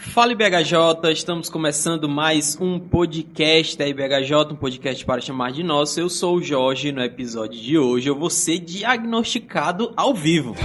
Fala 0.00 0.32
IBHJ, 0.32 1.12
estamos 1.12 1.50
começando 1.50 2.08
mais 2.08 2.58
um 2.58 2.80
podcast 2.80 3.76
da 3.76 3.86
IBHJ, 3.86 4.34
um 4.50 4.56
podcast 4.56 5.04
para 5.04 5.20
chamar 5.20 5.52
de 5.52 5.62
nosso. 5.62 6.00
Eu 6.00 6.08
sou 6.08 6.38
o 6.38 6.42
Jorge, 6.42 6.90
no 6.90 7.02
episódio 7.02 7.60
de 7.60 7.76
hoje 7.76 8.08
eu 8.08 8.18
vou 8.18 8.30
ser 8.30 8.60
diagnosticado 8.60 9.92
ao 9.94 10.14
vivo. 10.14 10.56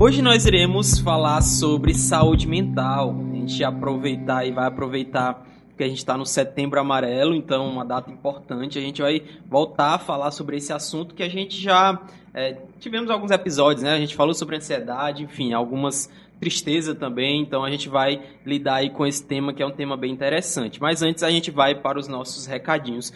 Hoje 0.00 0.22
nós 0.22 0.46
iremos 0.46 0.98
falar 0.98 1.42
sobre 1.42 1.92
saúde 1.94 2.48
mental. 2.48 3.14
A 3.30 3.36
gente 3.36 3.62
aproveitar 3.62 4.46
e 4.46 4.52
vai 4.52 4.66
aproveitar 4.66 5.46
que 5.76 5.84
a 5.84 5.88
gente 5.88 5.98
está 5.98 6.16
no 6.16 6.24
setembro 6.24 6.80
amarelo, 6.80 7.34
então 7.34 7.68
uma 7.68 7.84
data 7.84 8.10
importante. 8.10 8.78
A 8.78 8.82
gente 8.82 9.02
vai 9.02 9.22
voltar 9.46 9.94
a 9.94 9.98
falar 9.98 10.30
sobre 10.30 10.56
esse 10.56 10.72
assunto 10.72 11.14
que 11.14 11.22
a 11.22 11.28
gente 11.28 11.60
já 11.60 12.00
é, 12.32 12.56
tivemos 12.80 13.10
alguns 13.10 13.30
episódios, 13.30 13.82
né? 13.82 13.92
A 13.92 13.98
gente 13.98 14.14
falou 14.14 14.34
sobre 14.34 14.56
ansiedade, 14.56 15.22
enfim, 15.22 15.52
algumas 15.52 16.10
tristeza 16.40 16.94
também. 16.94 17.40
Então 17.40 17.64
a 17.64 17.70
gente 17.70 17.88
vai 17.88 18.22
lidar 18.44 18.76
aí 18.76 18.90
com 18.90 19.06
esse 19.06 19.24
tema 19.24 19.52
que 19.52 19.62
é 19.62 19.66
um 19.66 19.70
tema 19.70 19.96
bem 19.96 20.12
interessante. 20.12 20.80
Mas 20.80 21.02
antes 21.02 21.22
a 21.22 21.30
gente 21.30 21.50
vai 21.50 21.74
para 21.74 21.98
os 21.98 22.08
nossos 22.08 22.46
recadinhos. 22.46 23.12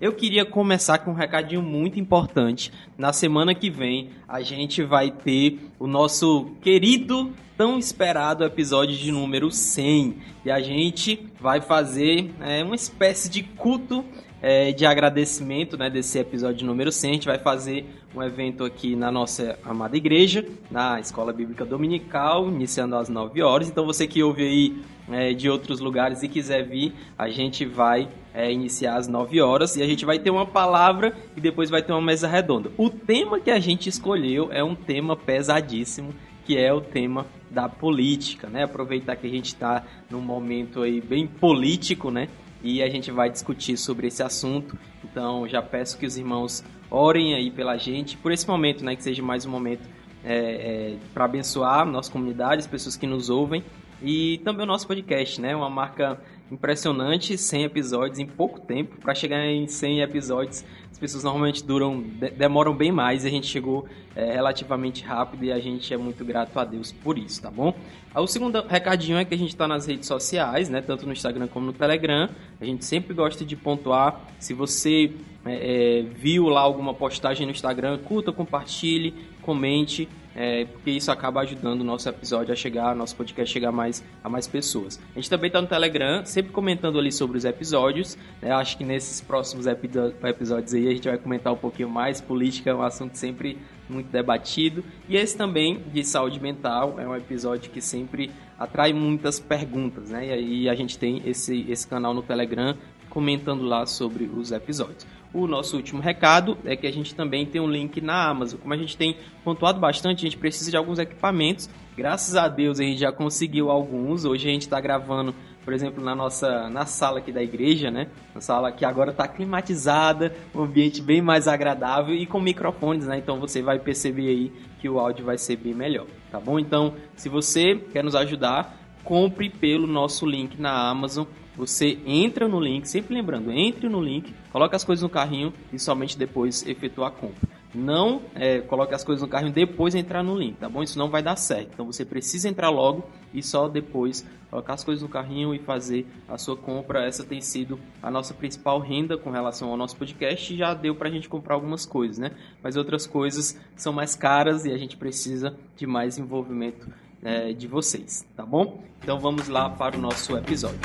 Eu 0.00 0.12
queria 0.12 0.44
começar 0.44 0.98
com 0.98 1.12
um 1.12 1.14
recadinho 1.14 1.62
muito 1.62 2.00
importante. 2.00 2.72
Na 2.98 3.12
semana 3.12 3.54
que 3.54 3.70
vem, 3.70 4.10
a 4.26 4.42
gente 4.42 4.82
vai 4.82 5.12
ter 5.12 5.60
o 5.78 5.86
nosso 5.86 6.56
querido, 6.60 7.32
tão 7.62 7.78
esperado 7.78 8.42
episódio 8.42 8.96
de 8.96 9.12
número 9.12 9.48
100. 9.48 10.16
E 10.44 10.50
a 10.50 10.58
gente 10.58 11.28
vai 11.40 11.60
fazer 11.60 12.28
é, 12.40 12.64
uma 12.64 12.74
espécie 12.74 13.30
de 13.30 13.44
culto 13.44 14.04
é, 14.42 14.72
de 14.72 14.84
agradecimento 14.84 15.76
né, 15.76 15.88
desse 15.88 16.18
episódio 16.18 16.66
número 16.66 16.90
100. 16.90 17.08
A 17.08 17.14
gente 17.14 17.26
vai 17.28 17.38
fazer 17.38 17.86
um 18.12 18.20
evento 18.20 18.64
aqui 18.64 18.96
na 18.96 19.12
nossa 19.12 19.56
amada 19.64 19.96
igreja, 19.96 20.44
na 20.72 20.98
Escola 20.98 21.32
Bíblica 21.32 21.64
Dominical, 21.64 22.48
iniciando 22.48 22.96
às 22.96 23.08
9 23.08 23.40
horas. 23.42 23.68
Então 23.68 23.86
você 23.86 24.08
que 24.08 24.24
ouve 24.24 24.42
aí 24.42 24.82
é, 25.08 25.32
de 25.32 25.48
outros 25.48 25.78
lugares 25.78 26.20
e 26.24 26.28
quiser 26.28 26.64
vir, 26.64 26.92
a 27.16 27.28
gente 27.28 27.64
vai 27.64 28.08
é, 28.34 28.50
iniciar 28.50 28.96
às 28.96 29.06
9 29.06 29.40
horas 29.40 29.76
e 29.76 29.82
a 29.84 29.86
gente 29.86 30.04
vai 30.04 30.18
ter 30.18 30.30
uma 30.30 30.46
palavra 30.46 31.16
e 31.36 31.40
depois 31.40 31.70
vai 31.70 31.80
ter 31.80 31.92
uma 31.92 32.02
mesa 32.02 32.26
redonda. 32.26 32.72
O 32.76 32.90
tema 32.90 33.38
que 33.38 33.52
a 33.52 33.60
gente 33.60 33.88
escolheu 33.88 34.48
é 34.50 34.64
um 34.64 34.74
tema 34.74 35.14
pesadíssimo, 35.14 36.12
que 36.44 36.58
é 36.58 36.72
o 36.72 36.80
tema 36.80 37.24
da 37.52 37.68
política, 37.68 38.48
né? 38.48 38.64
Aproveitar 38.64 39.16
que 39.16 39.26
a 39.26 39.30
gente 39.30 39.46
está 39.46 39.84
num 40.10 40.20
momento 40.20 40.82
aí 40.82 41.00
bem 41.00 41.26
político, 41.26 42.10
né? 42.10 42.28
E 42.62 42.82
a 42.82 42.88
gente 42.88 43.10
vai 43.10 43.28
discutir 43.28 43.76
sobre 43.76 44.06
esse 44.06 44.22
assunto. 44.22 44.76
Então 45.04 45.46
já 45.46 45.60
peço 45.60 45.98
que 45.98 46.06
os 46.06 46.16
irmãos 46.16 46.64
orem 46.90 47.34
aí 47.34 47.50
pela 47.50 47.76
gente 47.76 48.16
por 48.16 48.32
esse 48.32 48.48
momento, 48.48 48.84
né? 48.84 48.96
Que 48.96 49.02
seja 49.02 49.22
mais 49.22 49.44
um 49.44 49.50
momento 49.50 49.88
é, 50.24 50.34
é, 50.34 50.96
para 51.12 51.24
abençoar 51.24 51.84
nossa 51.84 52.10
comunidade, 52.10 52.60
as 52.60 52.66
pessoas 52.66 52.96
que 52.96 53.06
nos 53.06 53.28
ouvem 53.28 53.62
e 54.02 54.38
também 54.38 54.64
o 54.64 54.66
nosso 54.66 54.86
podcast, 54.86 55.40
né? 55.40 55.54
Uma 55.54 55.70
marca 55.70 56.20
impressionante, 56.50 57.38
100 57.38 57.64
episódios 57.64 58.18
em 58.18 58.26
pouco 58.26 58.60
tempo. 58.60 59.00
Para 59.00 59.14
chegar 59.14 59.44
em 59.46 59.66
100 59.66 60.00
episódios, 60.02 60.64
pessoas 61.02 61.24
normalmente 61.24 61.64
duram, 61.64 62.00
demoram 62.36 62.72
bem 62.72 62.92
mais. 62.92 63.24
E 63.24 63.26
a 63.26 63.30
gente 63.30 63.48
chegou 63.48 63.88
é, 64.14 64.34
relativamente 64.34 65.02
rápido 65.02 65.44
e 65.44 65.50
a 65.50 65.58
gente 65.58 65.92
é 65.92 65.96
muito 65.96 66.24
grato 66.24 66.56
a 66.60 66.64
Deus 66.64 66.92
por 66.92 67.18
isso, 67.18 67.42
tá 67.42 67.50
bom? 67.50 67.74
O 68.14 68.26
segundo 68.28 68.62
recadinho 68.62 69.18
é 69.18 69.24
que 69.24 69.34
a 69.34 69.36
gente 69.36 69.48
está 69.48 69.66
nas 69.66 69.84
redes 69.84 70.06
sociais, 70.06 70.68
né? 70.68 70.80
Tanto 70.80 71.04
no 71.04 71.12
Instagram 71.12 71.48
como 71.48 71.66
no 71.66 71.72
Telegram. 71.72 72.28
A 72.60 72.64
gente 72.64 72.84
sempre 72.84 73.12
gosta 73.14 73.44
de 73.44 73.56
pontuar. 73.56 74.20
Se 74.38 74.54
você 74.54 75.10
é, 75.44 75.98
é, 75.98 76.02
viu 76.02 76.48
lá 76.48 76.60
alguma 76.60 76.94
postagem 76.94 77.46
no 77.46 77.52
Instagram, 77.52 77.98
curta, 77.98 78.30
compartilhe, 78.30 79.12
comente 79.42 80.08
é, 80.34 80.64
porque 80.64 80.90
isso 80.90 81.10
acaba 81.10 81.40
ajudando 81.40 81.80
o 81.80 81.84
nosso 81.84 82.08
episódio 82.08 82.52
a 82.52 82.56
chegar, 82.56 82.94
nosso 82.94 83.14
podcast 83.16 83.50
a 83.50 83.52
chegar 83.52 83.72
mais, 83.72 84.02
a 84.22 84.28
mais 84.28 84.46
pessoas. 84.46 85.00
A 85.12 85.14
gente 85.18 85.28
também 85.28 85.48
está 85.48 85.60
no 85.60 85.68
Telegram, 85.68 86.24
sempre 86.24 86.52
comentando 86.52 86.98
ali 86.98 87.12
sobre 87.12 87.36
os 87.36 87.44
episódios. 87.44 88.16
Né? 88.40 88.50
Acho 88.50 88.76
que 88.76 88.84
nesses 88.84 89.20
próximos 89.20 89.66
episódios 89.66 90.74
aí 90.74 90.88
a 90.88 90.92
gente 90.92 91.08
vai 91.08 91.18
comentar 91.18 91.52
um 91.52 91.56
pouquinho 91.56 91.88
mais. 91.88 92.20
Política 92.20 92.70
é 92.70 92.74
um 92.74 92.82
assunto 92.82 93.16
sempre 93.16 93.58
muito 93.88 94.10
debatido. 94.10 94.84
E 95.08 95.16
esse 95.16 95.36
também 95.36 95.82
de 95.92 96.04
saúde 96.04 96.40
mental 96.40 96.98
é 96.98 97.06
um 97.06 97.14
episódio 97.14 97.70
que 97.70 97.80
sempre 97.80 98.30
atrai 98.58 98.92
muitas 98.92 99.38
perguntas, 99.38 100.10
né? 100.10 100.26
E 100.26 100.32
aí 100.32 100.68
a 100.68 100.74
gente 100.74 100.98
tem 100.98 101.22
esse, 101.26 101.66
esse 101.68 101.86
canal 101.86 102.14
no 102.14 102.22
Telegram 102.22 102.76
comentando 103.10 103.62
lá 103.64 103.84
sobre 103.84 104.24
os 104.24 104.52
episódios. 104.52 105.06
O 105.34 105.46
nosso 105.46 105.76
último 105.76 106.02
recado 106.02 106.58
é 106.62 106.76
que 106.76 106.86
a 106.86 106.92
gente 106.92 107.14
também 107.14 107.46
tem 107.46 107.58
um 107.58 107.66
link 107.66 108.02
na 108.02 108.28
Amazon. 108.28 108.60
Como 108.60 108.74
a 108.74 108.76
gente 108.76 108.96
tem 108.98 109.16
pontuado 109.42 109.80
bastante, 109.80 110.18
a 110.18 110.28
gente 110.28 110.36
precisa 110.36 110.70
de 110.70 110.76
alguns 110.76 110.98
equipamentos. 110.98 111.70
Graças 111.96 112.36
a 112.36 112.48
Deus 112.48 112.78
a 112.78 112.82
gente 112.82 113.00
já 113.00 113.10
conseguiu 113.10 113.70
alguns. 113.70 114.26
Hoje 114.26 114.46
a 114.46 114.52
gente 114.52 114.62
está 114.62 114.78
gravando, 114.78 115.34
por 115.64 115.72
exemplo, 115.72 116.04
na 116.04 116.14
nossa 116.14 116.68
na 116.68 116.84
sala 116.84 117.20
aqui 117.20 117.32
da 117.32 117.42
igreja, 117.42 117.90
né? 117.90 118.08
Na 118.34 118.42
sala 118.42 118.70
que 118.70 118.84
agora 118.84 119.10
está 119.10 119.26
climatizada, 119.26 120.34
um 120.54 120.64
ambiente 120.64 121.00
bem 121.00 121.22
mais 121.22 121.48
agradável 121.48 122.14
e 122.14 122.26
com 122.26 122.38
microfones, 122.38 123.06
né? 123.06 123.16
Então 123.16 123.40
você 123.40 123.62
vai 123.62 123.78
perceber 123.78 124.28
aí 124.28 124.52
que 124.80 124.88
o 124.88 124.98
áudio 124.98 125.24
vai 125.24 125.38
ser 125.38 125.56
bem 125.56 125.72
melhor, 125.72 126.06
tá 126.30 126.38
bom? 126.38 126.58
Então, 126.58 126.94
se 127.16 127.30
você 127.30 127.76
quer 127.90 128.04
nos 128.04 128.14
ajudar, 128.14 128.76
compre 129.02 129.48
pelo 129.48 129.86
nosso 129.86 130.26
link 130.26 130.60
na 130.60 130.90
Amazon 130.90 131.24
você 131.56 131.98
entra 132.06 132.48
no 132.48 132.58
link, 132.58 132.88
sempre 132.88 133.14
lembrando, 133.14 133.50
entre 133.52 133.88
no 133.88 134.00
link, 134.00 134.34
coloque 134.50 134.74
as 134.74 134.84
coisas 134.84 135.02
no 135.02 135.08
carrinho 135.08 135.52
e 135.72 135.78
somente 135.78 136.16
depois 136.16 136.66
efetua 136.66 137.08
a 137.08 137.10
compra. 137.10 137.48
Não 137.74 138.20
é, 138.34 138.60
coloque 138.60 138.94
as 138.94 139.02
coisas 139.02 139.22
no 139.22 139.28
carrinho 139.28 139.52
depois 139.52 139.94
entrar 139.94 140.22
no 140.22 140.36
link, 140.36 140.56
tá 140.56 140.68
bom? 140.68 140.82
Isso 140.82 140.98
não 140.98 141.08
vai 141.08 141.22
dar 141.22 141.36
certo. 141.36 141.70
Então 141.72 141.86
você 141.86 142.04
precisa 142.04 142.48
entrar 142.48 142.68
logo 142.68 143.04
e 143.32 143.42
só 143.42 143.66
depois 143.66 144.26
colocar 144.50 144.74
as 144.74 144.84
coisas 144.84 145.02
no 145.02 145.08
carrinho 145.08 145.54
e 145.54 145.58
fazer 145.58 146.06
a 146.28 146.36
sua 146.36 146.54
compra. 146.54 147.06
Essa 147.06 147.24
tem 147.24 147.40
sido 147.40 147.80
a 148.02 148.10
nossa 148.10 148.34
principal 148.34 148.78
renda 148.78 149.16
com 149.16 149.30
relação 149.30 149.70
ao 149.70 149.76
nosso 149.78 149.96
podcast. 149.96 150.54
Já 150.54 150.74
deu 150.74 150.94
para 150.94 151.08
a 151.08 151.12
gente 151.12 151.30
comprar 151.30 151.54
algumas 151.54 151.86
coisas, 151.86 152.18
né? 152.18 152.32
Mas 152.62 152.76
outras 152.76 153.06
coisas 153.06 153.58
são 153.74 153.92
mais 153.92 154.14
caras 154.14 154.66
e 154.66 154.70
a 154.70 154.76
gente 154.76 154.98
precisa 154.98 155.56
de 155.74 155.86
mais 155.86 156.18
envolvimento 156.18 156.86
é, 157.22 157.52
de 157.52 157.66
vocês, 157.66 158.26
tá 158.36 158.44
bom? 158.44 158.82
Então 159.02 159.18
vamos 159.18 159.48
lá 159.48 159.70
para 159.70 159.96
o 159.96 160.00
nosso 160.00 160.36
episódio. 160.36 160.80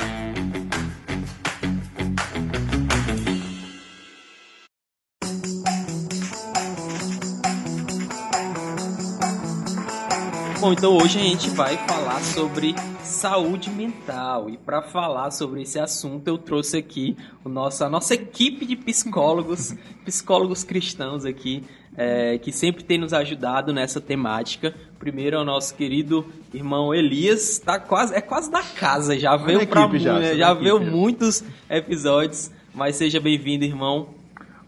Bom, 10.68 10.74
então 10.74 10.98
hoje 10.98 11.18
a 11.18 11.22
gente 11.22 11.48
vai 11.48 11.78
falar 11.78 12.20
sobre 12.20 12.74
saúde 13.02 13.70
mental. 13.70 14.50
E 14.50 14.58
para 14.58 14.82
falar 14.82 15.30
sobre 15.30 15.62
esse 15.62 15.78
assunto, 15.78 16.28
eu 16.28 16.36
trouxe 16.36 16.76
aqui 16.76 17.16
o 17.42 17.48
nosso, 17.48 17.82
a 17.82 17.88
nossa 17.88 18.12
equipe 18.12 18.66
de 18.66 18.76
psicólogos, 18.76 19.74
psicólogos 20.04 20.64
cristãos 20.64 21.24
aqui, 21.24 21.64
é, 21.96 22.36
que 22.36 22.52
sempre 22.52 22.84
tem 22.84 22.98
nos 22.98 23.14
ajudado 23.14 23.72
nessa 23.72 23.98
temática. 23.98 24.74
Primeiro 24.98 25.36
é 25.36 25.40
o 25.40 25.44
nosso 25.44 25.74
querido 25.74 26.26
irmão 26.52 26.94
Elias, 26.94 27.58
tá 27.58 27.80
quase, 27.80 28.14
é 28.14 28.20
quase 28.20 28.50
da 28.50 28.62
casa, 28.62 29.18
já 29.18 29.36
veio, 29.38 29.66
pra, 29.66 29.88
já, 29.96 30.34
já 30.34 30.52
veio 30.52 30.78
muitos 30.78 31.42
episódios. 31.70 32.50
Mas 32.74 32.96
seja 32.96 33.18
bem-vindo, 33.18 33.64
irmão. 33.64 34.17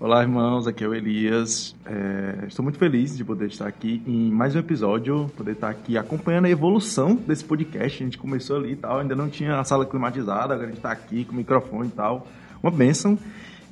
Olá, 0.03 0.23
irmãos, 0.23 0.67
aqui 0.67 0.83
é 0.83 0.89
o 0.89 0.95
Elias. 0.95 1.77
É, 1.85 2.47
estou 2.49 2.63
muito 2.63 2.79
feliz 2.79 3.15
de 3.15 3.23
poder 3.23 3.49
estar 3.49 3.67
aqui 3.67 4.03
em 4.07 4.31
mais 4.31 4.57
um 4.57 4.59
episódio, 4.59 5.31
poder 5.37 5.53
estar 5.53 5.69
aqui 5.69 5.99
acompanhando 5.99 6.47
a 6.47 6.49
evolução 6.49 7.15
desse 7.15 7.45
podcast. 7.45 8.03
A 8.03 8.07
gente 8.07 8.17
começou 8.17 8.57
ali 8.57 8.73
e 8.73 8.77
tal, 8.77 9.01
ainda 9.01 9.15
não 9.15 9.29
tinha 9.29 9.61
a 9.61 9.63
sala 9.63 9.85
climatizada, 9.85 10.55
agora 10.55 10.63
a 10.63 10.67
gente 10.69 10.79
está 10.79 10.91
aqui 10.91 11.27
com 11.27 11.33
o 11.33 11.37
microfone 11.37 11.89
e 11.89 11.91
tal. 11.91 12.27
Uma 12.63 12.73
bênção. 12.73 13.19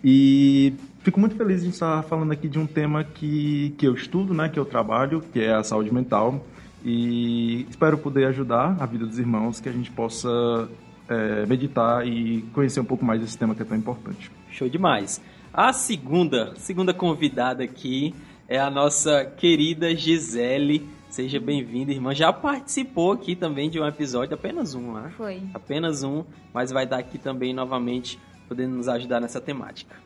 E 0.05 0.75
fico 1.01 1.19
muito 1.19 1.35
feliz 1.35 1.63
de 1.63 1.71
estar 1.71 2.03
falando 2.03 2.31
aqui 2.31 2.47
de 2.47 2.59
um 2.59 2.67
tema 2.67 3.03
que, 3.05 3.75
que 3.79 3.89
eu 3.89 3.95
estudo, 3.95 4.35
né, 4.35 4.51
que 4.51 4.59
eu 4.59 4.67
trabalho, 4.67 5.23
que 5.33 5.41
é 5.41 5.55
a 5.55 5.63
saúde 5.63 5.91
mental. 5.91 6.45
E 6.85 7.67
espero 7.71 7.97
poder 7.97 8.27
ajudar 8.27 8.77
a 8.79 8.85
vida 8.85 9.07
dos 9.07 9.19
irmãos, 9.19 9.61
que 9.61 9.69
a 9.71 9.73
gente 9.73 9.91
possa 9.91 10.69
é, 11.09 11.47
meditar 11.47 12.07
e 12.07 12.43
conhecer 12.53 12.81
um 12.81 12.85
pouco 12.85 13.03
mais 13.03 13.19
desse 13.19 13.39
tema 13.39 13.55
que 13.55 13.63
é 13.63 13.65
tão 13.65 13.79
importante. 13.79 14.31
Show 14.51 14.69
demais. 14.69 15.23
A 15.53 15.73
segunda, 15.73 16.55
segunda 16.57 16.93
convidada 16.93 17.65
aqui 17.65 18.15
é 18.47 18.59
a 18.59 18.71
nossa 18.71 19.25
querida 19.25 19.95
Gisele. 19.95 20.89
Seja 21.09 21.41
bem-vinda, 21.41 21.91
irmã. 21.91 22.15
Já 22.15 22.33
participou 22.33 23.13
aqui 23.13 23.35
também 23.35 23.71
de 23.71 23.81
um 23.81 23.87
episódio, 23.87 24.35
apenas 24.35 24.75
um, 24.75 24.93
né? 24.93 25.11
Foi. 25.17 25.43
Apenas 25.55 26.05
um, 26.05 26.23
mas 26.53 26.71
vai 26.71 26.87
dar 26.87 26.99
aqui 26.99 27.19
também 27.19 27.55
novamente, 27.55 28.19
podendo 28.47 28.77
nos 28.77 28.89
ajudar 28.89 29.21
nessa 29.21 29.41
temática. 29.41 29.97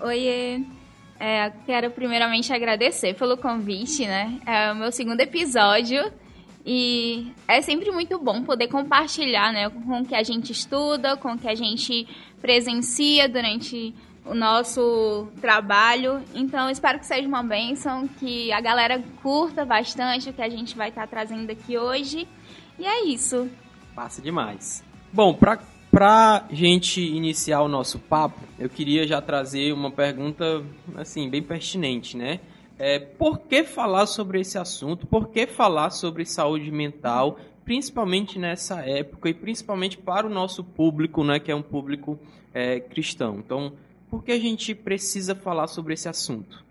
Oiê! 0.00 0.60
É, 1.20 1.50
quero 1.64 1.90
primeiramente 1.92 2.52
agradecer 2.52 3.14
pelo 3.14 3.36
convite, 3.36 4.04
né? 4.04 4.40
É 4.44 4.72
o 4.72 4.76
meu 4.76 4.90
segundo 4.90 5.20
episódio 5.20 6.12
E 6.66 7.32
é 7.46 7.62
sempre 7.62 7.90
muito 7.92 8.18
bom 8.18 8.42
poder 8.42 8.66
compartilhar 8.68 9.52
né, 9.52 9.70
com 9.70 10.00
o 10.00 10.04
que 10.04 10.14
a 10.14 10.22
gente 10.22 10.50
estuda, 10.50 11.16
com 11.16 11.32
o 11.32 11.38
que 11.38 11.46
a 11.46 11.54
gente 11.54 12.08
presencia 12.40 13.28
durante 13.28 13.94
o 14.24 14.34
nosso 14.34 15.28
trabalho. 15.40 16.22
Então, 16.34 16.70
espero 16.70 16.98
que 16.98 17.06
seja 17.06 17.28
uma 17.28 17.42
bênção, 17.42 18.08
que 18.08 18.50
a 18.52 18.60
galera 18.60 19.02
curta 19.22 19.64
bastante 19.64 20.30
o 20.30 20.32
que 20.32 20.42
a 20.42 20.48
gente 20.48 20.76
vai 20.76 20.88
estar 20.88 21.06
trazendo 21.06 21.50
aqui 21.50 21.76
hoje. 21.76 22.26
E 22.78 22.86
é 22.86 23.04
isso. 23.04 23.48
Passa 23.94 24.22
demais. 24.22 24.82
Bom, 25.12 25.34
para 25.34 25.60
pra 25.94 26.46
gente 26.50 27.00
iniciar 27.00 27.62
o 27.62 27.68
nosso 27.68 28.00
papo, 28.00 28.40
eu 28.58 28.68
queria 28.68 29.06
já 29.06 29.22
trazer 29.22 29.72
uma 29.72 29.92
pergunta, 29.92 30.60
assim, 30.96 31.30
bem 31.30 31.40
pertinente, 31.40 32.16
né? 32.16 32.40
É, 32.76 32.98
por 32.98 33.38
que 33.38 33.62
falar 33.62 34.06
sobre 34.06 34.40
esse 34.40 34.58
assunto? 34.58 35.06
Por 35.06 35.28
que 35.28 35.46
falar 35.46 35.90
sobre 35.90 36.24
saúde 36.24 36.72
mental, 36.72 37.38
principalmente 37.64 38.40
nessa 38.40 38.80
época 38.80 39.28
e 39.28 39.34
principalmente 39.34 39.96
para 39.96 40.26
o 40.26 40.30
nosso 40.30 40.64
público, 40.64 41.22
né, 41.22 41.38
que 41.38 41.52
é 41.52 41.54
um 41.54 41.62
público 41.62 42.18
é, 42.52 42.80
cristão? 42.80 43.36
Então, 43.38 43.74
por 44.14 44.22
que 44.22 44.30
a 44.30 44.38
gente 44.38 44.76
precisa 44.76 45.34
falar 45.34 45.66
sobre 45.66 45.92
esse 45.92 46.08
assunto? 46.08 46.64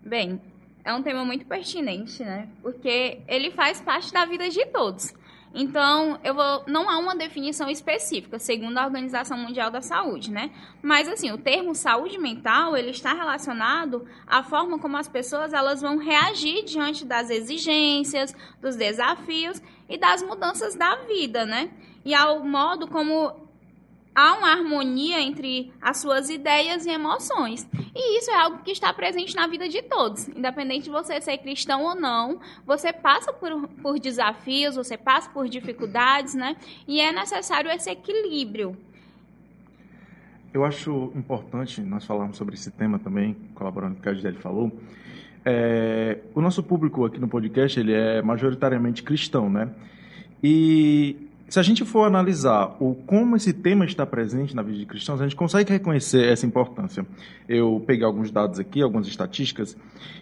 Bem, 0.00 0.40
é 0.84 0.94
um 0.94 1.02
tema 1.02 1.24
muito 1.24 1.44
pertinente, 1.44 2.22
né? 2.22 2.48
Porque 2.62 3.18
ele 3.26 3.50
faz 3.50 3.80
parte 3.80 4.12
da 4.12 4.24
vida 4.24 4.48
de 4.48 4.64
todos. 4.66 5.12
Então, 5.52 6.20
eu 6.22 6.32
vou, 6.32 6.62
não 6.68 6.88
há 6.88 6.98
uma 6.98 7.16
definição 7.16 7.68
específica, 7.68 8.38
segundo 8.38 8.78
a 8.78 8.84
Organização 8.84 9.36
Mundial 9.36 9.72
da 9.72 9.80
Saúde, 9.80 10.30
né? 10.30 10.52
Mas 10.80 11.08
assim, 11.08 11.32
o 11.32 11.38
termo 11.38 11.74
saúde 11.74 12.16
mental, 12.16 12.76
ele 12.76 12.90
está 12.90 13.12
relacionado 13.12 14.06
à 14.24 14.44
forma 14.44 14.78
como 14.78 14.96
as 14.96 15.08
pessoas 15.08 15.52
elas 15.52 15.80
vão 15.80 15.98
reagir 15.98 16.64
diante 16.64 17.04
das 17.04 17.28
exigências, 17.28 18.32
dos 18.62 18.76
desafios 18.76 19.60
e 19.88 19.98
das 19.98 20.22
mudanças 20.22 20.76
da 20.76 20.94
vida, 21.06 21.44
né? 21.44 21.70
E 22.04 22.14
ao 22.14 22.44
modo 22.44 22.86
como 22.86 23.43
há 24.14 24.34
uma 24.34 24.52
harmonia 24.52 25.20
entre 25.20 25.72
as 25.80 25.98
suas 25.98 26.30
ideias 26.30 26.86
e 26.86 26.90
emoções. 26.90 27.66
E 27.94 28.18
isso 28.18 28.30
é 28.30 28.36
algo 28.36 28.58
que 28.58 28.70
está 28.70 28.92
presente 28.92 29.34
na 29.34 29.46
vida 29.46 29.68
de 29.68 29.82
todos. 29.82 30.28
Independente 30.28 30.84
de 30.84 30.90
você 30.90 31.20
ser 31.20 31.38
cristão 31.38 31.82
ou 31.82 31.94
não, 31.94 32.40
você 32.64 32.92
passa 32.92 33.32
por, 33.32 33.68
por 33.82 33.98
desafios, 33.98 34.76
você 34.76 34.96
passa 34.96 35.28
por 35.30 35.48
dificuldades, 35.48 36.34
né? 36.34 36.56
E 36.86 37.00
é 37.00 37.12
necessário 37.12 37.70
esse 37.70 37.90
equilíbrio. 37.90 38.76
Eu 40.52 40.64
acho 40.64 41.10
importante 41.16 41.80
nós 41.80 42.04
falarmos 42.04 42.36
sobre 42.36 42.54
esse 42.54 42.70
tema 42.70 42.98
também, 42.98 43.36
colaborando 43.54 43.94
com 43.94 44.00
o 44.00 44.02
que 44.04 44.08
a 44.08 44.14
Gisele 44.14 44.38
falou. 44.38 44.70
É, 45.44 46.20
o 46.34 46.40
nosso 46.40 46.62
público 46.62 47.04
aqui 47.04 47.18
no 47.18 47.28
podcast 47.28 47.78
ele 47.78 47.92
é 47.92 48.22
majoritariamente 48.22 49.02
cristão, 49.02 49.50
né? 49.50 49.68
E 50.42 51.16
se 51.48 51.60
a 51.60 51.62
gente 51.62 51.84
for 51.84 52.04
analisar 52.04 52.76
o 52.80 52.94
como 52.94 53.36
esse 53.36 53.52
tema 53.52 53.84
está 53.84 54.04
presente 54.06 54.56
na 54.56 54.62
vida 54.62 54.78
de 54.78 54.86
cristãos, 54.86 55.20
a 55.20 55.24
gente 55.24 55.36
consegue 55.36 55.70
reconhecer 55.70 56.26
essa 56.26 56.46
importância. 56.46 57.06
Eu 57.48 57.82
peguei 57.86 58.04
alguns 58.04 58.30
dados 58.30 58.58
aqui, 58.58 58.82
algumas 58.82 59.06
estatísticas, 59.06 59.76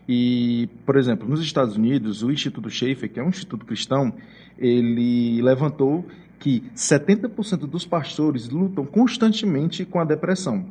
e, 0.09 0.69
por 0.85 0.97
exemplo, 0.97 1.29
nos 1.29 1.41
Estados 1.41 1.77
Unidos, 1.77 2.23
o 2.23 2.31
Instituto 2.31 2.69
Schaefer, 2.69 3.11
que 3.11 3.21
é 3.21 3.23
um 3.23 3.29
instituto 3.29 3.65
cristão, 3.65 4.13
ele 4.59 5.41
levantou 5.41 6.05
que 6.39 6.65
70% 6.75 7.61
dos 7.61 7.87
pastores 7.87 8.49
lutam 8.49 8.85
constantemente 8.85 9.85
com 9.85 10.01
a 10.01 10.05
depressão 10.05 10.67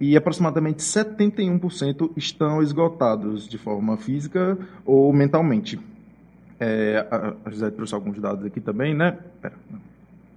e 0.00 0.16
aproximadamente 0.16 0.82
71% 0.82 2.12
estão 2.16 2.62
esgotados 2.62 3.48
de 3.48 3.58
forma 3.58 3.96
física 3.96 4.56
ou 4.84 5.12
mentalmente. 5.12 5.80
É, 6.60 7.06
a 7.44 7.50
José 7.50 7.70
trouxe 7.70 7.94
alguns 7.94 8.20
dados 8.20 8.44
aqui 8.44 8.60
também, 8.60 8.94
né? 8.94 9.18
Pera, 9.40 9.54
não. 9.70 9.95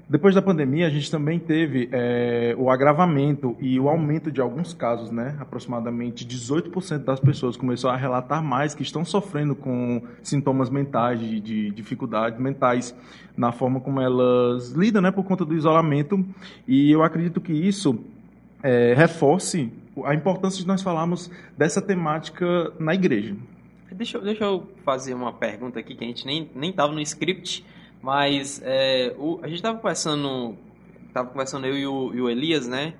Depois 0.09 0.33
da 0.33 0.41
pandemia, 0.41 0.87
a 0.87 0.89
gente 0.89 1.11
também 1.11 1.37
teve 1.37 1.87
é, 1.91 2.55
o 2.57 2.71
agravamento 2.71 3.55
e 3.59 3.79
o 3.79 3.87
aumento 3.87 4.31
de 4.31 4.41
alguns 4.41 4.73
casos, 4.73 5.11
né? 5.11 5.37
Aproximadamente 5.39 6.25
18% 6.25 7.03
das 7.03 7.19
pessoas 7.19 7.55
começou 7.55 7.91
a 7.91 7.95
relatar 7.95 8.43
mais 8.43 8.73
que 8.73 8.81
estão 8.81 9.05
sofrendo 9.05 9.53
com 9.53 10.01
sintomas 10.23 10.67
mentais, 10.67 11.19
de, 11.19 11.39
de 11.39 11.69
dificuldades 11.69 12.39
mentais 12.39 12.95
na 13.37 13.51
forma 13.51 13.79
como 13.79 14.01
elas 14.01 14.71
lidam, 14.71 14.99
né? 14.99 15.11
Por 15.11 15.23
conta 15.23 15.45
do 15.45 15.53
isolamento. 15.53 16.25
E 16.67 16.89
eu 16.89 17.03
acredito 17.03 17.39
que 17.39 17.53
isso 17.53 18.03
é, 18.63 18.95
reforce 18.95 19.71
a 20.03 20.15
importância 20.15 20.59
de 20.59 20.65
nós 20.65 20.81
falarmos 20.81 21.29
dessa 21.55 21.83
temática 21.83 22.73
na 22.79 22.95
igreja. 22.95 23.35
Deixa, 23.91 24.17
deixa 24.17 24.43
eu 24.43 24.67
fazer 24.83 25.13
uma 25.13 25.33
pergunta 25.33 25.79
aqui 25.79 25.93
que 25.93 26.03
a 26.03 26.07
gente 26.07 26.25
nem 26.25 26.69
estava 26.71 26.91
no 26.91 27.01
script. 27.01 27.63
Mas 28.01 28.61
é, 28.63 29.13
o, 29.17 29.39
a 29.41 29.47
gente 29.47 29.57
estava 29.57 29.77
conversando, 29.77 30.55
tava 31.13 31.29
conversando 31.29 31.67
eu 31.67 31.77
e 31.77 31.85
o, 31.85 32.13
e 32.13 32.21
o 32.21 32.29
Elias, 32.29 32.67
né? 32.67 32.93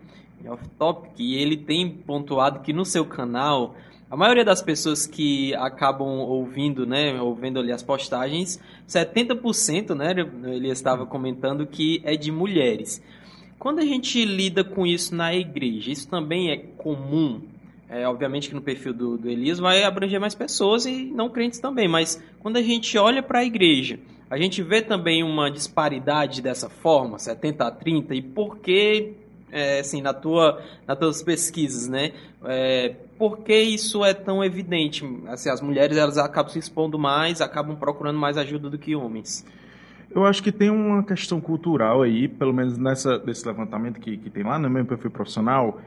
Em 0.44 0.50
off-topic, 0.50 1.20
e 1.20 1.36
ele 1.36 1.58
tem 1.58 1.90
pontuado 1.90 2.60
que 2.60 2.72
no 2.72 2.86
seu 2.86 3.06
canal, 3.06 3.76
a 4.10 4.18
maioria 4.18 4.44
das 4.44 4.62
pessoas 4.62 5.06
que 5.06 5.54
acabam 5.56 6.08
ouvindo, 6.20 6.86
né, 6.86 7.22
ouvindo 7.22 7.60
ali 7.60 7.72
as 7.72 7.84
postagens, 7.84 8.60
70%, 8.88 9.94
né, 9.94 10.16
ele 10.56 10.70
estava 10.70 11.06
comentando 11.06 11.68
que 11.68 12.02
é 12.04 12.16
de 12.16 12.32
mulheres. 12.32 13.04
Quando 13.60 13.80
a 13.80 13.86
gente 13.86 14.24
lida 14.24 14.64
com 14.64 14.88
isso 14.88 15.14
na 15.14 15.36
igreja, 15.36 15.92
isso 15.92 16.08
também 16.08 16.50
é 16.50 16.58
comum? 16.58 17.42
É, 17.90 18.08
obviamente 18.08 18.48
que 18.48 18.56
no 18.56 18.62
perfil 18.62 18.94
do, 18.94 19.18
do 19.18 19.30
Elias 19.30 19.60
vai 19.60 19.84
abranger 19.84 20.20
mais 20.20 20.34
pessoas 20.34 20.86
e 20.86 21.06
não 21.06 21.30
crentes 21.30 21.60
também, 21.60 21.88
mas 21.88 22.24
quando 22.40 22.58
a 22.58 22.62
gente 22.62 22.98
olha 22.98 23.22
para 23.22 23.40
a 23.40 23.46
igreja, 23.46 24.00
a 24.30 24.38
gente 24.38 24.62
vê 24.62 24.82
também 24.82 25.24
uma 25.24 25.50
disparidade 25.50 26.42
dessa 26.42 26.70
forma, 26.70 27.18
70 27.18 27.66
a 27.66 27.72
30, 27.72 28.14
e 28.14 28.22
por 28.22 28.60
que, 28.60 29.14
é, 29.52 29.80
assim, 29.80 30.02
na 30.02 30.14
tua, 30.14 30.62
nas 30.88 30.98
tuas 31.00 31.24
pesquisas, 31.24 31.88
né? 31.88 32.12
É, 32.46 32.96
por 33.18 33.40
que 33.40 33.60
isso 33.60 34.06
é 34.06 34.14
tão 34.14 34.44
evidente? 34.44 35.04
Assim, 35.28 35.50
as 35.50 35.62
mulheres 35.62 35.98
elas 35.98 36.18
acabam 36.18 36.52
se 36.52 36.60
expondo 36.60 37.00
mais, 37.00 37.42
acabam 37.42 37.76
procurando 37.76 38.20
mais 38.20 38.38
ajuda 38.38 38.70
do 38.70 38.78
que 38.78 38.96
homens. 38.96 39.46
Eu 40.12 40.26
acho 40.26 40.42
que 40.42 40.52
tem 40.52 40.70
uma 40.70 41.04
questão 41.04 41.42
cultural 41.42 42.02
aí, 42.04 42.28
pelo 42.28 42.54
menos 42.54 42.78
nessa, 42.78 43.18
desse 43.18 43.46
levantamento 43.48 44.00
que, 44.00 44.18
que 44.18 44.30
tem 44.30 44.44
lá 44.44 44.58
no 44.60 44.70
meu 44.70 44.86
perfil 44.86 45.12
profissional, 45.12 45.80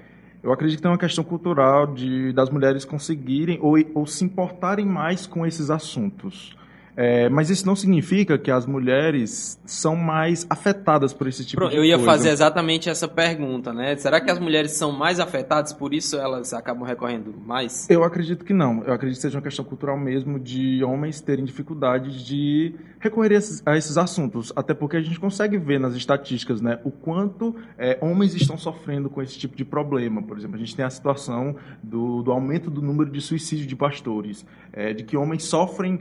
eu 0.43 0.53
acredito 0.53 0.79
que 0.79 0.83
tem 0.83 0.91
uma 0.91 0.99
questão 0.99 1.23
cultural 1.23 1.87
de, 1.87 2.33
das 2.33 2.51
mulheres 2.51 2.85
conseguirem 2.85 3.59
ou, 3.61 3.77
ou 3.95 4.07
se 4.07 4.25
importarem 4.25 4.85
mais 4.85 5.27
com 5.27 5.47
esses 5.47 5.71
assuntos. 5.71 6.57
É, 6.97 7.29
mas 7.29 7.49
isso 7.49 7.67
não 7.67 7.75
significa 7.75 8.37
que 8.39 8.51
as 8.51 8.67
mulheres 8.67 9.59
são 9.65 9.97
mais 9.97 10.47
afetadas 10.51 11.13
por 11.13 11.27
esse 11.27 11.45
tipo 11.45 11.61
Pronto, 11.61 11.71
de 11.71 11.77
coisa. 11.79 11.93
Eu 11.95 11.99
ia 11.99 12.05
fazer 12.05 12.31
exatamente 12.31 12.89
essa 12.91 13.09
pergunta, 13.09 13.73
né? 13.73 13.97
Será 13.97 14.21
que 14.21 14.31
as 14.31 14.39
mulheres 14.39 14.73
são 14.73 14.93
mais 14.93 15.19
afetadas, 15.19 15.73
por 15.73 15.95
isso 15.95 16.17
elas 16.17 16.53
acabam 16.53 16.87
recorrendo 16.87 17.35
mais? 17.47 17.89
Eu 17.89 18.05
acredito 18.05 18.45
que 18.45 18.53
não. 18.53 18.83
Eu 18.85 18.93
acredito 18.93 19.17
que 19.17 19.23
seja 19.23 19.39
uma 19.39 19.43
questão 19.43 19.65
cultural 19.65 19.99
mesmo 19.99 20.39
de 20.39 20.85
homens 20.85 21.21
terem 21.21 21.45
dificuldade 21.45 22.25
de 22.25 22.75
recorrer 22.99 23.35
a 23.35 23.39
esses, 23.39 23.63
a 23.67 23.77
esses 23.77 23.97
assuntos. 23.97 24.53
Até 24.55 24.75
porque 24.75 24.97
a 24.97 25.03
gente 25.03 25.19
consegue 25.19 25.57
ver 25.59 25.81
nas 25.81 25.95
estatísticas 25.95 26.61
né, 26.61 26.79
o 26.85 26.91
quanto 26.91 27.57
é, 27.79 27.99
homens 28.01 28.35
estão 28.35 28.59
sofrendo 28.59 29.09
com 29.09 29.23
esse 29.23 29.39
tipo 29.39 29.57
de 29.57 29.65
problema. 29.65 30.23
Por 30.23 30.37
exemplo, 30.37 30.57
a 30.57 30.59
gente 30.59 30.77
tem 30.77 30.85
a 30.85 30.91
situação 30.91 31.57
do, 31.83 32.23
do 32.23 32.31
aumento 32.31 32.71
do 32.71 32.83
número 32.83 33.11
de 33.11 33.21
suicídio 33.21 33.67
de 33.67 33.75
pastores, 33.75 34.45
é, 34.73 34.93
de 34.93 35.05
que 35.05 35.17
homens 35.17 35.45
sofrem, 35.45 36.01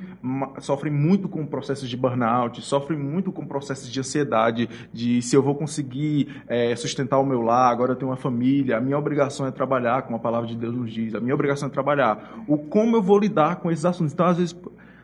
sofrem 0.59 0.80
sofrem 0.81 0.91
muito 0.91 1.29
com 1.29 1.45
processos 1.45 1.87
de 1.87 1.95
burnout, 1.95 2.59
sofrem 2.61 2.97
muito 2.97 3.31
com 3.31 3.45
processos 3.45 3.91
de 3.91 3.99
ansiedade, 3.99 4.67
de 4.91 5.21
se 5.21 5.35
eu 5.35 5.43
vou 5.43 5.53
conseguir 5.53 6.41
é, 6.47 6.75
sustentar 6.75 7.19
o 7.19 7.25
meu 7.25 7.41
lar, 7.41 7.71
agora 7.71 7.91
eu 7.91 7.95
tenho 7.95 8.09
uma 8.09 8.17
família, 8.17 8.77
a 8.77 8.81
minha 8.81 8.97
obrigação 8.97 9.45
é 9.45 9.51
trabalhar, 9.51 10.01
como 10.01 10.15
a 10.15 10.19
palavra 10.19 10.47
de 10.47 10.55
Deus 10.55 10.75
nos 10.75 10.91
diz, 10.91 11.13
a 11.13 11.19
minha 11.19 11.35
obrigação 11.35 11.67
é 11.67 11.71
trabalhar. 11.71 12.43
O 12.47 12.57
como 12.57 12.95
eu 12.95 13.01
vou 13.01 13.19
lidar 13.19 13.57
com 13.57 13.71
esses 13.71 13.85
assuntos. 13.85 14.11
Então, 14.11 14.25
às 14.25 14.37
vezes, 14.37 14.55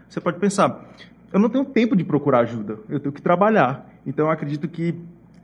você 0.10 0.20
pode 0.20 0.40
pensar, 0.40 0.84
eu 1.32 1.40
não 1.40 1.50
tenho 1.50 1.64
tempo 1.64 1.96
de 1.96 2.04
procurar 2.04 2.40
ajuda, 2.40 2.80
eu 2.90 3.00
tenho 3.00 3.14
que 3.14 3.22
trabalhar. 3.22 3.88
Então, 4.04 4.26
eu 4.26 4.32
acredito 4.32 4.68
que 4.68 4.96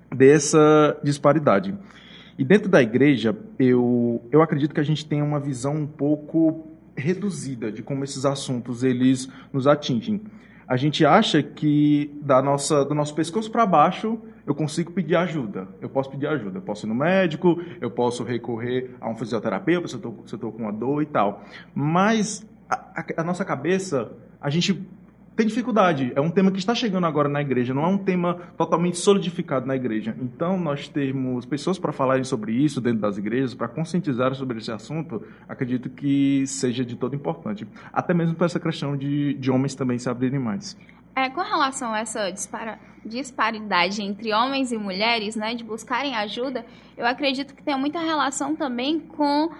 dessa 0.09 0.97
disparidade. 1.03 1.75
E 2.39 2.43
dentro 2.43 2.67
da 2.67 2.81
igreja, 2.81 3.37
eu, 3.59 4.19
eu 4.31 4.41
acredito 4.41 4.73
que 4.73 4.79
a 4.79 4.83
gente 4.83 5.05
tem 5.05 5.21
uma 5.21 5.39
visão 5.39 5.75
um 5.75 5.85
pouco 5.85 6.72
reduzida 6.95 7.71
de 7.71 7.81
como 7.81 8.03
esses 8.03 8.25
assuntos 8.25 8.83
eles 8.83 9.29
nos 9.51 9.67
atingem. 9.67 10.21
A 10.67 10.77
gente 10.77 11.05
acha 11.05 11.43
que 11.43 12.17
da 12.21 12.41
nossa, 12.41 12.85
do 12.85 12.95
nosso 12.95 13.13
pescoço 13.13 13.51
para 13.51 13.65
baixo 13.65 14.19
eu 14.45 14.55
consigo 14.55 14.91
pedir 14.91 15.15
ajuda. 15.15 15.67
Eu 15.81 15.89
posso 15.89 16.09
pedir 16.09 16.27
ajuda. 16.27 16.57
Eu 16.57 16.61
posso 16.61 16.85
ir 16.85 16.89
no 16.89 16.95
médico, 16.95 17.61
eu 17.79 17.91
posso 17.91 18.23
recorrer 18.23 18.95
a 18.99 19.09
um 19.09 19.15
fisioterapeuta 19.15 19.87
se 19.87 19.95
eu 19.95 20.23
estou 20.25 20.51
com 20.51 20.63
uma 20.63 20.71
dor 20.71 21.01
e 21.01 21.05
tal. 21.05 21.43
Mas 21.73 22.45
a, 22.69 22.75
a, 22.75 23.21
a 23.21 23.23
nossa 23.23 23.43
cabeça, 23.43 24.11
a 24.39 24.49
gente 24.49 24.85
tem 25.35 25.47
dificuldade. 25.47 26.11
É 26.15 26.21
um 26.21 26.29
tema 26.29 26.51
que 26.51 26.59
está 26.59 26.75
chegando 26.75 27.05
agora 27.05 27.27
na 27.27 27.41
igreja, 27.41 27.73
não 27.73 27.83
é 27.83 27.87
um 27.87 27.97
tema 27.97 28.35
totalmente 28.57 28.97
solidificado 28.97 29.65
na 29.65 29.75
igreja. 29.75 30.15
Então, 30.21 30.57
nós 30.57 30.87
termos 30.87 31.45
pessoas 31.45 31.79
para 31.79 31.91
falarem 31.91 32.23
sobre 32.23 32.53
isso 32.53 32.79
dentro 32.79 32.99
das 32.99 33.17
igrejas, 33.17 33.53
para 33.53 33.67
conscientizar 33.67 34.33
sobre 34.35 34.59
esse 34.59 34.71
assunto, 34.71 35.23
acredito 35.47 35.89
que 35.89 36.45
seja 36.45 36.85
de 36.85 36.95
todo 36.95 37.15
importante. 37.15 37.67
Até 37.91 38.13
mesmo 38.13 38.35
para 38.35 38.45
essa 38.45 38.59
questão 38.59 38.95
de, 38.95 39.33
de 39.33 39.51
homens 39.51 39.75
também 39.75 39.97
se 39.97 40.09
abrirem 40.09 40.39
mais. 40.39 40.77
É, 41.15 41.29
com 41.29 41.41
relação 41.41 41.93
a 41.93 41.99
essa 41.99 42.31
dispara, 42.31 42.79
disparidade 43.05 44.01
entre 44.01 44.33
homens 44.33 44.71
e 44.71 44.77
mulheres, 44.77 45.35
né, 45.35 45.53
de 45.53 45.63
buscarem 45.63 46.15
ajuda, 46.15 46.65
eu 46.97 47.05
acredito 47.05 47.53
que 47.53 47.61
tem 47.61 47.77
muita 47.77 47.99
relação 47.99 48.55
também 48.55 48.99
com 48.99 49.51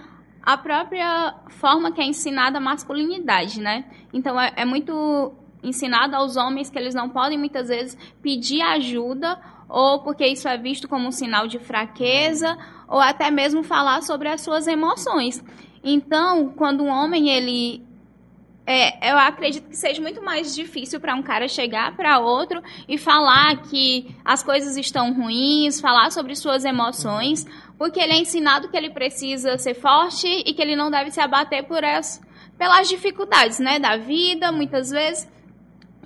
a 0.42 0.58
própria 0.58 1.36
forma 1.50 1.92
que 1.92 2.02
é 2.02 2.06
ensinada 2.06 2.58
a 2.58 2.62
masculinidade, 2.62 3.62
né? 3.62 3.86
Então 4.12 4.40
é, 4.40 4.52
é 4.58 4.66
muito 4.66 5.32
ensinado 5.64 6.16
aos 6.16 6.36
homens 6.36 6.70
que 6.70 6.78
eles 6.78 6.94
não 6.94 7.10
podem 7.10 7.38
muitas 7.38 7.70
vezes 7.70 7.98
pedir 8.22 8.62
ajuda 8.62 9.40
ou 9.70 10.00
porque 10.04 10.28
isso 10.28 10.48
é 10.48 10.58
visto 10.58 10.88
como 10.88 11.08
um 11.08 11.12
sinal 11.12 11.48
de 11.48 11.58
fraqueza 11.58 12.58
ou 12.88 13.00
até 13.00 13.32
mesmo 13.32 13.64
falar 13.64 14.02
sobre 14.04 14.30
as 14.30 14.42
suas 14.42 14.68
emoções. 14.68 15.44
Então, 15.84 16.50
quando 16.50 16.84
um 16.84 16.90
homem 16.90 17.30
ele 17.30 17.84
é, 18.66 19.12
eu 19.12 19.18
acredito 19.18 19.68
que 19.68 19.76
seja 19.76 20.02
muito 20.02 20.22
mais 20.22 20.56
difícil 20.56 21.00
para 21.00 21.14
um 21.16 21.22
cara 21.22 21.50
chegar 21.50 21.98
para 21.98 22.20
outro 22.20 22.62
e 22.88 22.98
falar 22.98 23.62
que 23.64 24.16
as 24.24 24.42
coisas 24.42 24.78
estão 24.78 25.14
ruins, 25.14 25.82
falar 25.82 26.12
sobre 26.12 26.34
suas 26.34 26.64
emoções, 26.64 27.46
porque 27.78 28.00
ele 28.00 28.14
é 28.14 28.22
ensinado 28.22 28.70
que 28.70 28.78
ele 28.78 28.90
precisa 28.90 29.58
ser 29.58 29.74
forte 29.74 30.28
e 30.28 30.54
que 30.54 30.62
ele 30.62 30.78
não 30.78 30.90
deve 30.90 31.12
se 31.12 31.20
abater 31.20 31.64
por 31.66 31.84
as, 31.84 32.22
pelas 32.58 32.88
dificuldades 32.88 33.60
né, 33.60 33.80
da 33.80 33.98
vida, 33.98 34.50
muitas 34.52 34.92
vezes. 34.92 35.30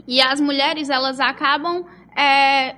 E 0.08 0.22
as 0.22 0.40
mulheres, 0.40 0.90
elas 0.90 1.20
acabam 1.20 1.86
é, 2.18 2.76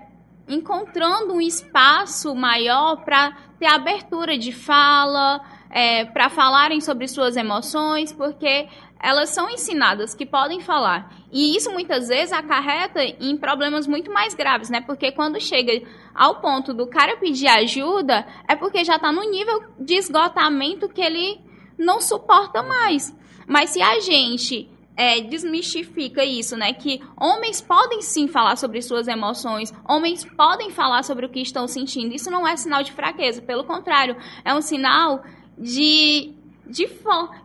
encontrando 0.47 1.33
um 1.33 1.41
espaço 1.41 2.35
maior 2.35 3.03
para 3.05 3.31
ter 3.59 3.67
abertura 3.67 4.37
de 4.37 4.51
fala, 4.51 5.39
é, 5.69 6.05
para 6.05 6.29
falarem 6.29 6.81
sobre 6.81 7.07
suas 7.07 7.37
emoções, 7.37 8.11
porque 8.11 8.67
elas 8.99 9.29
são 9.29 9.49
ensinadas 9.49 10.13
que 10.13 10.25
podem 10.25 10.59
falar. 10.59 11.13
E 11.31 11.55
isso 11.55 11.71
muitas 11.71 12.07
vezes 12.09 12.33
acarreta 12.33 13.01
em 13.03 13.37
problemas 13.37 13.87
muito 13.87 14.11
mais 14.11 14.33
graves, 14.33 14.69
né? 14.69 14.81
Porque 14.81 15.11
quando 15.11 15.39
chega 15.39 15.87
ao 16.13 16.41
ponto 16.41 16.73
do 16.73 16.87
cara 16.87 17.17
pedir 17.17 17.47
ajuda, 17.47 18.25
é 18.47 18.55
porque 18.55 18.83
já 18.83 18.95
está 18.95 19.11
no 19.11 19.29
nível 19.29 19.63
de 19.79 19.93
esgotamento 19.93 20.89
que 20.89 21.01
ele 21.01 21.39
não 21.77 22.01
suporta 22.01 22.61
mais. 22.63 23.15
Mas 23.47 23.69
se 23.69 23.81
a 23.81 23.99
gente 23.99 24.69
é, 24.99 25.21
desmistifica 25.21 26.25
isso, 26.25 26.57
né? 26.57 26.73
Que 26.73 27.01
homens 27.15 27.61
podem 27.61 28.01
sim 28.01 28.27
falar 28.27 28.57
sobre 28.57 28.81
suas 28.81 29.07
emoções, 29.07 29.73
homens 29.87 30.25
podem 30.25 30.71
falar 30.71 31.03
sobre 31.03 31.25
o 31.25 31.29
que 31.29 31.39
estão 31.39 31.69
sentindo. 31.69 32.13
Isso 32.13 32.29
não 32.29 32.45
é 32.45 32.57
sinal 32.57 32.83
de 32.83 32.91
fraqueza, 32.91 33.41
pelo 33.41 33.63
contrário, 33.63 34.17
é 34.43 34.53
um 34.53 34.61
sinal 34.61 35.23
de 35.57 36.35
de, 36.67 36.87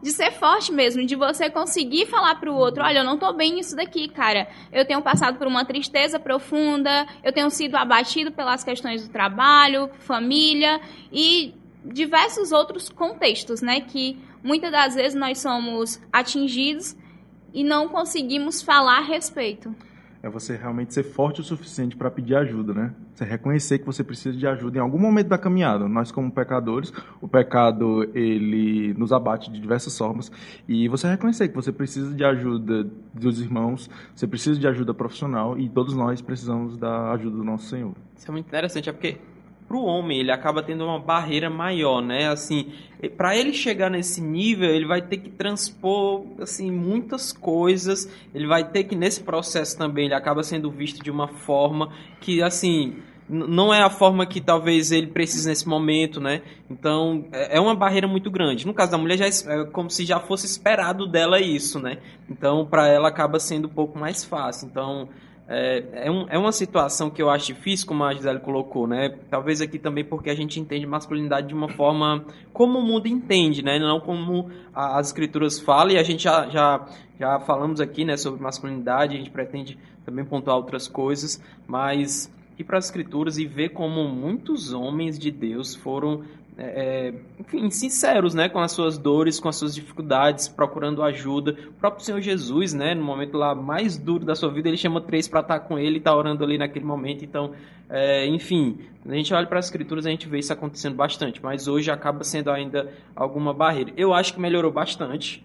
de 0.02 0.11
ser 0.11 0.32
forte 0.32 0.70
mesmo, 0.70 1.06
de 1.06 1.16
você 1.16 1.49
conseguir 1.49 2.04
falar 2.04 2.34
para 2.34 2.52
o 2.52 2.54
outro, 2.54 2.82
olha, 2.84 2.99
eu 2.99 3.04
não 3.04 3.14
estou 3.14 3.32
bem 3.32 3.54
nisso 3.54 3.75
daqui, 3.75 4.06
cara. 4.06 4.46
Eu 4.70 4.84
tenho 4.84 5.00
passado 5.00 5.38
por 5.38 5.46
uma 5.46 5.64
tristeza 5.64 6.20
profunda, 6.20 7.06
eu 7.23 7.32
tenho 7.32 7.49
sido 7.49 7.75
abatido 7.76 8.30
pelas 8.30 8.62
questões 8.62 9.06
do 9.06 9.11
trabalho, 9.11 9.88
família 10.00 10.78
e 11.11 11.54
diversos 11.82 12.52
outros 12.52 12.90
contextos, 12.90 13.62
né, 13.62 13.80
que 13.80 14.18
muitas 14.42 14.70
das 14.70 14.94
vezes 14.94 15.14
nós 15.14 15.38
somos 15.38 15.99
atingidos 16.12 16.94
e 17.54 17.64
não 17.64 17.88
conseguimos 17.88 18.61
falar 18.61 18.99
a 18.99 19.02
respeito 19.02 19.75
é 20.25 20.28
você 20.30 20.56
realmente 20.56 20.94
ser 20.94 21.02
forte 21.02 21.42
o 21.42 21.44
suficiente 21.44 21.94
para 21.94 22.11
pedir 22.11 22.34
ajuda, 22.34 22.73
né? 22.73 22.94
Você 23.14 23.26
reconhecer 23.26 23.78
que 23.78 23.84
você 23.84 24.02
precisa 24.02 24.34
de 24.34 24.46
ajuda 24.46 24.78
em 24.78 24.80
algum 24.80 24.99
momento 24.99 25.28
da 25.28 25.37
caminhada. 25.37 25.87
Nós 25.87 26.11
como 26.11 26.32
pecadores, 26.32 26.90
o 27.20 27.28
pecado 27.28 28.08
ele 28.14 28.94
nos 28.94 29.12
abate 29.12 29.50
de 29.52 29.61
diversas 29.61 29.96
formas 29.99 30.32
e 30.66 30.88
você 30.88 31.06
reconhecer 31.08 31.49
que 31.49 31.54
você 31.54 31.70
precisa 31.70 32.14
de 32.14 32.25
ajuda 32.25 32.87
dos 33.12 33.38
irmãos, 33.38 33.90
você 34.16 34.26
precisa 34.26 34.58
de 34.58 34.66
ajuda 34.66 34.94
profissional 34.94 35.58
e 35.58 35.68
todos 35.68 35.94
nós 35.94 36.23
precisamos 36.23 36.78
da 36.78 37.12
ajuda 37.12 37.37
do 37.37 37.44
nosso 37.44 37.66
Senhor. 37.66 37.92
Isso 38.16 38.26
é 38.26 38.32
muito 38.32 38.46
interessante, 38.46 38.88
é 38.88 38.92
porque 38.94 39.18
para 39.66 39.76
o 39.76 39.85
homem 39.85 40.21
ele 40.21 40.30
acaba 40.30 40.62
tendo 40.62 40.85
uma 40.85 40.99
barreira 40.99 41.49
maior, 41.49 42.00
né? 42.00 42.28
Assim, 42.28 42.73
para 43.16 43.37
ele 43.37 43.52
chegar 43.52 43.90
nesse 43.90 44.21
nível, 44.21 44.71
ele 44.71 44.87
vai 44.87 45.02
ter 45.02 45.18
que 45.18 45.30
transpor 45.30 46.25
assim 46.40 46.71
muitas 46.71 47.33
coisas. 47.33 48.09
Ele 48.35 48.47
vai 48.47 48.64
ter 48.71 48.85
que 48.85 48.94
nesse 48.94 49.23
processo 49.23 49.76
também 49.76 50.06
ele 50.06 50.14
acaba 50.14 50.42
sendo 50.42 50.71
visto 50.71 51.02
de 51.02 51.11
uma 51.11 51.28
forma 51.28 51.92
que 52.21 52.42
assim 52.42 52.97
não 53.26 53.73
é 53.73 53.83
a 53.83 53.88
forma 53.88 54.26
que 54.26 54.38
talvez 54.38 54.92
ele 54.92 55.06
precise 55.06 55.49
nesse 55.49 55.66
momento, 55.66 56.21
né? 56.21 56.42
Então 56.71 57.25
é, 57.33 57.56
é 57.56 57.61
uma 57.61 57.75
barreira 57.75 58.06
muito 58.06 58.30
grande. 58.30 58.66
No 58.66 58.75
caso 58.75 58.92
da 58.92 58.99
mulher 58.99 59.16
já 59.16 59.26
é, 59.26 59.64
como 59.64 59.90
se 59.90 60.04
já 60.04 60.21
fosse 60.21 60.47
esperado 60.47 61.06
dela 61.06 61.40
isso, 61.40 61.80
né? 61.80 61.99
Então 62.28 62.66
para 62.66 62.87
ela 62.87 63.09
acaba 63.09 63.40
sendo 63.40 63.66
um 63.66 63.71
pouco 63.71 63.99
mais 63.99 64.25
fácil. 64.25 64.68
Então 64.68 65.09
é, 65.46 66.06
é, 66.06 66.10
um, 66.10 66.26
é, 66.28 66.38
uma 66.38 66.52
situação 66.52 67.10
que 67.10 67.20
eu 67.20 67.28
acho 67.28 67.46
difícil, 67.46 67.86
como 67.86 68.02
a 68.02 68.14
Gisele 68.14 68.40
colocou, 68.40 68.86
né? 68.86 69.10
Talvez 69.28 69.60
aqui 69.60 69.78
também 69.78 70.02
porque 70.02 70.30
a 70.30 70.34
gente 70.34 70.58
entende 70.58 70.86
masculinidade 70.86 71.48
de 71.48 71.54
uma 71.54 71.68
forma 71.68 72.24
como 72.52 72.78
o 72.78 72.82
mundo 72.82 73.06
entende, 73.06 73.62
né? 73.62 73.78
Não 73.78 74.00
como 74.00 74.50
a, 74.74 74.98
as 74.98 75.08
escrituras 75.08 75.60
falam, 75.60 75.92
e 75.92 75.98
a 75.98 76.02
gente 76.02 76.22
já, 76.22 76.48
já, 76.48 76.86
já 77.20 77.40
falamos 77.40 77.78
aqui 77.78 78.06
né, 78.06 78.16
sobre 78.16 78.42
masculinidade, 78.42 79.14
a 79.14 79.18
gente 79.18 79.30
pretende 79.30 79.78
também 80.04 80.24
pontuar 80.24 80.56
outras 80.56 80.88
coisas, 80.88 81.42
mas 81.66 82.32
ir 82.58 82.64
para 82.64 82.78
as 82.78 82.86
escrituras 82.86 83.36
e 83.36 83.44
ver 83.44 83.70
como 83.70 84.08
muitos 84.08 84.72
homens 84.72 85.18
de 85.18 85.30
Deus 85.30 85.74
foram 85.74 86.22
é, 86.56 87.12
enfim, 87.38 87.68
sinceros, 87.68 88.32
né, 88.32 88.49
com 88.49 88.61
as 88.61 88.70
suas 88.70 88.96
dores, 88.96 89.40
com 89.40 89.49
as 89.49 89.56
suas 89.56 89.75
dificuldades, 89.75 90.46
procurando 90.46 91.02
ajuda. 91.02 91.56
O 91.68 91.73
próprio 91.73 92.04
Senhor 92.04 92.20
Jesus, 92.20 92.73
né, 92.73 92.94
no 92.94 93.04
momento 93.04 93.37
lá 93.37 93.54
mais 93.54 93.99
duro 93.99 94.25
da 94.25 94.34
sua 94.34 94.50
vida, 94.50 94.68
ele 94.68 94.76
chama 94.76 95.00
três 95.00 95.26
para 95.26 95.40
estar 95.40 95.61
com 95.61 95.78
ele 95.78 95.96
e 95.96 95.99
está 95.99 96.14
orando 96.14 96.44
ali 96.44 96.56
naquele 96.56 96.84
momento. 96.84 97.25
Então, 97.25 97.52
é, 97.90 98.26
enfim, 98.26 98.78
a 99.04 99.14
gente 99.14 99.34
olha 99.34 99.46
para 99.46 99.58
as 99.58 99.66
escrituras, 99.66 100.06
a 100.06 100.11
gente 100.11 100.28
vê 100.28 100.38
isso 100.38 100.52
acontecendo 100.52 100.94
bastante, 100.94 101.42
mas 101.42 101.66
hoje 101.66 101.90
acaba 101.90 102.23
sendo 102.23 102.50
ainda 102.50 102.92
alguma 103.16 103.52
barreira. 103.52 103.92
Eu 103.96 104.14
acho 104.14 104.34
que 104.34 104.40
melhorou 104.40 104.70
bastante. 104.70 105.44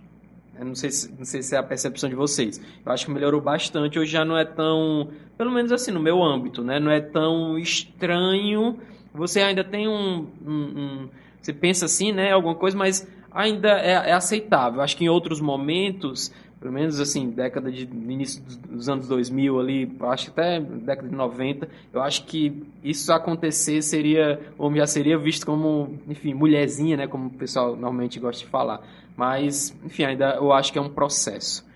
Eu 0.59 0.65
não 0.65 0.75
sei, 0.75 0.91
se, 0.91 1.11
não 1.17 1.23
sei 1.23 1.41
se 1.41 1.55
é 1.55 1.57
a 1.57 1.63
percepção 1.63 2.09
de 2.09 2.15
vocês. 2.15 2.61
Eu 2.85 2.91
acho 2.91 3.05
que 3.05 3.11
melhorou 3.11 3.39
bastante. 3.39 3.97
Hoje 3.97 4.11
já 4.11 4.25
não 4.25 4.37
é 4.37 4.43
tão, 4.43 5.09
pelo 5.37 5.51
menos 5.51 5.71
assim, 5.71 5.89
no 5.89 6.01
meu 6.01 6.21
âmbito, 6.21 6.61
né? 6.61 6.79
Não 6.81 6.91
é 6.91 6.99
tão 6.99 7.57
estranho 7.57 8.77
você 9.13 9.41
ainda 9.41 9.63
tem 9.63 9.87
um, 9.87 10.27
um, 10.45 10.53
um, 10.53 11.09
Você 11.41 11.53
pensa 11.53 11.85
assim, 11.85 12.11
né? 12.11 12.31
Alguma 12.31 12.55
coisa, 12.55 12.77
mas 12.77 13.07
ainda 13.31 13.69
é, 13.79 13.91
é, 13.91 14.13
aceitável. 14.13 14.81
Acho 14.81 14.95
que 14.95 15.05
em 15.05 15.09
outros 15.09 15.39
momentos, 15.39 16.31
pelo 16.59 16.73
menos 16.73 16.99
assim, 16.99 17.29
década 17.29 17.71
de 17.71 17.83
início 17.83 18.43
dos 18.69 18.89
anos 18.89 19.07
2000 19.07 19.59
ali, 19.59 19.95
acho 20.01 20.25
que 20.25 20.31
até 20.31 20.59
década 20.59 21.07
de 21.07 21.15
90, 21.15 21.69
eu 21.93 22.01
acho 22.01 22.25
que 22.25 22.63
isso 22.83 23.11
acontecer 23.11 23.81
seria, 23.81 24.39
ou 24.57 24.73
já 24.75 24.85
seria 24.85 25.17
visto 25.17 25.45
como, 25.45 25.97
enfim, 26.07 26.33
mulherzinha, 26.33 26.97
né? 26.97 27.07
Como 27.07 27.27
o 27.27 27.31
pessoal 27.31 27.71
normalmente 27.71 28.19
gosta 28.19 28.43
de 28.43 28.49
falar. 28.49 28.81
Mas, 29.15 29.75
enfim, 29.83 30.03
ainda 30.03 30.35
eu 30.35 30.53
acho 30.53 30.71
que 30.71 30.79
é 30.79 30.81
um 30.81 30.89
processo. 30.89 31.67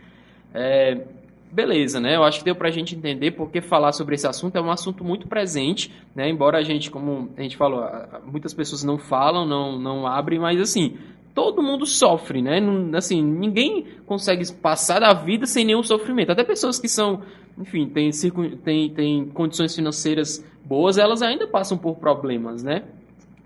É, 0.54 1.02
beleza, 1.54 2.00
né? 2.00 2.16
Eu 2.16 2.24
acho 2.24 2.40
que 2.40 2.46
deu 2.46 2.56
para 2.56 2.68
a 2.68 2.72
gente 2.72 2.96
entender 2.96 3.32
porque 3.32 3.62
falar 3.62 3.92
sobre 3.92 4.16
esse 4.16 4.28
assunto 4.28 4.56
é 4.56 4.62
um 4.62 4.72
assunto 4.72 5.04
muito 5.04 5.28
presente, 5.28 5.92
né? 6.16 6.30
Embora 6.30 6.58
a 6.58 6.64
gente, 6.64 6.90
como 6.90 7.30
a 7.38 7.42
gente 7.42 7.56
falou, 7.56 7.84
muitas 8.26 8.54
pessoas 8.54 8.84
não 8.84 8.98
falam, 8.98 9.46
não, 9.46 9.80
não 9.80 10.08
abrem, 10.08 10.40
mas 10.40 10.60
assim, 10.60 10.98
todo 11.34 11.62
mundo 11.62 11.86
sofre, 11.86 12.42
né? 12.42 12.60
Assim, 12.96 13.22
ninguém 13.22 13.86
consegue 14.06 14.52
passar 14.54 15.00
da 15.00 15.14
vida 15.14 15.46
sem 15.46 15.66
nenhum 15.66 15.84
sofrimento. 15.84 16.32
Até 16.32 16.44
pessoas 16.44 16.80
que 16.80 16.88
são, 16.88 17.22
enfim, 17.58 17.88
têm, 17.88 18.10
têm, 18.64 18.90
têm 18.90 19.26
condições 19.28 19.76
financeiras 19.76 20.44
boas, 20.66 20.98
elas 20.98 21.22
ainda 21.22 21.48
passam 21.48 21.78
por 21.78 21.96
problemas, 21.96 22.64
né? 22.64 22.84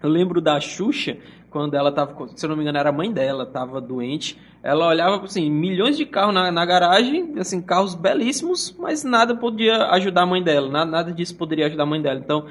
Eu 0.01 0.09
lembro 0.09 0.39
da 0.39 0.59
Xuxa, 0.59 1.17
quando 1.57 1.73
ela 1.73 1.89
estava, 1.89 2.13
se 2.35 2.45
eu 2.45 2.49
não 2.49 2.55
me 2.55 2.61
engano, 2.61 2.77
era 2.77 2.89
a 2.89 2.93
mãe 2.93 3.11
dela, 3.11 3.43
estava 3.43 3.81
doente. 3.81 4.37
Ela 4.61 4.87
olhava, 4.87 5.23
assim, 5.25 5.49
milhões 5.49 5.97
de 5.97 6.05
carros 6.05 6.33
na, 6.33 6.51
na, 6.51 6.65
garagem, 6.65 7.33
assim, 7.39 7.59
carros 7.59 7.95
belíssimos, 7.95 8.75
mas 8.77 9.03
nada 9.03 9.35
podia 9.35 9.87
ajudar 9.91 10.21
a 10.21 10.25
mãe 10.27 10.43
dela, 10.43 10.69
nada, 10.69 10.91
nada 10.91 11.11
disso 11.11 11.35
poderia 11.35 11.65
ajudar 11.65 11.81
a 11.81 11.87
mãe 11.87 11.99
dela. 11.99 12.19
Então, 12.19 12.45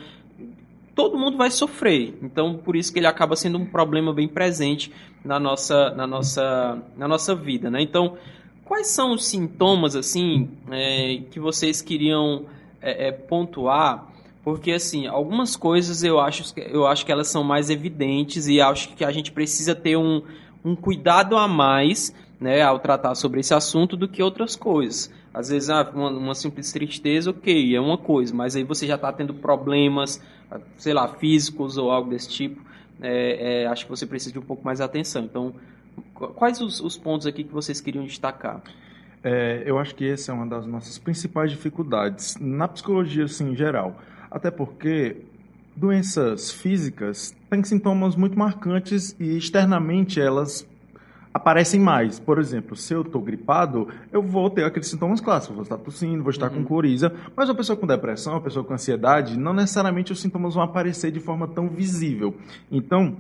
todo 0.93 1.17
mundo 1.17 1.37
vai 1.37 1.53
sofrer. 1.53 2.19
Então, 2.21 2.57
por 2.57 2.75
isso 2.75 2.93
que 2.93 2.99
ele 2.99 3.07
acaba 3.07 3.37
sendo 3.37 3.59
um 3.59 3.67
problema 3.67 4.13
bem 4.13 4.27
presente 4.27 4.93
na 5.25 5.39
nossa, 5.39 5.91
na 5.91 6.05
nossa, 6.05 6.83
na 6.97 7.07
nossa 7.07 7.33
vida, 7.33 7.71
né? 7.71 7.81
Então, 7.81 8.17
quais 8.65 8.89
são 8.89 9.13
os 9.13 9.25
sintomas, 9.25 9.95
assim, 9.95 10.51
é, 10.69 11.23
que 11.31 11.39
vocês 11.39 11.81
queriam 11.81 12.47
é, 12.83 13.07
é, 13.07 13.13
pontuar 13.13 14.16
porque, 14.47 14.71
assim, 14.71 15.09
algumas 15.09 15.57
coisas 15.57 16.05
eu 16.05 16.21
acho, 16.21 16.55
eu 16.57 16.87
acho 16.87 17.05
que 17.05 17.11
elas 17.11 17.27
são 17.27 17.43
mais 17.43 17.69
evidentes 17.69 18.47
e 18.47 18.61
acho 18.61 18.95
que 18.95 19.05
a 19.05 19.11
gente 19.11 19.33
precisa 19.33 19.75
ter 19.75 19.97
um, 19.97 20.23
um 20.65 20.77
cuidado 20.77 21.37
a 21.37 21.49
mais 21.49 22.15
né, 22.39 22.63
ao 22.63 22.79
tratar 22.79 23.17
sobre 23.17 23.41
esse 23.41 23.53
assunto 23.53 23.97
do 23.97 24.07
que 24.07 24.23
outras 24.23 24.55
coisas. 24.55 25.13
Às 25.35 25.49
vezes, 25.49 25.69
ah, 25.69 25.91
uma, 25.93 26.11
uma 26.11 26.35
simples 26.37 26.71
tristeza, 26.71 27.31
ok, 27.31 27.75
é 27.75 27.81
uma 27.81 27.99
coisa, 27.99 28.33
mas 28.33 28.55
aí 28.55 28.63
você 28.63 28.87
já 28.87 28.95
está 28.95 29.13
tendo 29.13 29.35
problemas, 29.35 30.23
sei 30.77 30.95
lá, 30.95 31.09
físicos 31.09 31.77
ou 31.77 31.91
algo 31.91 32.11
desse 32.11 32.29
tipo. 32.29 32.63
É, 33.03 33.65
é, 33.65 33.67
acho 33.67 33.85
que 33.85 33.91
você 33.91 34.07
precisa 34.07 34.33
de 34.33 34.39
um 34.39 34.43
pouco 34.43 34.65
mais 34.65 34.79
de 34.79 34.85
atenção. 34.85 35.25
Então, 35.25 35.55
quais 36.15 36.61
os, 36.61 36.79
os 36.79 36.97
pontos 36.97 37.27
aqui 37.27 37.43
que 37.43 37.53
vocês 37.53 37.81
queriam 37.81 38.05
destacar? 38.05 38.63
É, 39.25 39.65
eu 39.67 39.77
acho 39.77 39.93
que 39.93 40.09
essa 40.09 40.31
é 40.31 40.35
uma 40.37 40.47
das 40.47 40.65
nossas 40.69 40.99
principais 40.99 41.51
dificuldades 41.51 42.37
na 42.39 42.69
psicologia 42.69 43.25
assim, 43.25 43.51
em 43.51 43.57
geral. 43.57 43.97
Até 44.37 44.51
porque 44.51 45.17
doenças 45.75 46.51
físicas 46.51 47.35
têm 47.49 47.65
sintomas 47.65 48.15
muito 48.15 48.39
marcantes 48.39 49.17
e 49.19 49.35
externamente 49.35 50.21
elas 50.21 50.69
aparecem 51.33 51.81
mais. 51.81 52.21
Por 52.21 52.39
exemplo, 52.39 52.77
se 52.77 52.93
eu 52.93 53.01
estou 53.01 53.23
gripado, 53.23 53.89
eu 54.13 54.21
vou 54.21 54.51
ter 54.51 54.65
aqueles 54.65 54.89
sintomas 54.89 55.23
clássicos. 55.23 55.57
Vou 55.57 55.63
estar 55.63 55.79
tossindo, 55.79 56.23
vou 56.23 56.31
estar 56.31 56.51
uhum. 56.51 56.65
com 56.65 56.65
coriza. 56.65 57.15
Mas 57.35 57.49
uma 57.49 57.55
pessoa 57.55 57.79
com 57.79 57.87
depressão, 57.87 58.35
uma 58.35 58.43
pessoa 58.43 58.63
com 58.63 58.75
ansiedade, 58.75 59.39
não 59.39 59.55
necessariamente 59.55 60.13
os 60.13 60.21
sintomas 60.21 60.53
vão 60.53 60.63
aparecer 60.63 61.11
de 61.11 61.19
forma 61.19 61.49
tão 61.49 61.67
visível. 61.67 62.37
Então, 62.71 63.17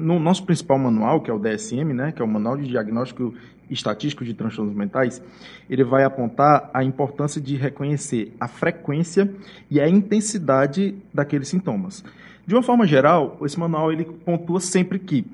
no 0.00 0.18
nosso 0.18 0.44
principal 0.44 0.78
manual, 0.78 1.20
que 1.20 1.30
é 1.30 1.34
o 1.34 1.38
DSM, 1.38 1.92
né, 1.94 2.12
que 2.12 2.20
é 2.20 2.24
o 2.24 2.28
Manual 2.28 2.56
de 2.56 2.66
Diagnóstico 2.66 3.34
Estatístico 3.70 4.24
de 4.24 4.34
Transtornos 4.34 4.74
Mentais, 4.74 5.22
ele 5.68 5.84
vai 5.84 6.02
apontar 6.02 6.70
a 6.74 6.82
importância 6.82 7.40
de 7.40 7.56
reconhecer 7.56 8.34
a 8.40 8.48
frequência 8.48 9.32
e 9.70 9.80
a 9.80 9.88
intensidade 9.88 10.96
daqueles 11.14 11.48
sintomas. 11.48 12.04
De 12.46 12.54
uma 12.54 12.62
forma 12.62 12.86
geral, 12.86 13.38
esse 13.42 13.58
manual 13.58 13.92
ele 13.92 14.04
pontua 14.04 14.58
sempre 14.58 14.98
que 14.98 15.24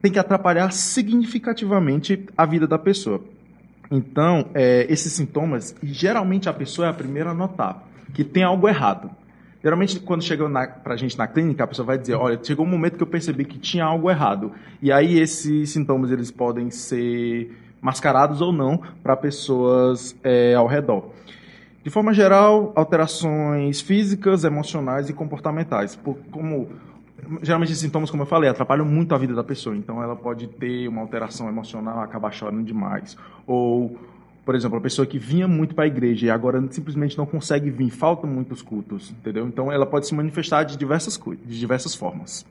tem 0.00 0.12
que 0.12 0.18
atrapalhar 0.18 0.70
significativamente 0.70 2.24
a 2.36 2.46
vida 2.46 2.66
da 2.66 2.78
pessoa. 2.78 3.20
Então, 3.90 4.46
é, 4.54 4.86
esses 4.88 5.12
sintomas, 5.12 5.74
geralmente 5.82 6.48
a 6.48 6.52
pessoa 6.52 6.86
é 6.86 6.90
a 6.90 6.94
primeira 6.94 7.30
a 7.30 7.34
notar 7.34 7.82
que 8.14 8.24
tem 8.24 8.42
algo 8.42 8.68
errado. 8.68 9.10
Geralmente, 9.66 9.98
quando 9.98 10.22
chega 10.22 10.48
para 10.84 10.94
a 10.94 10.96
gente 10.96 11.18
na 11.18 11.26
clínica, 11.26 11.64
a 11.64 11.66
pessoa 11.66 11.84
vai 11.84 11.98
dizer, 11.98 12.14
olha, 12.14 12.38
chegou 12.40 12.64
um 12.64 12.68
momento 12.68 12.96
que 12.96 13.02
eu 13.02 13.06
percebi 13.08 13.44
que 13.44 13.58
tinha 13.58 13.84
algo 13.84 14.08
errado. 14.08 14.52
E 14.80 14.92
aí, 14.92 15.18
esses 15.18 15.70
sintomas, 15.70 16.12
eles 16.12 16.30
podem 16.30 16.70
ser 16.70 17.50
mascarados 17.80 18.40
ou 18.40 18.52
não 18.52 18.80
para 19.02 19.16
pessoas 19.16 20.14
é, 20.22 20.54
ao 20.54 20.68
redor. 20.68 21.10
De 21.82 21.90
forma 21.90 22.14
geral, 22.14 22.72
alterações 22.76 23.80
físicas, 23.80 24.44
emocionais 24.44 25.10
e 25.10 25.12
comportamentais. 25.12 25.96
Por, 25.96 26.16
como 26.30 26.68
geralmente 27.42 27.72
esses 27.72 27.82
sintomas, 27.82 28.08
como 28.08 28.22
eu 28.22 28.26
falei, 28.28 28.48
atrapalham 28.48 28.86
muito 28.86 29.16
a 29.16 29.18
vida 29.18 29.34
da 29.34 29.42
pessoa. 29.42 29.76
Então, 29.76 30.00
ela 30.00 30.14
pode 30.14 30.46
ter 30.46 30.86
uma 30.86 31.00
alteração 31.00 31.48
emocional, 31.48 31.98
acabar 32.02 32.32
chorando 32.32 32.62
demais. 32.62 33.16
Ou, 33.44 33.98
por 34.46 34.54
exemplo, 34.54 34.78
a 34.78 34.80
pessoa 34.80 35.04
que 35.04 35.18
vinha 35.18 35.46
muito 35.46 35.74
para 35.74 35.84
a 35.84 35.86
igreja 35.86 36.26
e 36.26 36.30
agora 36.30 36.64
simplesmente 36.70 37.18
não 37.18 37.26
consegue 37.26 37.68
vir, 37.68 37.90
faltam 37.90 38.30
muitos 38.30 38.62
cultos, 38.62 39.10
entendeu? 39.10 39.46
Então, 39.46 39.70
ela 39.70 39.84
pode 39.84 40.06
se 40.06 40.14
manifestar 40.14 40.62
de 40.62 40.78
diversas, 40.78 41.20
de 41.44 41.58
diversas 41.58 41.94
formas. 41.94 42.46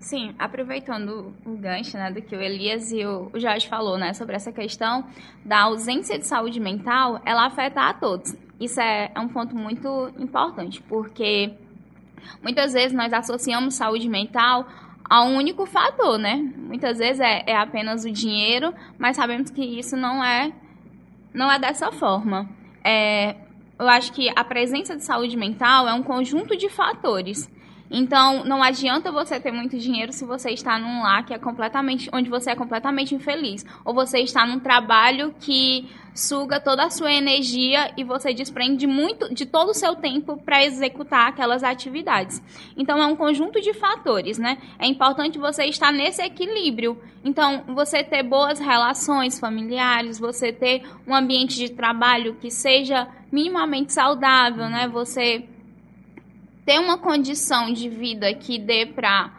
Sim, 0.00 0.34
aproveitando 0.36 1.32
o 1.46 1.56
gancho 1.56 1.96
né, 1.96 2.10
do 2.10 2.20
que 2.20 2.34
o 2.34 2.40
Elias 2.40 2.90
e 2.90 3.04
o 3.04 3.30
Jorge 3.34 3.68
falou 3.68 3.96
né, 3.96 4.12
sobre 4.14 4.34
essa 4.34 4.50
questão 4.50 5.04
da 5.44 5.60
ausência 5.60 6.18
de 6.18 6.26
saúde 6.26 6.58
mental, 6.58 7.20
ela 7.24 7.46
afeta 7.46 7.82
a 7.82 7.94
todos. 7.94 8.34
Isso 8.58 8.80
é, 8.80 9.12
é 9.14 9.20
um 9.20 9.28
ponto 9.28 9.54
muito 9.54 10.10
importante, 10.18 10.82
porque 10.88 11.52
Muitas 12.42 12.72
vezes 12.72 12.92
nós 12.92 13.12
associamos 13.12 13.74
saúde 13.74 14.08
mental 14.08 14.66
a 15.04 15.24
um 15.24 15.36
único 15.36 15.66
fator, 15.66 16.18
né? 16.18 16.36
Muitas 16.56 16.98
vezes 16.98 17.20
é, 17.20 17.42
é 17.46 17.56
apenas 17.56 18.04
o 18.04 18.10
dinheiro, 18.10 18.72
mas 18.98 19.16
sabemos 19.16 19.50
que 19.50 19.62
isso 19.62 19.96
não 19.96 20.24
é, 20.24 20.52
não 21.34 21.50
é 21.50 21.58
dessa 21.58 21.90
forma. 21.92 22.48
É, 22.84 23.36
eu 23.78 23.88
acho 23.88 24.12
que 24.12 24.30
a 24.34 24.44
presença 24.44 24.96
de 24.96 25.04
saúde 25.04 25.36
mental 25.36 25.88
é 25.88 25.92
um 25.92 26.02
conjunto 26.02 26.56
de 26.56 26.68
fatores. 26.68 27.50
Então, 27.92 28.42
não 28.44 28.62
adianta 28.62 29.12
você 29.12 29.38
ter 29.38 29.52
muito 29.52 29.78
dinheiro 29.78 30.14
se 30.14 30.24
você 30.24 30.50
está 30.50 30.78
num 30.78 31.02
lar 31.02 31.26
que 31.26 31.34
é 31.34 31.38
completamente, 31.38 32.08
onde 32.10 32.30
você 32.30 32.50
é 32.50 32.56
completamente 32.56 33.14
infeliz, 33.14 33.66
ou 33.84 33.92
você 33.92 34.20
está 34.20 34.46
num 34.46 34.58
trabalho 34.58 35.34
que 35.38 35.90
suga 36.14 36.58
toda 36.60 36.84
a 36.84 36.90
sua 36.90 37.12
energia 37.12 37.92
e 37.96 38.04
você 38.04 38.32
desprende 38.32 38.86
muito 38.86 39.32
de 39.34 39.46
todo 39.46 39.70
o 39.70 39.74
seu 39.74 39.94
tempo 39.94 40.36
para 40.36 40.64
executar 40.64 41.28
aquelas 41.28 41.62
atividades. 41.62 42.42
Então 42.76 42.98
é 42.98 43.06
um 43.06 43.16
conjunto 43.16 43.60
de 43.60 43.72
fatores, 43.72 44.38
né? 44.38 44.58
É 44.78 44.86
importante 44.86 45.38
você 45.38 45.64
estar 45.64 45.92
nesse 45.92 46.22
equilíbrio. 46.22 46.98
Então, 47.24 47.62
você 47.68 48.02
ter 48.02 48.22
boas 48.22 48.58
relações 48.58 49.38
familiares, 49.38 50.18
você 50.18 50.52
ter 50.52 50.82
um 51.06 51.14
ambiente 51.14 51.56
de 51.56 51.70
trabalho 51.70 52.36
que 52.40 52.50
seja 52.50 53.06
minimamente 53.30 53.92
saudável, 53.92 54.68
né? 54.68 54.88
Você 54.88 55.46
ter 56.64 56.78
uma 56.78 56.98
condição 56.98 57.72
de 57.72 57.88
vida 57.88 58.32
que 58.34 58.58
dê 58.58 58.86
para 58.86 59.30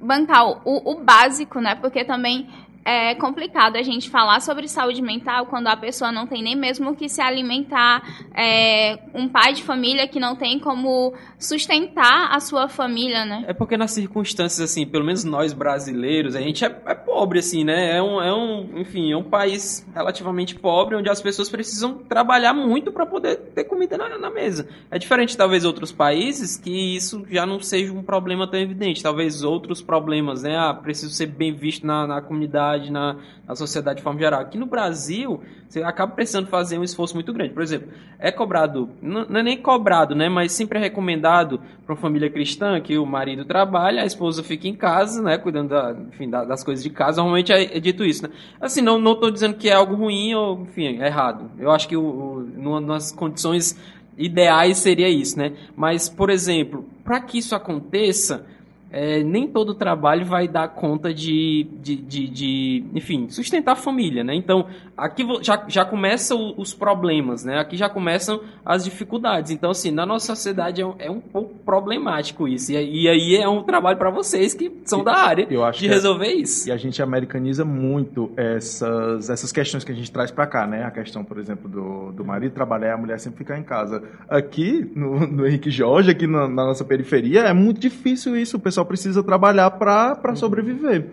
bancar 0.00 0.46
o, 0.46 0.92
o, 0.92 1.02
básico, 1.02 1.60
né? 1.60 1.74
Porque 1.74 2.04
também 2.04 2.48
é 2.84 3.14
complicado 3.14 3.76
a 3.76 3.82
gente 3.82 4.10
falar 4.10 4.40
sobre 4.40 4.66
saúde 4.66 5.00
mental 5.00 5.46
quando 5.46 5.68
a 5.68 5.76
pessoa 5.76 6.10
não 6.10 6.26
tem 6.26 6.42
nem 6.42 6.56
mesmo 6.56 6.96
que 6.96 7.08
se 7.08 7.20
alimentar, 7.20 8.02
é, 8.34 8.98
um 9.14 9.28
pai 9.28 9.52
de 9.52 9.62
família 9.62 10.08
que 10.08 10.18
não 10.18 10.34
tem 10.34 10.58
como 10.58 11.14
sustentar 11.38 12.34
a 12.34 12.40
sua 12.40 12.68
família, 12.68 13.24
né? 13.24 13.44
É 13.46 13.52
porque 13.52 13.76
nas 13.76 13.92
circunstâncias, 13.92 14.70
assim, 14.70 14.86
pelo 14.86 15.04
menos 15.04 15.22
nós 15.24 15.52
brasileiros, 15.52 16.34
a 16.34 16.40
gente 16.40 16.64
é, 16.64 16.82
é 16.86 16.94
pobre, 16.94 17.38
assim, 17.38 17.64
né? 17.64 17.96
É 17.96 18.02
um, 18.02 18.20
é 18.20 18.34
um, 18.34 18.78
enfim, 18.78 19.12
é 19.12 19.16
um 19.16 19.22
país 19.22 19.86
relativamente 19.94 20.54
pobre, 20.54 20.96
onde 20.96 21.08
as 21.08 21.20
pessoas 21.20 21.48
precisam 21.48 21.98
trabalhar 21.98 22.52
muito 22.52 22.90
para 22.90 23.06
poder 23.06 23.36
ter 23.54 23.64
comida 23.64 23.96
na, 23.96 24.18
na 24.18 24.30
mesa. 24.30 24.68
É 24.90 24.98
diferente, 24.98 25.36
talvez, 25.36 25.64
outros 25.64 25.92
países 25.92 26.56
que 26.56 26.96
isso 26.96 27.24
já 27.30 27.46
não 27.46 27.60
seja 27.60 27.92
um 27.92 28.02
problema 28.02 28.46
tão 28.46 28.58
evidente. 28.58 29.02
Talvez 29.02 29.44
outros 29.44 29.80
problemas, 29.80 30.42
né? 30.42 30.56
Ah, 30.56 30.74
preciso 30.74 31.12
ser 31.12 31.26
bem 31.26 31.52
visto 31.52 31.86
na, 31.86 32.06
na 32.06 32.20
comunidade 32.20 32.71
sociedade, 32.72 32.90
na, 32.90 33.16
na 33.46 33.54
sociedade 33.54 33.96
de 33.98 34.02
forma 34.02 34.18
geral. 34.18 34.40
Aqui 34.40 34.58
no 34.58 34.66
Brasil, 34.66 35.40
você 35.68 35.82
acaba 35.82 36.12
precisando 36.12 36.46
fazer 36.48 36.78
um 36.78 36.84
esforço 36.84 37.14
muito 37.14 37.32
grande. 37.32 37.52
Por 37.52 37.62
exemplo, 37.62 37.88
é 38.18 38.30
cobrado, 38.30 38.90
não, 39.00 39.22
é 39.22 39.42
nem 39.42 39.56
cobrado, 39.56 40.14
né, 40.14 40.28
mas 40.28 40.52
sempre 40.52 40.78
é 40.78 40.82
recomendado 40.82 41.60
para 41.84 41.94
uma 41.94 42.00
família 42.00 42.30
cristã 42.30 42.80
que 42.80 42.96
o 42.96 43.06
marido 43.06 43.44
trabalha, 43.44 44.02
a 44.02 44.06
esposa 44.06 44.42
fica 44.42 44.68
em 44.68 44.74
casa, 44.74 45.22
né, 45.22 45.38
cuidando 45.38 45.70
da, 45.70 45.94
enfim, 46.08 46.28
das 46.28 46.62
coisas 46.64 46.82
de 46.82 46.90
casa. 46.90 47.20
Normalmente 47.20 47.52
é, 47.52 47.76
é 47.76 47.80
dito 47.80 48.04
isso, 48.04 48.22
né? 48.22 48.30
Assim, 48.60 48.80
não 48.80 48.98
não 48.98 49.12
estou 49.12 49.30
dizendo 49.30 49.56
que 49.56 49.68
é 49.68 49.74
algo 49.74 49.94
ruim 49.94 50.34
ou, 50.34 50.62
enfim, 50.62 51.00
é 51.00 51.06
errado. 51.06 51.50
Eu 51.58 51.70
acho 51.70 51.88
que 51.88 51.96
o, 51.96 52.46
o, 52.56 52.80
nas 52.80 53.12
condições 53.12 53.78
ideais 54.16 54.78
seria 54.78 55.08
isso, 55.08 55.38
né? 55.38 55.52
Mas, 55.74 56.08
por 56.08 56.30
exemplo, 56.30 56.84
para 57.02 57.20
que 57.20 57.38
isso 57.38 57.54
aconteça, 57.54 58.46
é, 58.92 59.22
nem 59.22 59.48
todo 59.48 59.74
trabalho 59.74 60.26
vai 60.26 60.46
dar 60.46 60.68
conta 60.68 61.14
de, 61.14 61.66
de, 61.80 61.96
de, 61.96 62.28
de, 62.28 62.84
enfim, 62.94 63.26
sustentar 63.30 63.72
a 63.72 63.76
família, 63.76 64.22
né? 64.22 64.34
Então, 64.34 64.66
aqui 64.94 65.26
já, 65.40 65.64
já 65.66 65.84
começam 65.84 66.54
os 66.58 66.74
problemas, 66.74 67.42
né? 67.42 67.58
Aqui 67.58 67.74
já 67.74 67.88
começam 67.88 68.40
as 68.64 68.84
dificuldades. 68.84 69.50
Então, 69.50 69.70
assim, 69.70 69.90
na 69.90 70.04
nossa 70.04 70.26
sociedade 70.34 70.82
é, 70.82 71.06
é 71.06 71.10
um 71.10 71.20
pouco 71.20 71.54
problemático 71.64 72.46
isso. 72.46 72.72
E, 72.72 73.04
e 73.04 73.08
aí 73.08 73.36
é 73.36 73.48
um 73.48 73.62
trabalho 73.62 73.96
para 73.96 74.10
vocês 74.10 74.52
que 74.52 74.70
são 74.84 75.02
da 75.02 75.14
área 75.14 75.46
de 75.46 75.86
resolver 75.88 76.26
é, 76.26 76.34
isso. 76.34 76.68
E 76.68 76.72
a 76.72 76.76
gente 76.76 77.02
americaniza 77.02 77.64
muito 77.64 78.30
essas, 78.36 79.30
essas 79.30 79.50
questões 79.50 79.84
que 79.84 79.92
a 79.92 79.94
gente 79.94 80.12
traz 80.12 80.30
para 80.30 80.46
cá, 80.46 80.66
né? 80.66 80.84
A 80.84 80.90
questão, 80.90 81.24
por 81.24 81.38
exemplo, 81.38 81.66
do, 81.66 82.12
do 82.12 82.24
marido 82.24 82.52
trabalhar 82.52 82.88
e 82.88 82.92
a 82.92 82.98
mulher 82.98 83.18
sempre 83.18 83.38
ficar 83.38 83.58
em 83.58 83.62
casa. 83.62 84.02
Aqui, 84.28 84.90
no, 84.94 85.26
no 85.26 85.46
Henrique 85.46 85.70
Jorge, 85.70 86.10
aqui 86.10 86.26
na, 86.26 86.46
na 86.46 86.66
nossa 86.66 86.84
periferia, 86.84 87.40
é 87.40 87.52
muito 87.54 87.80
difícil 87.80 88.36
isso. 88.36 88.58
O 88.58 88.60
pessoal 88.60 88.81
só 88.82 88.84
precisa 88.84 89.22
trabalhar 89.22 89.70
para 89.70 90.18
uhum. 90.26 90.36
sobreviver. 90.36 91.06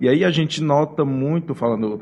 E 0.00 0.08
aí 0.08 0.24
a 0.24 0.30
gente 0.30 0.60
nota 0.60 1.04
muito, 1.04 1.54
falando 1.54 2.00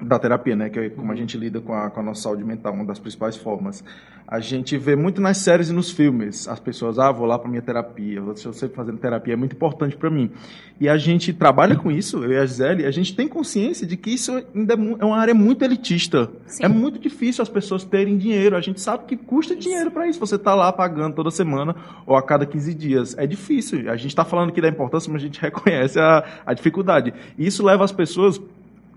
da 0.00 0.18
terapia, 0.18 0.54
né, 0.54 0.68
que 0.68 0.78
é 0.78 0.90
como 0.90 1.10
a 1.10 1.16
gente 1.16 1.36
lida 1.36 1.60
com 1.60 1.74
a, 1.74 1.90
com 1.90 2.00
a 2.00 2.02
nossa 2.02 2.22
saúde 2.22 2.44
mental, 2.44 2.72
uma 2.72 2.84
das 2.84 2.98
principais 2.98 3.36
formas. 3.36 3.82
A 4.30 4.40
gente 4.40 4.76
vê 4.76 4.94
muito 4.94 5.22
nas 5.22 5.38
séries 5.38 5.70
e 5.70 5.72
nos 5.72 5.90
filmes, 5.90 6.46
as 6.46 6.60
pessoas, 6.60 6.98
ah, 6.98 7.10
vou 7.10 7.26
lá 7.26 7.38
para 7.38 7.48
minha 7.48 7.62
terapia, 7.62 8.18
eu 8.18 8.36
sempre 8.36 8.76
fazendo 8.76 8.98
terapia, 8.98 9.32
é 9.32 9.36
muito 9.36 9.56
importante 9.56 9.96
para 9.96 10.10
mim. 10.10 10.30
E 10.78 10.88
a 10.88 10.98
gente 10.98 11.32
trabalha 11.32 11.74
com 11.74 11.90
isso, 11.90 12.22
eu 12.22 12.32
e 12.32 12.36
a 12.36 12.44
Gisele, 12.44 12.84
a 12.84 12.90
gente 12.90 13.16
tem 13.16 13.26
consciência 13.26 13.86
de 13.86 13.96
que 13.96 14.10
isso 14.10 14.44
ainda 14.54 14.74
é, 14.74 14.76
é 14.76 15.04
uma 15.04 15.16
área 15.16 15.34
muito 15.34 15.64
elitista. 15.64 16.30
Sim. 16.46 16.64
É 16.64 16.68
muito 16.68 16.98
difícil 16.98 17.42
as 17.42 17.48
pessoas 17.48 17.84
terem 17.84 18.18
dinheiro, 18.18 18.54
a 18.54 18.60
gente 18.60 18.80
sabe 18.80 19.04
que 19.06 19.16
custa 19.16 19.54
isso. 19.54 19.62
dinheiro 19.62 19.90
para 19.90 20.06
isso, 20.06 20.20
você 20.20 20.36
está 20.36 20.54
lá 20.54 20.70
pagando 20.72 21.14
toda 21.14 21.30
semana 21.30 21.74
ou 22.06 22.14
a 22.14 22.22
cada 22.22 22.44
15 22.44 22.74
dias. 22.74 23.18
É 23.18 23.26
difícil, 23.26 23.90
a 23.90 23.96
gente 23.96 24.10
está 24.10 24.26
falando 24.26 24.50
aqui 24.50 24.60
da 24.60 24.68
importância, 24.68 25.10
mas 25.10 25.22
a 25.22 25.24
gente 25.24 25.40
reconhece 25.42 25.98
a, 25.98 26.42
a 26.44 26.52
dificuldade. 26.52 27.14
E 27.36 27.46
isso 27.46 27.64
leva 27.64 27.82
as 27.82 27.92
pessoas 27.92 28.38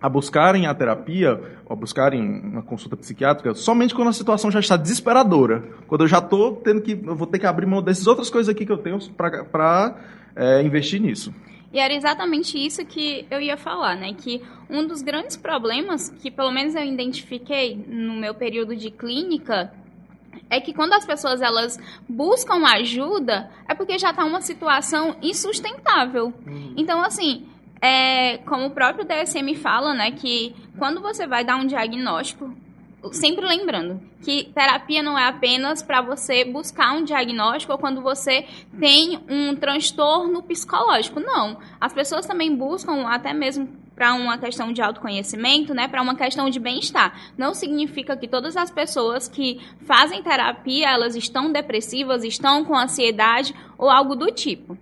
a 0.02 0.10
buscarem 0.10 0.66
a 0.66 0.74
terapia, 0.74 1.40
a 1.70 1.76
buscarem 1.76 2.22
uma 2.22 2.64
consulta 2.64 2.98
psiquiátrica, 2.98 3.54
somente 3.54 3.94
quando 3.94 4.08
a 4.08 4.14
situação 4.14 4.50
já 4.50 4.60
está 4.60 4.76
desesperadora. 4.76 5.64
Quando 5.88 6.02
eu 6.02 6.08
já 6.08 6.18
estou 6.18 6.56
tendo 6.56 6.82
que, 6.82 6.96
vou 6.96 7.28
ter 7.28 7.38
que 7.38 7.46
abrir 7.46 7.68
mão 7.68 7.84
dessas 7.84 8.08
outras 8.08 8.30
coisas 8.30 8.50
aqui 8.50 8.66
que 8.66 8.72
eu 8.72 8.80
tenho 8.80 9.00
para 9.12 9.96
é, 10.36 10.64
investir 10.64 11.00
nisso. 11.00 11.34
E 11.72 11.80
era 11.80 11.94
exatamente 11.94 12.58
isso 12.58 12.84
que 12.86 13.26
eu 13.30 13.40
ia 13.40 13.56
falar, 13.56 13.96
né? 13.96 14.14
Que 14.14 14.42
um 14.70 14.86
dos 14.86 15.02
grandes 15.02 15.38
problemas 15.38 16.10
que, 16.10 16.30
pelo 16.30 16.52
menos, 16.52 16.76
eu 16.76 16.84
identifiquei 16.84 17.76
no 17.88 18.16
meu 18.16 18.34
período 18.34 18.76
de 18.76 18.92
clínica 18.92 19.72
é 20.50 20.60
que 20.60 20.74
quando 20.74 20.92
as 20.94 21.06
pessoas 21.06 21.42
elas 21.42 21.80
buscam 22.10 22.66
ajuda, 22.66 23.50
é 23.70 23.74
porque 23.74 23.98
já 23.98 24.10
está 24.10 24.26
uma 24.26 24.42
situação 24.42 25.16
insustentável. 25.22 26.34
Hum. 26.46 26.74
Então, 26.76 27.02
assim, 27.02 27.46
é, 27.82 28.38
como 28.40 28.68
o 28.68 28.72
próprio 28.72 29.06
DSM 29.06 29.56
fala, 29.56 29.94
né, 29.94 30.12
que 30.12 30.56
quando 30.78 31.02
você 31.02 31.26
vai 31.26 31.44
dar 31.44 31.56
um 31.56 31.66
diagnóstico, 31.66 32.54
sempre 33.12 33.46
lembrando 33.46 34.00
que 34.22 34.44
terapia 34.54 35.02
não 35.02 35.18
é 35.18 35.28
apenas 35.28 35.82
para 35.82 36.02
você 36.02 36.46
buscar 36.46 36.94
um 36.94 37.04
diagnóstico 37.04 37.74
ou 37.74 37.80
quando 37.80 38.00
você 38.02 38.46
tem 38.80 39.20
um 39.28 39.56
transtorno 39.56 40.44
psicológico. 40.44 41.20
Não. 41.20 41.58
As 41.80 41.92
pessoas 41.92 42.28
também 42.28 42.56
buscam 42.56 43.08
até 43.08 43.34
mesmo 43.34 43.68
para 43.96 44.14
uma 44.14 44.38
questão 44.38 44.72
de 44.72 44.82
autoconhecimento, 44.82 45.74
né, 45.74 45.88
para 45.88 46.02
uma 46.02 46.16
questão 46.16 46.50
de 46.50 46.60
bem-estar. 46.60 47.34
Não 47.38 47.54
significa 47.54 48.16
que 48.16 48.28
todas 48.28 48.56
as 48.56 48.70
pessoas 48.70 49.28
que 49.28 49.60
fazem 49.86 50.22
terapia, 50.22 50.90
elas 50.90 51.16
estão 51.16 51.52
depressivas, 51.52 52.24
estão 52.24 52.64
com 52.64 52.76
ansiedade 52.76 53.56
ou 53.78 53.90
algo 53.90 54.16
do 54.16 54.32
tipo. 54.32 54.78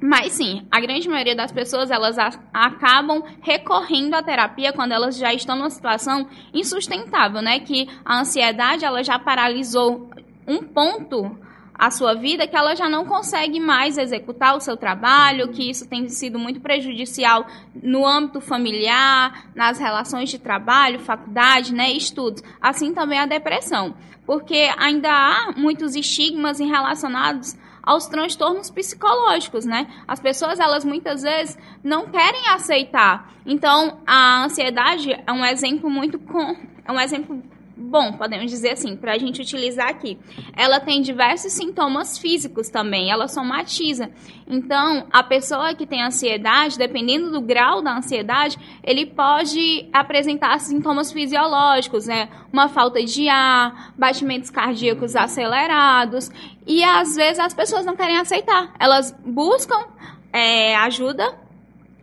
Mas 0.00 0.32
sim, 0.32 0.66
a 0.70 0.78
grande 0.78 1.08
maioria 1.08 1.34
das 1.34 1.50
pessoas 1.50 1.90
elas 1.90 2.16
acabam 2.52 3.22
recorrendo 3.40 4.14
à 4.14 4.22
terapia 4.22 4.72
quando 4.72 4.92
elas 4.92 5.16
já 5.16 5.32
estão 5.32 5.56
numa 5.56 5.70
situação 5.70 6.28
insustentável, 6.52 7.40
né? 7.40 7.60
Que 7.60 7.88
a 8.04 8.20
ansiedade 8.20 8.84
ela 8.84 9.02
já 9.02 9.18
paralisou 9.18 10.10
um 10.46 10.58
ponto 10.62 11.36
a 11.78 11.90
sua 11.90 12.14
vida 12.14 12.46
que 12.46 12.56
ela 12.56 12.74
já 12.74 12.88
não 12.88 13.04
consegue 13.04 13.60
mais 13.60 13.98
executar 13.98 14.56
o 14.56 14.60
seu 14.60 14.76
trabalho, 14.76 15.48
que 15.48 15.68
isso 15.68 15.86
tem 15.86 16.08
sido 16.08 16.38
muito 16.38 16.58
prejudicial 16.60 17.46
no 17.82 18.06
âmbito 18.06 18.40
familiar, 18.40 19.50
nas 19.54 19.78
relações 19.78 20.30
de 20.30 20.38
trabalho, 20.38 21.00
faculdade, 21.00 21.74
né, 21.74 21.90
estudos. 21.90 22.42
Assim 22.60 22.94
também 22.94 23.18
a 23.18 23.26
depressão, 23.26 23.94
porque 24.24 24.70
ainda 24.78 25.10
há 25.10 25.52
muitos 25.54 25.94
estigmas 25.94 26.58
relacionados 26.58 27.54
aos 27.86 28.06
transtornos 28.06 28.68
psicológicos, 28.68 29.64
né? 29.64 29.86
As 30.08 30.18
pessoas, 30.18 30.58
elas 30.58 30.84
muitas 30.84 31.22
vezes 31.22 31.56
não 31.84 32.06
querem 32.08 32.48
aceitar. 32.48 33.32
Então, 33.46 34.00
a 34.04 34.44
ansiedade 34.44 35.12
é 35.12 35.32
um 35.32 35.44
exemplo 35.46 35.88
muito 35.88 36.18
com, 36.18 36.56
é 36.84 36.90
um 36.90 36.98
exemplo 36.98 37.40
bom, 37.86 38.12
podemos 38.12 38.50
dizer 38.50 38.72
assim, 38.72 38.96
para 38.96 39.12
a 39.12 39.18
gente 39.18 39.40
utilizar 39.40 39.88
aqui. 39.88 40.18
Ela 40.54 40.80
tem 40.80 41.00
diversos 41.00 41.52
sintomas 41.52 42.18
físicos 42.18 42.68
também, 42.68 43.10
ela 43.10 43.28
somatiza. 43.28 44.10
Então, 44.46 45.06
a 45.12 45.22
pessoa 45.22 45.74
que 45.74 45.86
tem 45.86 46.02
ansiedade, 46.02 46.78
dependendo 46.78 47.30
do 47.30 47.40
grau 47.40 47.82
da 47.82 47.96
ansiedade, 47.96 48.58
ele 48.82 49.06
pode 49.06 49.88
apresentar 49.92 50.58
sintomas 50.60 51.12
fisiológicos, 51.12 52.06
né? 52.06 52.28
Uma 52.52 52.68
falta 52.68 53.02
de 53.02 53.28
ar, 53.28 53.94
batimentos 53.96 54.50
cardíacos 54.50 55.16
acelerados. 55.16 56.30
E 56.66 56.82
às 56.82 57.14
vezes 57.14 57.38
as 57.38 57.54
pessoas 57.54 57.86
não 57.86 57.96
querem 57.96 58.18
aceitar. 58.18 58.74
Elas 58.78 59.16
buscam 59.24 59.86
é, 60.32 60.76
ajuda 60.76 61.46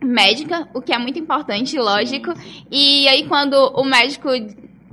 médica, 0.02 0.68
o 0.74 0.82
que 0.82 0.92
é 0.92 0.98
muito 0.98 1.18
importante, 1.18 1.78
lógico. 1.78 2.32
E 2.70 3.08
aí 3.08 3.26
quando 3.26 3.54
o 3.54 3.84
médico 3.84 4.28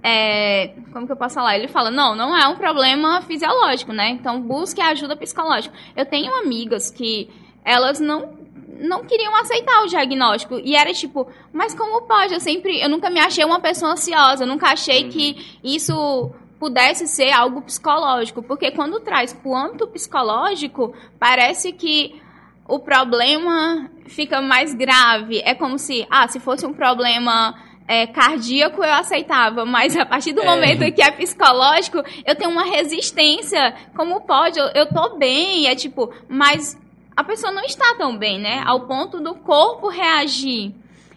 é, 0.03 0.73
como 0.91 1.05
que 1.05 1.11
eu 1.11 1.17
posso 1.17 1.35
falar? 1.35 1.57
Ele 1.57 1.67
fala, 1.67 1.91
não, 1.91 2.15
não 2.15 2.35
é 2.35 2.47
um 2.47 2.55
problema 2.55 3.21
fisiológico, 3.21 3.93
né? 3.93 4.09
Então 4.09 4.41
busque 4.41 4.81
ajuda 4.81 5.15
psicológica. 5.15 5.75
Eu 5.95 6.05
tenho 6.05 6.33
amigas 6.35 6.89
que 6.89 7.29
elas 7.63 7.99
não 7.99 8.41
não 8.81 9.05
queriam 9.05 9.35
aceitar 9.35 9.83
o 9.83 9.87
diagnóstico 9.87 10.59
e 10.59 10.75
era 10.75 10.91
tipo, 10.91 11.27
mas 11.53 11.75
como 11.75 12.01
pode? 12.01 12.33
Eu 12.33 12.39
sempre, 12.39 12.81
eu 12.81 12.89
nunca 12.89 13.11
me 13.11 13.19
achei 13.19 13.45
uma 13.45 13.59
pessoa 13.59 13.91
ansiosa, 13.91 14.43
eu 14.43 14.47
nunca 14.47 14.69
achei 14.71 15.07
que 15.07 15.33
uhum. 15.33 15.59
isso 15.63 16.31
pudesse 16.59 17.07
ser 17.07 17.31
algo 17.31 17.61
psicológico, 17.61 18.41
porque 18.41 18.71
quando 18.71 18.99
traz 18.99 19.33
para 19.33 19.49
o 19.49 19.55
âmbito 19.55 19.87
psicológico, 19.87 20.95
parece 21.19 21.71
que 21.73 22.19
o 22.67 22.79
problema 22.79 23.89
fica 24.07 24.41
mais 24.41 24.73
grave. 24.73 25.41
É 25.43 25.53
como 25.53 25.77
se, 25.77 26.05
ah, 26.09 26.27
se 26.27 26.39
fosse 26.39 26.65
um 26.65 26.73
problema 26.73 27.55
é, 27.91 28.07
cardíaco 28.07 28.81
eu 28.81 28.93
aceitava, 28.93 29.65
mas 29.65 29.97
a 29.97 30.05
partir 30.05 30.31
do 30.31 30.39
é. 30.39 30.45
momento 30.45 30.89
que 30.93 31.01
é 31.01 31.11
psicológico, 31.11 31.97
eu 32.25 32.33
tenho 32.37 32.49
uma 32.49 32.63
resistência. 32.63 33.75
Como 33.93 34.21
pode? 34.21 34.57
Eu, 34.57 34.67
eu 34.67 34.85
tô 34.87 35.17
bem, 35.17 35.67
é 35.67 35.75
tipo, 35.75 36.09
mas 36.29 36.79
a 37.17 37.21
pessoa 37.21 37.51
não 37.51 37.63
está 37.65 37.93
tão 37.95 38.17
bem, 38.17 38.39
né? 38.39 38.63
Ao 38.65 38.87
ponto 38.87 39.19
do 39.19 39.35
corpo 39.35 39.89
reagir. 39.89 40.73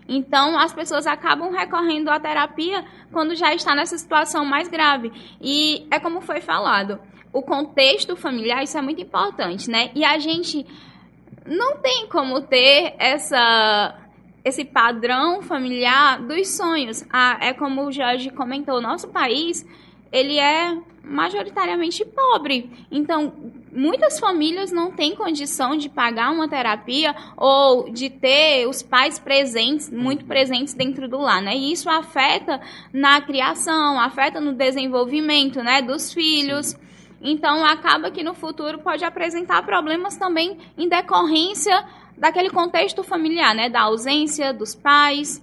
Então, 0.08 0.58
as 0.58 0.72
pessoas 0.72 1.06
acabam 1.06 1.52
recorrendo 1.52 2.10
à 2.10 2.18
terapia 2.18 2.84
quando 3.12 3.36
já 3.36 3.54
está 3.54 3.76
nessa 3.76 3.96
situação 3.96 4.44
mais 4.44 4.66
grave. 4.66 5.12
E 5.40 5.86
é 5.92 6.00
como 6.00 6.22
foi 6.22 6.40
falado, 6.40 6.98
o 7.32 7.40
contexto 7.40 8.16
familiar, 8.16 8.64
isso 8.64 8.76
é 8.76 8.82
muito 8.82 9.00
importante, 9.00 9.70
né? 9.70 9.92
E 9.94 10.04
a 10.04 10.18
gente 10.18 10.66
não 11.46 11.76
tem 11.76 12.08
como 12.08 12.40
ter 12.40 12.96
essa 12.98 14.03
esse 14.44 14.64
padrão 14.64 15.40
familiar 15.42 16.20
dos 16.20 16.48
sonhos. 16.48 17.04
Ah, 17.10 17.38
é 17.40 17.52
como 17.52 17.86
o 17.86 17.92
Jorge 17.92 18.30
comentou, 18.30 18.80
nosso 18.80 19.08
país 19.08 19.66
ele 20.12 20.38
é 20.38 20.78
majoritariamente 21.02 22.04
pobre. 22.04 22.70
Então, 22.90 23.32
muitas 23.72 24.20
famílias 24.20 24.70
não 24.70 24.92
têm 24.92 25.16
condição 25.16 25.76
de 25.76 25.88
pagar 25.88 26.30
uma 26.30 26.48
terapia 26.48 27.14
ou 27.36 27.90
de 27.90 28.08
ter 28.08 28.66
os 28.68 28.80
pais 28.80 29.18
presentes, 29.18 29.90
muito 29.90 30.24
presentes 30.24 30.72
dentro 30.72 31.08
do 31.08 31.18
lar, 31.18 31.42
né? 31.42 31.56
E 31.56 31.72
isso 31.72 31.90
afeta 31.90 32.60
na 32.92 33.20
criação, 33.20 34.00
afeta 34.00 34.40
no 34.40 34.52
desenvolvimento, 34.52 35.62
né, 35.62 35.82
dos 35.82 36.12
filhos. 36.12 36.76
Então, 37.20 37.64
acaba 37.64 38.10
que 38.10 38.22
no 38.22 38.34
futuro 38.34 38.78
pode 38.78 39.04
apresentar 39.04 39.62
problemas 39.64 40.16
também 40.16 40.58
em 40.78 40.88
decorrência 40.88 41.84
daquele 42.16 42.50
contexto 42.50 43.02
familiar, 43.02 43.54
né? 43.54 43.68
Da 43.68 43.82
ausência 43.82 44.52
dos 44.52 44.74
pais. 44.74 45.42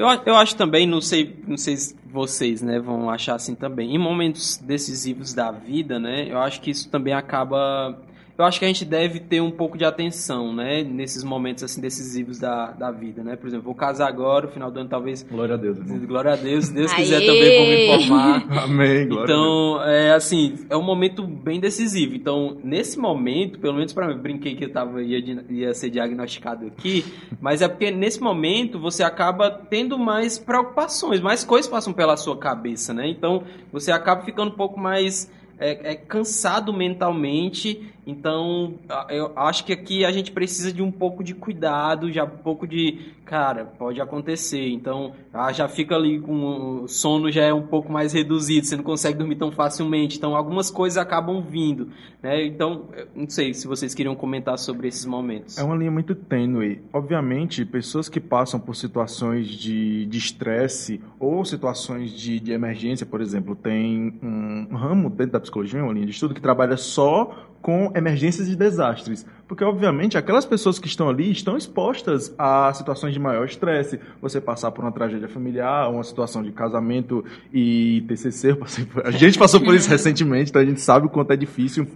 Eu, 0.00 0.06
eu 0.24 0.34
acho 0.34 0.56
também, 0.56 0.86
não 0.86 1.02
sei, 1.02 1.36
não 1.46 1.58
sei 1.58 1.76
se 1.76 1.94
vocês, 2.06 2.62
né, 2.62 2.80
vão 2.80 3.10
achar 3.10 3.34
assim 3.34 3.54
também. 3.54 3.94
Em 3.94 3.98
momentos 3.98 4.56
decisivos 4.56 5.34
da 5.34 5.50
vida, 5.50 5.98
né, 5.98 6.26
eu 6.26 6.38
acho 6.38 6.62
que 6.62 6.70
isso 6.70 6.88
também 6.88 7.12
acaba 7.12 7.98
eu 8.40 8.44
acho 8.44 8.58
que 8.58 8.64
a 8.64 8.68
gente 8.68 8.84
deve 8.84 9.20
ter 9.20 9.40
um 9.40 9.50
pouco 9.50 9.76
de 9.76 9.84
atenção, 9.84 10.52
né? 10.54 10.82
Nesses 10.82 11.22
momentos 11.22 11.62
assim 11.62 11.80
decisivos 11.80 12.38
da, 12.38 12.70
da 12.70 12.90
vida, 12.90 13.22
né? 13.22 13.36
Por 13.36 13.46
exemplo, 13.46 13.66
vou 13.66 13.74
casar 13.74 14.08
agora, 14.08 14.46
no 14.46 14.52
final 14.52 14.70
do 14.70 14.80
ano 14.80 14.88
talvez. 14.88 15.22
Glória 15.22 15.54
a 15.54 15.58
Deus. 15.58 15.76
Irmão. 15.76 15.98
Glória 16.06 16.32
a 16.32 16.36
Deus. 16.36 16.66
Se 16.66 16.72
Deus 16.72 16.92
quiser 16.92 17.20
também 17.20 17.58
vou 17.58 17.66
me 17.66 17.84
informar. 17.84 18.46
Amém. 18.64 19.08
Glória 19.08 19.24
então, 19.24 19.82
é 19.84 20.12
assim, 20.12 20.54
é 20.70 20.76
um 20.76 20.82
momento 20.82 21.22
bem 21.26 21.60
decisivo. 21.60 22.14
Então, 22.14 22.56
nesse 22.64 22.98
momento, 22.98 23.58
pelo 23.58 23.74
menos 23.74 23.92
para 23.92 24.08
mim, 24.08 24.16
brinquei 24.16 24.54
que 24.54 24.64
eu 24.64 24.72
tava 24.72 25.02
ia, 25.02 25.18
ia 25.50 25.74
ser 25.74 25.90
diagnosticado 25.90 26.66
aqui, 26.66 27.04
mas 27.40 27.60
é 27.60 27.68
porque 27.68 27.90
nesse 27.90 28.22
momento 28.22 28.78
você 28.80 29.02
acaba 29.02 29.50
tendo 29.50 29.98
mais 29.98 30.38
preocupações, 30.38 31.20
mais 31.20 31.44
coisas 31.44 31.70
passam 31.70 31.92
pela 31.92 32.16
sua 32.16 32.38
cabeça, 32.38 32.94
né? 32.94 33.06
Então, 33.06 33.42
você 33.70 33.92
acaba 33.92 34.22
ficando 34.22 34.50
um 34.50 34.56
pouco 34.56 34.80
mais 34.80 35.30
é, 35.60 35.92
é, 35.92 35.94
cansado 35.94 36.72
mentalmente. 36.72 37.92
Então, 38.10 38.74
eu 39.08 39.32
acho 39.36 39.64
que 39.64 39.72
aqui 39.72 40.04
a 40.04 40.10
gente 40.10 40.32
precisa 40.32 40.72
de 40.72 40.82
um 40.82 40.90
pouco 40.90 41.22
de 41.22 41.34
cuidado, 41.34 42.10
já 42.10 42.24
um 42.24 42.28
pouco 42.28 42.66
de, 42.66 43.12
cara, 43.24 43.64
pode 43.64 44.00
acontecer. 44.00 44.68
Então, 44.68 45.12
ah, 45.32 45.52
já 45.52 45.68
fica 45.68 45.94
ali 45.94 46.20
com 46.20 46.82
o 46.82 46.88
sono 46.88 47.30
já 47.30 47.42
é 47.42 47.54
um 47.54 47.66
pouco 47.66 47.92
mais 47.92 48.12
reduzido, 48.12 48.66
você 48.66 48.76
não 48.76 48.84
consegue 48.84 49.18
dormir 49.18 49.36
tão 49.36 49.52
facilmente. 49.52 50.18
Então, 50.18 50.34
algumas 50.34 50.70
coisas 50.70 50.98
acabam 50.98 51.40
vindo, 51.40 51.88
né? 52.22 52.44
Então, 52.44 52.86
não 53.14 53.28
sei 53.28 53.54
se 53.54 53.66
vocês 53.66 53.94
queriam 53.94 54.14
comentar 54.14 54.58
sobre 54.58 54.88
esses 54.88 55.06
momentos. 55.06 55.56
É 55.56 55.62
uma 55.62 55.76
linha 55.76 55.90
muito 55.90 56.14
tênue. 56.14 56.82
Obviamente, 56.92 57.64
pessoas 57.64 58.08
que 58.08 58.20
passam 58.20 58.58
por 58.58 58.74
situações 58.74 59.46
de 59.46 60.08
estresse 60.12 61.00
ou 61.18 61.44
situações 61.44 62.12
de, 62.12 62.40
de 62.40 62.52
emergência, 62.52 63.06
por 63.06 63.20
exemplo, 63.20 63.54
tem 63.54 64.18
um 64.22 64.74
ramo 64.74 65.08
dentro 65.08 65.32
da 65.32 65.40
psicologia, 65.40 65.82
uma 65.82 65.92
linha 65.92 66.06
de 66.06 66.12
estudo 66.12 66.34
que 66.34 66.40
trabalha 66.40 66.76
só 66.76 67.46
com 67.60 67.92
emergências 67.94 68.48
e 68.48 68.56
desastres. 68.56 69.26
Porque, 69.46 69.64
obviamente, 69.64 70.16
aquelas 70.16 70.44
pessoas 70.44 70.78
que 70.78 70.86
estão 70.86 71.08
ali 71.08 71.30
estão 71.30 71.56
expostas 71.56 72.34
a 72.38 72.72
situações 72.72 73.12
de 73.12 73.18
maior 73.18 73.44
estresse. 73.44 73.98
Você 74.22 74.40
passar 74.40 74.70
por 74.70 74.84
uma 74.84 74.92
tragédia 74.92 75.28
familiar, 75.28 75.90
uma 75.90 76.02
situação 76.02 76.42
de 76.42 76.52
casamento 76.52 77.24
e 77.52 78.04
TCC. 78.08 78.56
A 79.04 79.10
gente 79.10 79.38
passou 79.38 79.60
por 79.60 79.74
isso 79.74 79.88
recentemente, 79.90 80.50
então 80.50 80.62
a 80.62 80.64
gente 80.64 80.80
sabe 80.80 81.06
o 81.06 81.10
quanto 81.10 81.32
é 81.32 81.36
difícil. 81.36 81.86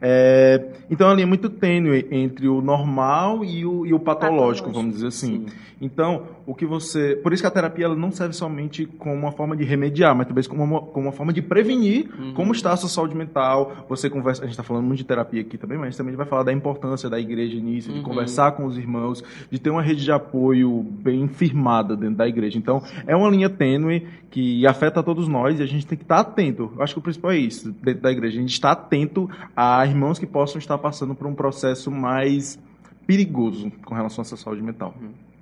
É, 0.00 0.62
então, 0.90 1.08
ali 1.08 1.22
é 1.22 1.26
muito 1.26 1.48
tênue 1.48 2.06
entre 2.10 2.46
o 2.46 2.60
normal 2.60 3.42
e 3.44 3.64
o, 3.64 3.86
e 3.86 3.94
o 3.94 3.98
patológico, 3.98 4.70
vamos 4.70 4.94
dizer 4.94 5.06
assim. 5.06 5.46
Sim. 5.46 5.56
Então, 5.80 6.24
o 6.46 6.54
que 6.54 6.66
você. 6.66 7.16
Por 7.16 7.32
isso 7.32 7.42
que 7.42 7.46
a 7.46 7.50
terapia 7.50 7.86
ela 7.86 7.94
não 7.96 8.10
serve 8.10 8.34
somente 8.34 8.84
como 8.86 9.14
uma 9.14 9.32
forma 9.32 9.56
de 9.56 9.64
remediar, 9.64 10.14
mas 10.14 10.26
talvez 10.26 10.46
como 10.46 10.62
uma, 10.62 10.80
como 10.80 11.06
uma 11.06 11.12
forma 11.12 11.32
de 11.32 11.40
prevenir 11.42 12.08
Uhum. 12.18 12.34
como 12.34 12.52
está 12.52 12.72
a 12.72 12.76
sua 12.76 12.88
saúde 12.88 13.14
mental. 13.16 13.84
Você 13.88 14.10
conversa. 14.10 14.42
A 14.42 14.44
gente 14.46 14.52
está 14.52 14.62
falando 14.62 14.84
muito 14.84 14.98
de 14.98 15.04
terapia 15.04 15.40
aqui 15.40 15.56
também, 15.56 15.76
mas 15.78 15.86
a 15.86 15.90
gente 15.90 15.98
também 15.98 16.14
vai 16.16 16.26
falar 16.26 16.42
da 16.42 16.52
importância 16.52 17.08
da 17.08 17.18
igreja 17.18 17.58
nisso, 17.58 17.90
de 17.92 17.98
Uhum. 17.98 18.04
conversar 18.04 18.52
com 18.52 18.64
os 18.66 18.76
irmãos, 18.76 19.22
de 19.50 19.58
ter 19.58 19.70
uma 19.70 19.82
rede 19.82 20.04
de 20.04 20.12
apoio 20.12 20.82
bem 20.82 21.26
firmada 21.28 21.96
dentro 21.96 22.16
da 22.16 22.28
igreja. 22.28 22.58
Então, 22.58 22.82
é 23.06 23.14
uma 23.16 23.28
linha 23.30 23.48
tênue 23.48 24.06
que 24.30 24.66
afeta 24.66 25.00
a 25.00 25.02
todos 25.02 25.28
nós 25.28 25.60
e 25.60 25.62
a 25.62 25.66
gente 25.66 25.86
tem 25.86 25.96
que 25.96 26.04
estar 26.04 26.18
atento. 26.20 26.72
Eu 26.76 26.82
acho 26.82 26.92
que 26.94 26.98
o 26.98 27.02
principal 27.02 27.30
é 27.30 27.36
isso, 27.38 27.72
dentro 27.82 28.02
da 28.02 28.10
igreja. 28.10 28.36
A 28.38 28.40
gente 28.40 28.52
está 28.52 28.72
atento 28.72 29.30
a 29.56 29.86
irmãos 29.86 30.18
que 30.18 30.26
possam 30.26 30.58
estar 30.58 30.76
passando 30.78 31.14
por 31.14 31.26
um 31.26 31.34
processo 31.34 31.90
mais 31.90 32.58
perigoso 33.06 33.70
com 33.84 33.94
relação 33.94 34.22
à 34.22 34.24
sua 34.24 34.38
saúde 34.38 34.62
mental. 34.62 34.94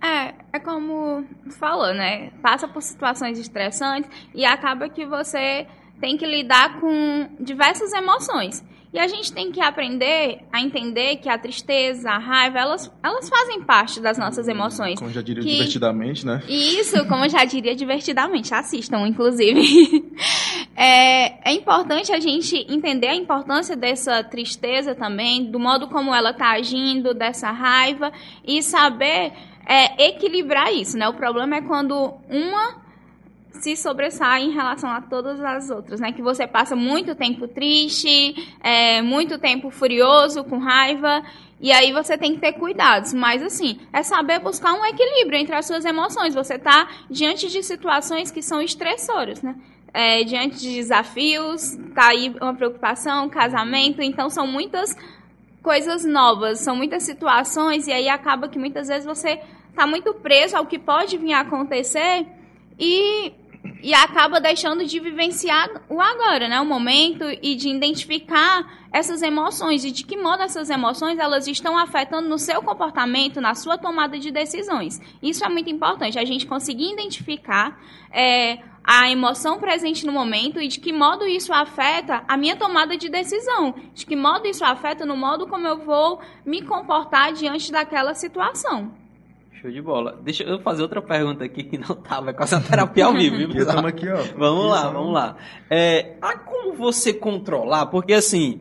É, 0.03 0.32
é 0.53 0.59
como 0.61 1.25
falou, 1.59 1.95
né? 1.95 2.31
Passa 2.43 2.69
por 2.69 2.83
situações 2.83 3.38
estressantes 3.38 4.11
e 4.35 4.45
acaba 4.45 4.88
que 4.88 5.07
você 5.07 5.67
tem 6.01 6.17
que 6.17 6.27
lidar 6.27 6.81
com 6.81 7.29
diversas 7.41 7.93
emoções. 7.93 8.62
E 8.93 8.99
a 8.99 9.09
gente 9.09 9.33
tem 9.33 9.51
que 9.51 9.59
aprender 9.62 10.41
a 10.53 10.61
entender 10.61 11.17
que 11.17 11.27
a 11.27 11.38
tristeza, 11.38 12.11
a 12.11 12.19
raiva, 12.19 12.59
elas, 12.59 12.93
elas 13.03 13.27
fazem 13.27 13.62
parte 13.62 13.99
das 14.01 14.19
nossas 14.19 14.47
emoções. 14.49 14.99
Como 14.99 15.11
já 15.11 15.23
diria 15.23 15.43
Que- 15.43 15.49
divertidamente, 15.53 16.27
né? 16.27 16.43
Isso, 16.47 17.03
como 17.09 17.27
já 17.27 17.43
diria 17.47 17.75
divertidamente, 17.75 18.53
assistam, 18.55 19.07
inclusive. 19.07 19.62
É, 20.75 21.51
é 21.51 21.55
importante 21.55 22.11
a 22.12 22.19
gente 22.19 22.57
entender 22.69 23.09
a 23.09 23.15
importância 23.15 23.77
dessa 23.77 24.25
tristeza 24.25 24.95
também, 24.95 25.51
do 25.51 25.61
modo 25.61 25.87
como 25.88 26.15
ela 26.15 26.31
está 26.31 26.53
agindo, 26.53 27.12
dessa 27.12 27.51
raiva, 27.51 28.11
e 28.43 28.62
saber 28.62 29.33
é, 29.66 30.09
equilibrar 30.09 30.72
isso, 30.72 30.96
né? 30.96 31.09
O 31.09 31.14
problema 31.14 31.57
é 31.57 31.62
quando 31.62 32.14
uma 32.29 32.83
se 33.53 33.77
sobressai 33.77 34.42
em 34.42 34.51
relação 34.51 34.90
a 34.90 35.01
todas 35.01 35.40
as 35.40 35.70
outras, 35.70 36.01
né? 36.01 36.12
Que 36.12 36.22
você 36.22 36.46
passa 36.46 36.75
muito 36.75 37.14
tempo 37.14 37.46
triste, 37.46 38.35
é, 38.61 39.03
muito 39.03 39.38
tempo 39.38 39.70
furioso, 39.70 40.42
com 40.44 40.59
raiva, 40.59 41.22
e 41.61 41.70
aí 41.70 41.92
você 41.92 42.18
tem 42.18 42.35
que 42.35 42.40
ter 42.40 42.55
cuidados. 42.55 43.12
Mas 43.12 43.42
assim, 43.42 43.79
é 43.92 44.03
saber 44.03 44.40
buscar 44.40 44.72
um 44.72 44.85
equilíbrio 44.85 45.38
entre 45.38 45.55
as 45.55 45.66
suas 45.66 45.85
emoções. 45.85 46.35
Você 46.35 46.59
tá 46.59 46.88
diante 47.09 47.48
de 47.48 47.62
situações 47.62 48.31
que 48.31 48.42
são 48.42 48.61
estressoras, 48.61 49.42
né? 49.42 49.55
É, 49.94 50.25
diante 50.25 50.59
de 50.59 50.75
desafios, 50.75 51.77
tá 51.94 52.09
aí 52.09 52.35
uma 52.40 52.55
preocupação, 52.55 53.29
casamento, 53.29 54.01
então 54.01 54.31
são 54.31 54.46
muitas 54.46 54.96
coisas 55.62 56.05
novas, 56.05 56.61
são 56.61 56.75
muitas 56.77 57.05
situações, 57.05 57.87
e 57.87 57.92
aí 57.92 58.09
acaba 58.09 58.48
que 58.48 58.59
muitas 58.59 58.88
vezes 58.88 59.05
você 59.05 59.40
tá 59.75 59.87
muito 59.87 60.12
preso 60.14 60.57
ao 60.57 60.66
que 60.66 60.79
pode 60.79 61.16
vir 61.16 61.33
a 61.33 61.40
acontecer 61.40 62.27
e, 62.79 63.33
e 63.83 63.94
acaba 63.94 64.40
deixando 64.40 64.85
de 64.85 64.98
vivenciar 64.98 65.70
o 65.88 66.01
agora, 66.01 66.48
né? 66.48 66.61
O 66.61 66.66
momento 66.66 67.25
e 67.40 67.55
de 67.55 67.68
identificar 67.68 68.83
essas 68.92 69.22
emoções 69.22 69.85
e 69.85 69.90
de 69.90 70.05
que 70.05 70.16
modo 70.16 70.42
essas 70.42 70.68
emoções 70.68 71.18
elas 71.18 71.46
estão 71.46 71.79
afetando 71.79 72.29
no 72.29 72.38
seu 72.38 72.61
comportamento, 72.62 73.40
na 73.40 73.55
sua 73.55 73.79
tomada 73.79 74.18
de 74.18 74.31
decisões. 74.31 75.01
Isso 75.22 75.44
é 75.44 75.48
muito 75.48 75.70
importante, 75.70 76.18
a 76.18 76.25
gente 76.25 76.46
conseguir 76.46 76.92
identificar 76.92 77.81
é, 78.11 78.59
a 78.85 79.11
emoção 79.11 79.59
presente 79.59 80.05
no 80.05 80.12
momento 80.12 80.61
e 80.61 80.68
de 80.68 80.81
que 80.81 80.92
modo 80.92 81.27
isso 81.27 81.53
afeta 81.53 82.25
a 82.27 82.37
minha 82.37 82.57
tomada 82.57 82.97
de 82.97 83.09
decisão, 83.09 83.75
de 83.95 84.05
que 84.05 84.16
modo 84.16 84.47
isso 84.47 84.64
afeta 84.64 85.07
no 85.07 85.16
modo 85.16 85.47
como 85.47 85.66
eu 85.66 85.79
vou 85.79 86.21
me 86.45 86.62
comportar 86.62 87.33
diante 87.33 87.71
daquela 87.71 88.14
situação. 88.14 88.92
Show 89.61 89.71
de 89.71 89.81
bola. 89.81 90.18
Deixa 90.25 90.42
eu 90.42 90.61
fazer 90.61 90.83
outra 90.83 91.01
pergunta 91.01 91.45
aqui 91.45 91.62
que 91.62 91.79
não 91.79 91.95
tava 91.95 92.35
com 92.35 92.42
essa 92.42 92.61
terapia 92.61 93.07
ao 93.07 93.12
vivo, 93.12 93.37
viu, 93.49 93.62
estamos 93.62 93.85
aqui, 93.85 94.09
ó. 94.09 94.21
Vamos 94.37 94.71
lá, 94.71 94.88
vamos 94.90 95.12
lá. 95.12 95.37
É, 95.71 96.16
há 96.21 96.37
como 96.37 96.73
você 96.73 97.12
controlar? 97.12 97.87
Porque 97.87 98.12
assim, 98.12 98.61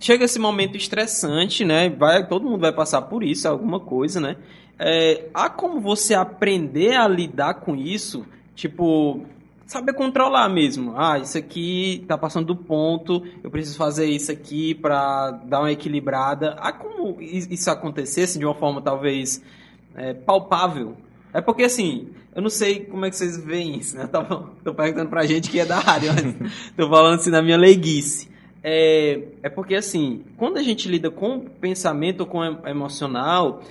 chega 0.00 0.24
esse 0.24 0.40
momento 0.40 0.76
estressante, 0.76 1.64
né? 1.64 1.88
Vai, 1.88 2.26
todo 2.26 2.44
mundo 2.44 2.60
vai 2.60 2.72
passar 2.72 3.02
por 3.02 3.22
isso, 3.22 3.46
alguma 3.46 3.78
coisa, 3.78 4.20
né? 4.20 4.36
É, 4.76 5.28
há 5.32 5.48
como 5.48 5.80
você 5.80 6.14
aprender 6.14 6.96
a 6.96 7.06
lidar 7.06 7.54
com 7.54 7.76
isso? 7.76 8.26
Tipo, 8.56 9.24
saber 9.66 9.94
controlar 9.94 10.48
mesmo. 10.48 10.94
Ah, 10.96 11.18
isso 11.18 11.38
aqui 11.38 12.04
tá 12.06 12.16
passando 12.16 12.46
do 12.46 12.56
ponto, 12.56 13.22
eu 13.42 13.50
preciso 13.50 13.76
fazer 13.76 14.06
isso 14.06 14.30
aqui 14.30 14.74
pra 14.74 15.30
dar 15.30 15.60
uma 15.60 15.72
equilibrada. 15.72 16.56
Há 16.58 16.72
como 16.72 17.20
isso 17.20 17.70
acontecesse 17.70 18.38
de 18.38 18.44
uma 18.44 18.54
forma 18.54 18.80
talvez 18.80 19.42
é, 19.94 20.14
palpável? 20.14 20.96
É 21.32 21.40
porque 21.40 21.64
assim, 21.64 22.08
eu 22.34 22.42
não 22.42 22.50
sei 22.50 22.80
como 22.80 23.04
é 23.04 23.10
que 23.10 23.16
vocês 23.16 23.36
veem 23.42 23.78
isso, 23.78 23.96
né? 23.96 24.06
Tava, 24.06 24.50
tô 24.62 24.72
perguntando 24.74 25.10
pra 25.10 25.26
gente 25.26 25.50
que 25.50 25.58
é 25.58 25.66
da 25.66 25.78
área, 25.78 26.12
mas 26.12 26.52
tô 26.76 26.88
falando 26.88 27.16
assim 27.16 27.30
na 27.30 27.42
minha 27.42 27.56
leiguice. 27.56 28.28
É, 28.62 29.20
é 29.42 29.48
porque 29.50 29.74
assim, 29.74 30.24
quando 30.36 30.56
a 30.56 30.62
gente 30.62 30.88
lida 30.88 31.10
com 31.10 31.40
pensamento 31.40 32.20
ou 32.20 32.26
com 32.26 32.42
em- 32.44 32.58
emocional, 32.66 33.62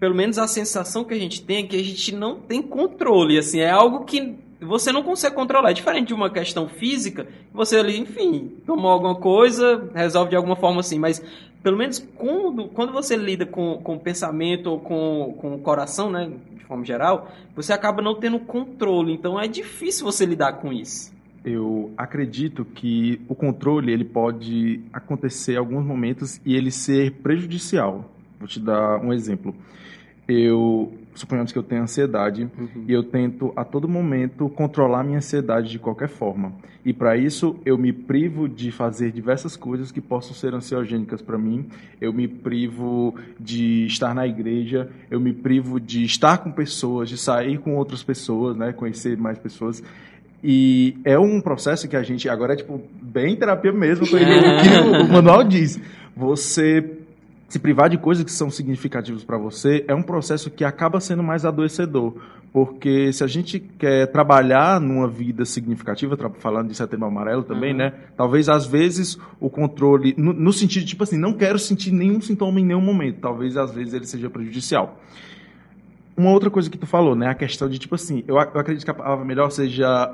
pelo 0.00 0.14
menos 0.14 0.38
a 0.38 0.46
sensação 0.46 1.04
que 1.04 1.12
a 1.12 1.18
gente 1.18 1.42
tem 1.42 1.64
é 1.64 1.66
que 1.66 1.76
a 1.76 1.82
gente 1.84 2.14
não 2.14 2.36
tem 2.40 2.62
controle, 2.62 3.38
assim, 3.38 3.60
é 3.60 3.70
algo 3.70 4.04
que 4.04 4.34
você 4.64 4.92
não 4.92 5.02
consegue 5.02 5.34
controlar. 5.34 5.70
É 5.70 5.74
diferente 5.74 6.08
de 6.08 6.14
uma 6.14 6.30
questão 6.30 6.68
física, 6.68 7.26
você 7.52 7.76
ali, 7.76 7.98
enfim, 7.98 8.52
tomou 8.66 8.90
alguma 8.90 9.16
coisa, 9.16 9.90
resolve 9.94 10.30
de 10.30 10.36
alguma 10.36 10.56
forma 10.56 10.80
assim, 10.80 10.98
mas 10.98 11.22
pelo 11.62 11.76
menos 11.76 11.98
quando, 12.16 12.68
quando 12.68 12.92
você 12.92 13.16
lida 13.16 13.46
com, 13.46 13.78
com 13.78 13.94
o 13.94 14.00
pensamento 14.00 14.68
ou 14.68 14.80
com, 14.80 15.36
com 15.38 15.54
o 15.54 15.58
coração, 15.58 16.10
né, 16.10 16.30
de 16.56 16.64
forma 16.64 16.84
geral, 16.84 17.30
você 17.54 17.72
acaba 17.72 18.02
não 18.02 18.14
tendo 18.14 18.38
controle, 18.40 19.12
então 19.12 19.40
é 19.40 19.46
difícil 19.46 20.04
você 20.04 20.26
lidar 20.26 20.54
com 20.54 20.72
isso. 20.72 21.12
Eu 21.44 21.92
acredito 21.96 22.64
que 22.64 23.20
o 23.28 23.34
controle 23.34 23.92
ele 23.92 24.04
pode 24.04 24.80
acontecer 24.92 25.54
em 25.54 25.56
alguns 25.56 25.84
momentos 25.84 26.40
e 26.44 26.54
ele 26.54 26.70
ser 26.70 27.12
prejudicial. 27.14 28.08
Vou 28.38 28.46
te 28.46 28.60
dar 28.60 29.00
um 29.00 29.12
exemplo. 29.12 29.52
Eu 30.28 30.92
suponhamos 31.14 31.52
que 31.52 31.58
eu 31.58 31.62
tenho 31.62 31.82
ansiedade 31.82 32.48
e 32.86 32.92
eu 32.92 33.02
tento 33.02 33.52
a 33.54 33.64
todo 33.64 33.88
momento 33.88 34.48
controlar 34.48 35.04
minha 35.04 35.18
ansiedade 35.18 35.70
de 35.70 35.78
qualquer 35.78 36.08
forma. 36.08 36.52
E 36.84 36.92
para 36.92 37.16
isso 37.16 37.56
eu 37.64 37.78
me 37.78 37.92
privo 37.92 38.48
de 38.48 38.72
fazer 38.72 39.12
diversas 39.12 39.56
coisas 39.56 39.92
que 39.92 40.00
possam 40.00 40.34
ser 40.34 40.54
ansiogênicas 40.54 41.22
para 41.22 41.38
mim. 41.38 41.68
Eu 42.00 42.12
me 42.12 42.26
privo 42.26 43.14
de 43.38 43.86
estar 43.86 44.14
na 44.14 44.26
igreja, 44.26 44.90
eu 45.10 45.20
me 45.20 45.32
privo 45.32 45.78
de 45.78 46.04
estar 46.04 46.38
com 46.38 46.50
pessoas, 46.50 47.08
de 47.08 47.16
sair 47.16 47.58
com 47.58 47.76
outras 47.76 48.02
pessoas, 48.02 48.56
né, 48.56 48.72
conhecer 48.72 49.16
mais 49.16 49.38
pessoas. 49.38 49.82
E 50.42 50.96
é 51.04 51.16
um 51.16 51.40
processo 51.40 51.88
que 51.88 51.96
a 51.96 52.02
gente 52.02 52.28
agora 52.28 52.54
é 52.54 52.56
tipo 52.56 52.82
bem 53.00 53.36
terapia 53.36 53.72
mesmo, 53.72 54.06
foi 54.06 54.22
o 54.22 54.26
que 54.26 55.04
o 55.04 55.12
manual 55.12 55.44
diz. 55.44 55.80
Você 56.16 57.01
se 57.52 57.58
privar 57.58 57.90
de 57.90 57.98
coisas 57.98 58.24
que 58.24 58.32
são 58.32 58.50
significativas 58.50 59.22
para 59.24 59.36
você 59.36 59.84
é 59.86 59.94
um 59.94 60.02
processo 60.02 60.50
que 60.50 60.64
acaba 60.64 60.98
sendo 61.00 61.22
mais 61.22 61.44
adoecedor. 61.44 62.14
Porque 62.50 63.12
se 63.12 63.22
a 63.22 63.26
gente 63.26 63.60
quer 63.60 64.06
trabalhar 64.06 64.80
numa 64.80 65.06
vida 65.06 65.44
significativa, 65.44 66.16
falando 66.38 66.68
de 66.68 66.74
setembro 66.74 67.06
amarelo 67.08 67.42
também, 67.42 67.72
Uhum. 67.72 67.76
né? 67.76 67.92
Talvez 68.16 68.48
às 68.48 68.64
vezes 68.64 69.18
o 69.38 69.50
controle, 69.50 70.14
no, 70.16 70.32
no 70.32 70.50
sentido 70.50 70.86
tipo 70.86 71.02
assim, 71.02 71.18
não 71.18 71.34
quero 71.34 71.58
sentir 71.58 71.92
nenhum 71.92 72.22
sintoma 72.22 72.58
em 72.58 72.64
nenhum 72.64 72.80
momento. 72.80 73.20
Talvez 73.20 73.54
às 73.58 73.70
vezes 73.70 73.92
ele 73.92 74.06
seja 74.06 74.30
prejudicial. 74.30 74.98
Uma 76.16 76.30
outra 76.30 76.48
coisa 76.48 76.70
que 76.70 76.78
tu 76.78 76.86
falou, 76.86 77.14
né? 77.14 77.28
A 77.28 77.34
questão 77.34 77.68
de 77.68 77.78
tipo 77.78 77.94
assim, 77.94 78.24
eu 78.26 78.38
acredito 78.38 78.86
que 78.86 78.90
a 78.90 78.94
palavra 78.94 79.26
melhor 79.26 79.50
seja 79.50 80.10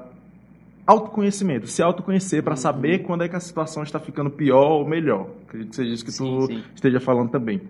autoconhecimento, 0.89 1.67
se 1.67 1.83
autoconhecer 1.83 2.43
para 2.43 2.57
saber 2.57 3.01
quando 3.01 3.23
é 3.23 3.29
que 3.29 3.37
a 3.37 3.41
situação 3.41 3.83
está 3.83 4.01
ficando 4.01 4.31
pior 4.31 4.79
ou 4.79 4.89
melhor. 4.89 5.29
Acredito 5.47 5.69
que 5.69 5.77
seja 5.77 5.93
isso 5.93 6.05
que 6.05 6.11
Sim, 6.11 6.25
tu 6.25 6.47
sim. 6.47 6.63
esteja 6.75 6.99
falando 6.99 7.29
também. 7.31 7.61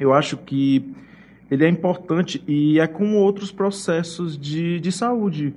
Eu 0.00 0.14
acho 0.14 0.38
que 0.38 0.94
ele 1.50 1.62
é 1.62 1.68
importante 1.68 2.42
e 2.48 2.80
é 2.80 2.86
como 2.86 3.18
outros 3.18 3.52
processos 3.52 4.38
de, 4.38 4.80
de 4.80 4.90
saúde. 4.90 5.54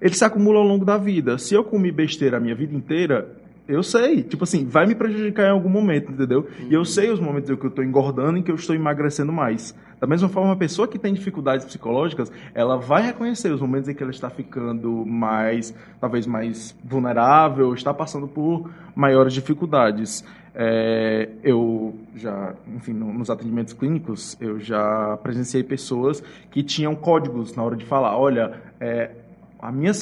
Ele 0.00 0.14
se 0.14 0.24
acumula 0.24 0.60
ao 0.60 0.64
longo 0.64 0.84
da 0.84 0.96
vida. 0.96 1.38
Se 1.38 1.54
eu 1.54 1.64
comi 1.64 1.90
besteira 1.90 2.36
a 2.36 2.40
minha 2.40 2.54
vida 2.54 2.72
inteira, 2.72 3.34
eu 3.66 3.82
sei. 3.82 4.22
Tipo 4.22 4.44
assim, 4.44 4.64
vai 4.64 4.86
me 4.86 4.94
prejudicar 4.94 5.48
em 5.48 5.50
algum 5.50 5.68
momento, 5.68 6.12
entendeu? 6.12 6.46
E 6.70 6.72
eu 6.72 6.84
sei 6.84 7.10
os 7.10 7.18
momentos 7.18 7.50
em 7.50 7.56
que 7.56 7.64
eu 7.64 7.70
estou 7.70 7.84
engordando 7.84 8.38
e 8.38 8.42
que 8.44 8.50
eu 8.52 8.54
estou 8.54 8.76
emagrecendo 8.76 9.32
mais. 9.32 9.74
Da 10.04 10.06
mesma 10.06 10.28
forma, 10.28 10.52
a 10.52 10.56
pessoa 10.56 10.86
que 10.86 10.98
tem 10.98 11.14
dificuldades 11.14 11.64
psicológicas, 11.64 12.30
ela 12.54 12.76
vai 12.76 13.00
reconhecer 13.06 13.50
os 13.50 13.58
momentos 13.58 13.88
em 13.88 13.94
que 13.94 14.02
ela 14.02 14.12
está 14.12 14.28
ficando 14.28 14.90
mais, 15.06 15.74
talvez 15.98 16.26
mais 16.26 16.76
vulnerável, 16.84 17.72
está 17.72 17.94
passando 17.94 18.28
por 18.28 18.70
maiores 18.94 19.32
dificuldades. 19.32 20.22
É, 20.54 21.30
eu 21.42 21.94
já, 22.14 22.52
enfim, 22.76 22.92
no- 22.92 23.14
nos 23.14 23.30
atendimentos 23.30 23.72
clínicos, 23.72 24.36
eu 24.38 24.60
já 24.60 25.16
presenciei 25.22 25.62
pessoas 25.64 26.22
que 26.50 26.62
tinham 26.62 26.94
códigos 26.94 27.56
na 27.56 27.62
hora 27.62 27.74
de 27.74 27.86
falar, 27.86 28.14
olha, 28.18 28.60
é, 28.78 29.10
a 29.58 29.72
minha 29.72 29.92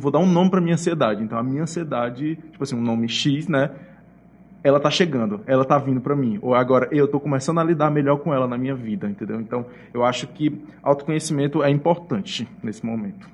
vou 0.00 0.10
dar 0.10 0.18
um 0.18 0.26
nome 0.26 0.50
para 0.50 0.60
minha 0.60 0.74
ansiedade. 0.74 1.22
Então 1.22 1.38
a 1.38 1.42
minha 1.44 1.62
ansiedade, 1.62 2.34
tipo 2.34 2.64
assim, 2.64 2.74
um 2.74 2.82
nome 2.82 3.08
X, 3.08 3.46
né? 3.46 3.70
Ela 4.62 4.80
tá 4.80 4.90
chegando, 4.90 5.40
ela 5.46 5.64
tá 5.64 5.78
vindo 5.78 6.00
para 6.00 6.16
mim, 6.16 6.38
ou 6.42 6.54
agora 6.54 6.88
eu 6.90 7.06
tô 7.08 7.20
começando 7.20 7.58
a 7.58 7.64
lidar 7.64 7.90
melhor 7.90 8.18
com 8.18 8.34
ela 8.34 8.46
na 8.46 8.58
minha 8.58 8.74
vida, 8.74 9.08
entendeu? 9.08 9.40
Então, 9.40 9.66
eu 9.94 10.04
acho 10.04 10.26
que 10.26 10.60
autoconhecimento 10.82 11.62
é 11.62 11.70
importante 11.70 12.48
nesse 12.62 12.84
momento. 12.84 13.28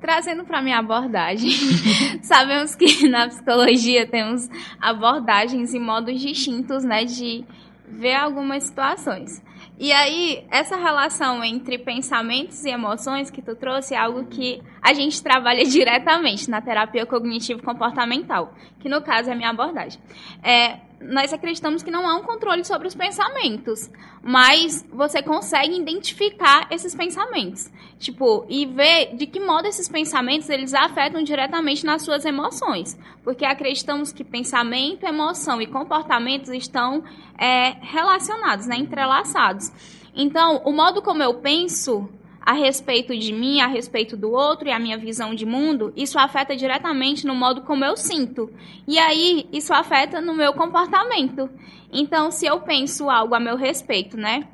Trazendo 0.00 0.44
para 0.44 0.60
minha 0.60 0.78
abordagem, 0.78 1.50
sabemos 2.22 2.74
que 2.74 3.08
na 3.08 3.28
psicologia 3.28 4.06
temos 4.06 4.48
abordagens 4.80 5.74
e 5.74 5.78
modos 5.78 6.20
distintos, 6.20 6.82
né, 6.82 7.04
de 7.04 7.44
ver 7.86 8.14
algumas 8.14 8.64
situações. 8.64 9.42
E 9.78 9.92
aí, 9.92 10.44
essa 10.50 10.76
relação 10.76 11.42
entre 11.42 11.78
pensamentos 11.78 12.64
e 12.64 12.70
emoções 12.70 13.30
que 13.30 13.42
tu 13.42 13.56
trouxe 13.56 13.94
é 13.94 13.98
algo 13.98 14.26
que 14.26 14.62
a 14.80 14.92
gente 14.92 15.22
trabalha 15.22 15.64
diretamente 15.66 16.48
na 16.50 16.60
terapia 16.60 17.06
cognitivo-comportamental, 17.06 18.54
que 18.78 18.88
no 18.88 19.02
caso 19.02 19.30
é 19.30 19.32
a 19.32 19.36
minha 19.36 19.50
abordagem. 19.50 20.00
É, 20.42 20.78
nós 21.02 21.32
acreditamos 21.32 21.82
que 21.82 21.90
não 21.90 22.08
há 22.08 22.16
um 22.16 22.22
controle 22.22 22.64
sobre 22.64 22.88
os 22.88 22.94
pensamentos, 22.94 23.90
mas 24.22 24.84
você 24.92 25.22
consegue 25.22 25.76
identificar 25.76 26.68
esses 26.70 26.94
pensamentos, 26.94 27.70
tipo, 27.98 28.46
e 28.48 28.66
ver 28.66 29.16
de 29.16 29.26
que 29.26 29.40
modo 29.40 29.66
esses 29.66 29.88
pensamentos 29.88 30.48
eles 30.48 30.72
afetam 30.72 31.22
diretamente 31.22 31.84
nas 31.84 32.02
suas 32.02 32.24
emoções, 32.24 32.98
porque 33.24 33.44
acreditamos 33.44 34.12
que 34.12 34.24
pensamento, 34.24 35.04
emoção 35.04 35.60
e 35.60 35.66
comportamentos 35.66 36.50
estão 36.50 37.02
é, 37.38 37.76
relacionados, 37.80 38.66
né, 38.66 38.76
entrelaçados. 38.76 39.70
Então, 40.14 40.62
o 40.64 40.72
modo 40.72 41.00
como 41.00 41.22
eu 41.22 41.34
penso 41.34 42.08
a 42.44 42.52
respeito 42.52 43.16
de 43.16 43.32
mim, 43.32 43.60
a 43.60 43.66
respeito 43.66 44.16
do 44.16 44.32
outro 44.32 44.68
e 44.68 44.72
a 44.72 44.78
minha 44.78 44.98
visão 44.98 45.34
de 45.34 45.46
mundo, 45.46 45.92
isso 45.96 46.18
afeta 46.18 46.56
diretamente 46.56 47.26
no 47.26 47.34
modo 47.34 47.62
como 47.62 47.84
eu 47.84 47.96
sinto. 47.96 48.50
E 48.86 48.98
aí, 48.98 49.46
isso 49.52 49.72
afeta 49.72 50.20
no 50.20 50.34
meu 50.34 50.52
comportamento. 50.52 51.48
Então, 51.92 52.30
se 52.30 52.46
eu 52.46 52.60
penso 52.60 53.08
algo 53.08 53.34
a 53.34 53.40
meu 53.40 53.56
respeito, 53.56 54.16
né? 54.16 54.48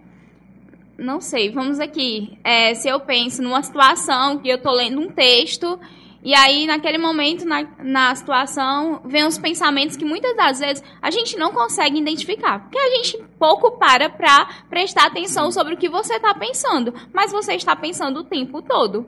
Não 0.99 1.21
sei, 1.21 1.51
vamos 1.51 1.81
aqui. 1.81 2.37
É, 2.45 2.75
se 2.75 2.89
eu 2.89 3.01
penso 3.01 3.41
numa 3.43 3.63
situação 3.63 4.39
que 4.39 4.49
eu 4.49 4.57
estou 4.57 4.73
lendo 4.73 5.01
um 5.01 5.09
texto 5.09 5.79
e 6.23 6.35
aí, 6.35 6.67
naquele 6.67 6.99
momento, 6.99 7.45
na, 7.45 7.65
na 7.79 8.15
situação, 8.15 9.01
vem 9.05 9.25
os 9.25 9.39
pensamentos 9.39 9.97
que 9.97 10.05
muitas 10.05 10.37
das 10.37 10.59
vezes 10.59 10.83
a 11.01 11.11
gente 11.11 11.37
não 11.39 11.53
consegue 11.53 11.99
identificar. 11.99 12.61
Porque 12.61 12.79
a 12.79 12.91
gente 12.97 13.19
pouco 13.39 13.79
para 13.79 14.11
para 14.11 14.49
prestar 14.69 15.07
atenção 15.07 15.53
sobre 15.53 15.75
o 15.75 15.77
que 15.77 15.89
você 15.89 16.15
está 16.15 16.35
pensando. 16.35 16.93
Mas 17.13 17.31
você 17.31 17.55
está 17.55 17.77
pensando 17.77 18.21
o 18.21 18.25
tempo 18.25 18.61
todo. 18.61 19.07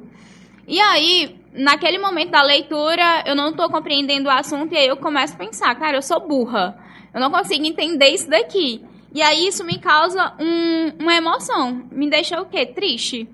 E 0.68 0.80
aí, 0.80 1.36
naquele 1.52 1.98
momento 1.98 2.30
da 2.30 2.42
leitura, 2.42 3.24
eu 3.26 3.34
não 3.34 3.50
estou 3.50 3.68
compreendendo 3.68 4.28
o 4.28 4.32
assunto 4.32 4.72
e 4.72 4.76
aí 4.76 4.86
eu 4.86 4.96
começo 4.96 5.34
a 5.34 5.38
pensar, 5.38 5.74
cara, 5.74 5.96
eu 5.96 6.02
sou 6.02 6.26
burra. 6.28 6.78
Eu 7.12 7.20
não 7.20 7.30
consigo 7.30 7.66
entender 7.66 8.10
isso 8.10 8.30
daqui. 8.30 8.84
E 9.12 9.20
aí 9.20 9.48
isso 9.48 9.64
me 9.64 9.80
causa 9.80 10.32
um, 10.38 11.02
uma 11.02 11.14
emoção. 11.16 11.88
Me 11.90 12.08
deixa 12.08 12.40
o 12.40 12.46
quê? 12.46 12.64
Triste 12.64 13.28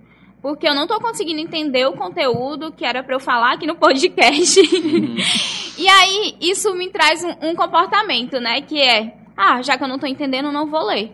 porque 0.47 0.69
eu 0.69 0.77
não 0.77 0.85
estou 0.85 1.01
conseguindo 1.01 1.41
entender 1.41 1.85
o 1.87 1.95
conteúdo 1.95 2.71
que 2.71 2.85
era 2.85 3.03
para 3.03 3.17
eu 3.17 3.19
falar 3.19 3.55
aqui 3.55 3.67
no 3.67 3.75
podcast. 3.75 4.61
Uhum. 4.61 5.17
e 5.77 5.89
aí, 5.89 6.37
isso 6.41 6.73
me 6.73 6.89
traz 6.89 7.25
um, 7.25 7.49
um, 7.49 7.57
comportamento, 7.57 8.39
né? 8.39 8.61
Que 8.61 8.81
é, 8.81 9.17
ah, 9.37 9.61
já 9.61 9.77
que 9.77 9.83
eu 9.83 9.89
não 9.89 9.97
estou 9.97 10.09
entendendo, 10.09 10.45
eu 10.45 10.53
não 10.53 10.71
vou 10.71 10.87
ler. 10.87 11.13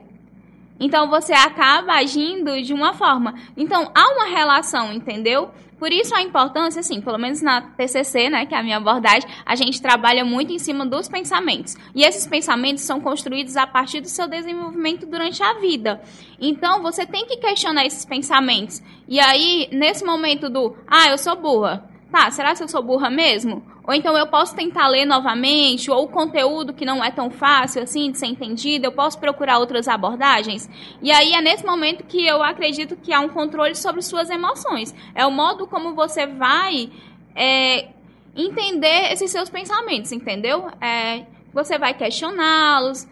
Então, 0.79 1.09
você 1.09 1.33
acaba 1.33 1.95
agindo 1.95 2.61
de 2.61 2.75
uma 2.75 2.93
forma. 2.93 3.33
Então, 3.57 3.91
há 3.95 4.13
uma 4.13 4.27
relação, 4.27 4.93
entendeu? 4.93 5.51
Por 5.83 5.93
isso 5.93 6.15
a 6.15 6.23
importância, 6.23 6.79
assim, 6.79 7.01
pelo 7.01 7.19
menos 7.19 7.43
na 7.43 7.61
TCC, 7.61 8.31
né, 8.31 8.47
que 8.47 8.55
é 8.55 8.59
a 8.59 8.63
minha 8.63 8.77
abordagem, 8.77 9.29
a 9.45 9.57
gente 9.57 9.83
trabalha 9.83 10.25
muito 10.25 10.53
em 10.53 10.59
cima 10.61 10.87
dos 10.87 11.09
pensamentos. 11.09 11.77
E 11.93 12.05
esses 12.05 12.25
pensamentos 12.25 12.85
são 12.85 13.01
construídos 13.01 13.57
a 13.57 13.67
partir 13.67 14.01
do 14.01 14.09
seu 14.09 14.29
desenvolvimento 14.29 15.07
durante 15.07 15.43
a 15.43 15.55
vida. 15.55 16.01
Então, 16.41 16.81
você 16.83 17.05
tem 17.05 17.27
que 17.27 17.39
questionar 17.39 17.85
esses 17.85 18.05
pensamentos. 18.05 18.81
E 19.09 19.19
aí, 19.19 19.69
nesse 19.73 20.05
momento 20.05 20.49
do, 20.49 20.77
ah, 20.87 21.09
eu 21.09 21.19
sou 21.19 21.35
burra. 21.35 21.92
Tá, 22.13 22.31
será 22.31 22.55
que 22.55 22.63
eu 22.63 22.69
sou 22.69 22.83
burra 22.83 23.09
mesmo? 23.09 23.63
Ou 23.85 23.95
então 23.95 24.15
eu 24.19 24.27
posso 24.27 24.55
tentar 24.55 24.87
ler 24.87 25.07
novamente, 25.07 25.91
ou 25.91 26.05
o 26.05 26.09
conteúdo 26.09 26.75
que 26.75 26.85
não 26.85 27.03
é 27.03 27.11
tão 27.11 27.31
fácil 27.31 27.83
assim 27.83 28.13
de 28.13 28.19
ser 28.19 28.27
entendido, 28.27 28.85
eu 28.85 28.93
posso 28.93 29.19
procurar 29.19 29.59
outras 29.59 29.89
abordagens. 29.89 30.69
E 31.01 31.11
aí 31.11 31.33
é 31.33 31.41
nesse 31.41 31.65
momento 31.65 32.05
que 32.05 32.25
eu 32.27 32.43
acredito 32.43 32.97
que 32.97 33.15
há 33.15 33.21
um 33.21 33.31
controle 33.31 33.75
sobre 33.75 34.03
suas 34.03 34.29
emoções. 34.29 34.95
É 35.15 35.25
o 35.25 35.31
modo 35.31 35.67
como 35.67 35.95
você 35.95 36.27
vai 36.27 36.91
é, 37.35 37.89
entender 38.37 39.11
esses 39.11 39.31
seus 39.31 39.49
pensamentos, 39.49 40.13
entendeu? 40.13 40.69
É, 40.83 41.25
você 41.51 41.79
vai 41.79 41.95
questioná-los 41.95 43.09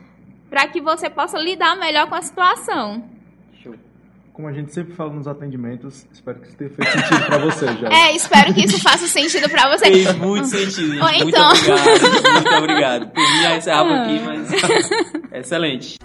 para 0.50 0.68
que 0.68 0.78
você 0.78 1.08
possa 1.08 1.38
lidar 1.38 1.74
melhor 1.74 2.06
com 2.06 2.16
a 2.16 2.22
situação 2.22 3.09
como 4.40 4.48
a 4.48 4.54
gente 4.54 4.72
sempre 4.72 4.94
fala 4.94 5.12
nos 5.12 5.28
atendimentos, 5.28 6.06
espero 6.10 6.40
que 6.40 6.48
isso 6.48 6.56
tenha 6.56 6.70
feito 6.70 6.90
sentido 6.90 7.26
para 7.26 7.38
você, 7.38 7.66
já. 7.76 7.88
É, 7.90 8.16
espero 8.16 8.54
que 8.54 8.64
isso 8.64 8.80
faça 8.80 9.06
sentido 9.06 9.50
para 9.50 9.76
você. 9.76 9.84
Fez 9.84 10.16
muito 10.16 10.46
sentido. 10.46 10.94
Ou 10.94 11.12
muito 11.12 11.28
então... 11.28 11.50
obrigado. 11.50 12.32
Muito 12.32 12.54
obrigado. 12.56 13.08
Por 13.10 13.20
mim, 13.20 13.42
já 13.42 13.56
encerrava 13.58 13.94
aqui, 13.96 14.18
ah. 14.18 14.22
mas 14.24 14.52
excelente. 15.44 15.98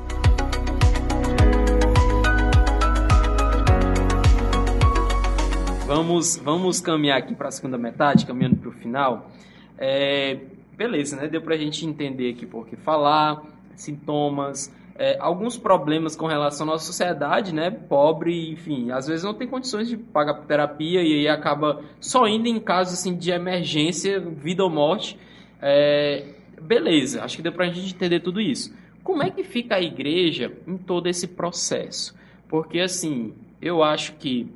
Vamos, 5.87 6.35
vamos 6.35 6.81
caminhar 6.81 7.19
aqui 7.19 7.33
para 7.33 7.47
a 7.47 7.51
segunda 7.51 7.77
metade, 7.77 8.25
caminhando 8.25 8.57
para 8.57 8.67
o 8.67 8.73
final. 8.73 9.31
É, 9.77 10.39
beleza, 10.75 11.15
né? 11.15 11.29
Deu 11.29 11.41
para 11.41 11.55
a 11.55 11.57
gente 11.57 11.85
entender 11.85 12.31
aqui 12.31 12.45
por 12.45 12.67
que 12.67 12.75
falar, 12.75 13.41
sintomas, 13.77 14.69
é, 14.97 15.17
alguns 15.19 15.57
problemas 15.57 16.15
com 16.15 16.25
relação 16.25 16.65
à 16.67 16.71
nossa 16.71 16.85
sociedade, 16.85 17.53
né? 17.53 17.69
Pobre, 17.69 18.49
enfim, 18.51 18.91
às 18.91 19.07
vezes 19.07 19.23
não 19.23 19.33
tem 19.33 19.47
condições 19.47 19.89
de 19.89 19.97
pagar 19.97 20.35
terapia 20.45 21.01
e 21.01 21.13
aí 21.13 21.27
acaba 21.27 21.81
só 21.99 22.25
indo 22.27 22.47
em 22.47 22.59
casos 22.59 22.93
assim, 22.93 23.15
de 23.15 23.29
emergência, 23.29 24.19
vida 24.19 24.63
ou 24.63 24.69
morte. 24.69 25.19
É, 25.61 26.25
beleza, 26.61 27.23
acho 27.23 27.35
que 27.35 27.43
deu 27.43 27.51
pra 27.51 27.67
gente 27.67 27.93
entender 27.93 28.21
tudo 28.21 28.39
isso. 28.39 28.73
Como 29.03 29.21
é 29.21 29.29
que 29.29 29.43
fica 29.43 29.75
a 29.75 29.81
igreja 29.81 30.51
em 30.65 30.77
todo 30.77 31.07
esse 31.07 31.27
processo? 31.27 32.15
Porque 32.47 32.79
assim, 32.79 33.33
eu 33.61 33.83
acho 33.83 34.13
que 34.13 34.49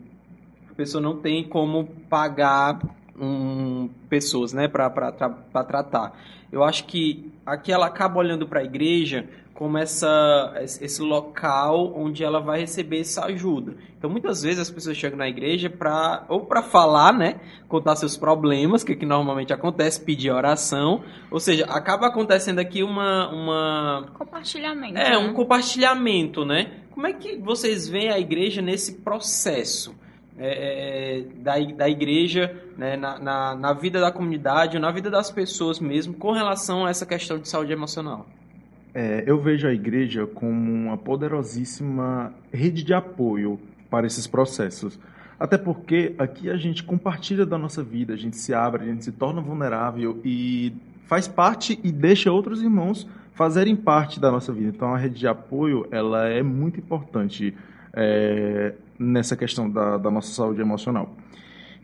a 0.72 0.74
pessoa 0.74 1.02
não 1.02 1.18
tem 1.18 1.44
como 1.44 1.86
pagar 2.10 2.80
um, 3.20 3.90
pessoas, 4.08 4.54
né, 4.54 4.70
para 4.70 4.90
tratar. 4.90 6.18
Eu 6.52 6.64
acho 6.64 6.86
que 6.86 7.32
aqui 7.46 7.72
ela 7.72 7.88
acaba 7.88 8.18
olhando 8.18 8.48
para 8.48 8.62
a 8.62 8.64
igreja 8.64 9.28
como 9.60 9.78
essa, 9.78 10.54
esse 10.64 11.02
local 11.02 11.92
onde 11.94 12.24
ela 12.24 12.40
vai 12.40 12.62
receber 12.62 13.02
essa 13.02 13.26
ajuda. 13.26 13.76
Então, 13.98 14.10
muitas 14.10 14.42
vezes 14.42 14.58
as 14.58 14.72
pessoas 14.72 14.96
chegam 14.96 15.18
na 15.18 15.28
igreja 15.28 15.70
para 15.70 16.26
ou 16.30 16.46
para 16.46 16.64
falar, 16.64 17.12
né, 17.12 17.42
contar 17.68 17.98
seus 17.98 18.16
problemas, 18.16 18.86
que, 18.86 18.94
é 18.94 18.96
que 18.96 19.06
normalmente 19.06 19.52
acontece, 19.52 20.00
pedir 20.00 20.32
oração, 20.32 21.04
ou 21.30 21.42
seja, 21.42 21.66
acaba 21.66 22.08
acontecendo 22.08 22.60
aqui 22.60 22.82
uma 22.84 23.30
uma 23.34 24.06
compartilhamento. 24.14 24.98
É, 24.98 25.10
né? 25.10 25.18
um 25.18 25.34
compartilhamento, 25.34 26.46
né? 26.46 26.80
Como 26.92 27.06
é 27.06 27.12
que 27.12 27.36
vocês 27.36 27.86
veem 27.86 28.10
a 28.10 28.18
igreja 28.18 28.62
nesse 28.62 29.02
processo? 29.02 29.94
É, 30.38 31.18
é 31.18 31.22
da, 31.36 31.60
da 31.60 31.90
igreja 31.90 32.64
né, 32.78 32.96
na, 32.96 33.20
na, 33.20 33.56
na 33.56 33.74
vida 33.74 34.00
da 34.00 34.10
comunidade, 34.10 34.80
na 34.80 34.90
vida 34.90 35.10
das 35.10 35.30
pessoas 35.30 35.82
mesmo, 35.82 36.14
com 36.14 36.32
relação 36.32 36.86
a 36.86 36.90
essa 36.90 37.06
questão 37.06 37.38
de 37.38 37.50
saúde 37.50 37.74
emocional. 37.74 38.26
É, 38.94 39.24
eu 39.26 39.40
vejo 39.40 39.68
a 39.68 39.74
igreja 39.74 40.26
como 40.26 40.72
uma 40.72 40.98
poderosíssima 40.98 42.34
rede 42.52 42.84
de 42.84 42.94
apoio 42.94 43.60
para 43.90 44.08
esses 44.08 44.26
processos. 44.26 45.00
Até 45.40 45.58
porque 45.58 46.14
aqui 46.18 46.50
a 46.50 46.58
gente 46.58 46.84
compartilha 46.84 47.46
da 47.46 47.58
nossa 47.58 47.82
vida, 47.82 48.14
a 48.14 48.18
gente 48.18 48.36
se 48.36 48.54
abre, 48.54 48.84
a 48.84 48.86
gente 48.86 49.06
se 49.06 49.12
torna 49.12 49.42
vulnerável 49.42 50.20
e 50.24 50.74
faz 51.06 51.28
parte 51.28 51.80
e 51.84 51.92
deixa 51.92 52.32
outros 52.32 52.62
irmãos 52.62 53.08
fazerem 53.34 53.76
parte 53.76 54.20
da 54.20 54.30
nossa 54.30 54.52
vida. 54.52 54.70
Então 54.70 54.94
a 54.94 54.98
rede 54.98 55.20
de 55.20 55.28
apoio 55.28 55.88
ela 55.92 56.28
é 56.28 56.44
muito 56.44 56.80
importante 56.80 57.56
é, 57.94 58.74
nessa 58.98 59.38
questão 59.38 59.70
da, 59.70 59.98
da, 59.98 60.12
nossa 60.12 60.34
saúde 60.34 60.60
emocional. 60.60 61.16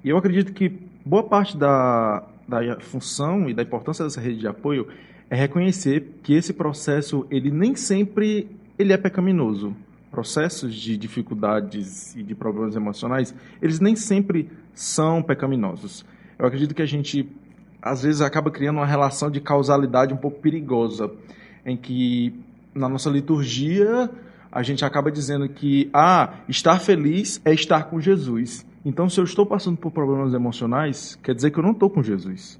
E 0.03 0.09
eu 0.09 0.17
acredito 0.17 0.51
que 0.51 0.69
boa 1.05 1.23
parte 1.23 1.55
da, 1.55 2.23
da 2.45 2.79
função 2.81 3.49
e 3.49 3.53
da 3.53 3.63
importância 3.63 4.03
dessa 4.03 4.19
rede 4.19 4.39
de 4.39 4.47
apoio 4.47 4.87
é 5.29 5.35
reconhecer 5.35 6.19
que 6.23 6.33
esse 6.33 6.53
processo 6.53 7.25
ele 7.29 7.49
nem 7.51 7.75
sempre 7.75 8.47
ele 8.77 8.93
é 8.93 8.97
pecaminoso. 8.97 9.75
Processos 10.11 10.73
de 10.75 10.97
dificuldades 10.97 12.15
e 12.15 12.23
de 12.23 12.33
problemas 12.33 12.75
emocionais, 12.75 13.35
eles 13.61 13.79
nem 13.79 13.95
sempre 13.95 14.49
são 14.73 15.21
pecaminosos. 15.21 16.05
Eu 16.37 16.45
acredito 16.45 16.73
que 16.73 16.81
a 16.81 16.85
gente 16.85 17.27
às 17.81 18.03
vezes 18.03 18.21
acaba 18.21 18.49
criando 18.49 18.77
uma 18.77 18.85
relação 18.85 19.29
de 19.29 19.39
causalidade 19.39 20.13
um 20.13 20.17
pouco 20.17 20.39
perigosa, 20.39 21.11
em 21.65 21.77
que 21.77 22.33
na 22.73 22.89
nossa 22.89 23.09
liturgia 23.09 24.09
a 24.51 24.63
gente 24.63 24.85
acaba 24.85 25.11
dizendo 25.11 25.47
que 25.49 25.89
ah, 25.93 26.35
estar 26.47 26.79
feliz 26.79 27.41
é 27.43 27.53
estar 27.53 27.83
com 27.83 27.99
Jesus. 27.99 28.65
Então, 28.85 29.09
se 29.09 29.19
eu 29.19 29.23
estou 29.23 29.45
passando 29.45 29.77
por 29.77 29.91
problemas 29.91 30.33
emocionais, 30.33 31.19
quer 31.21 31.35
dizer 31.35 31.51
que 31.51 31.59
eu 31.59 31.63
não 31.63 31.71
estou 31.71 31.89
com 31.89 32.01
Jesus. 32.01 32.59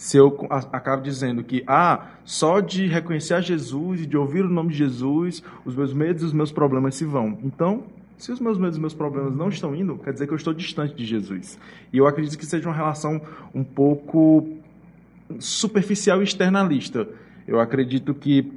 Se 0.00 0.16
eu 0.16 0.34
acabo 0.50 1.02
dizendo 1.02 1.44
que, 1.44 1.62
ah, 1.66 2.06
só 2.24 2.60
de 2.60 2.86
reconhecer 2.86 3.34
a 3.34 3.40
Jesus 3.42 4.00
e 4.00 4.06
de 4.06 4.16
ouvir 4.16 4.46
o 4.46 4.48
nome 4.48 4.70
de 4.70 4.78
Jesus, 4.78 5.42
os 5.62 5.76
meus 5.76 5.92
medos 5.92 6.22
e 6.22 6.24
os 6.24 6.32
meus 6.32 6.50
problemas 6.50 6.94
se 6.94 7.04
vão. 7.04 7.38
Então, 7.44 7.82
se 8.16 8.32
os 8.32 8.40
meus 8.40 8.56
medos 8.56 8.78
e 8.78 8.80
meus 8.80 8.94
problemas 8.94 9.36
não 9.36 9.50
estão 9.50 9.76
indo, 9.76 9.98
quer 9.98 10.14
dizer 10.14 10.26
que 10.26 10.32
eu 10.32 10.38
estou 10.38 10.54
distante 10.54 10.94
de 10.94 11.04
Jesus. 11.04 11.58
E 11.92 11.98
eu 11.98 12.06
acredito 12.06 12.38
que 12.38 12.46
seja 12.46 12.66
uma 12.66 12.74
relação 12.74 13.20
um 13.54 13.62
pouco 13.62 14.48
superficial 15.38 16.22
e 16.22 16.24
externalista. 16.24 17.06
Eu 17.46 17.60
acredito 17.60 18.14
que 18.14 18.50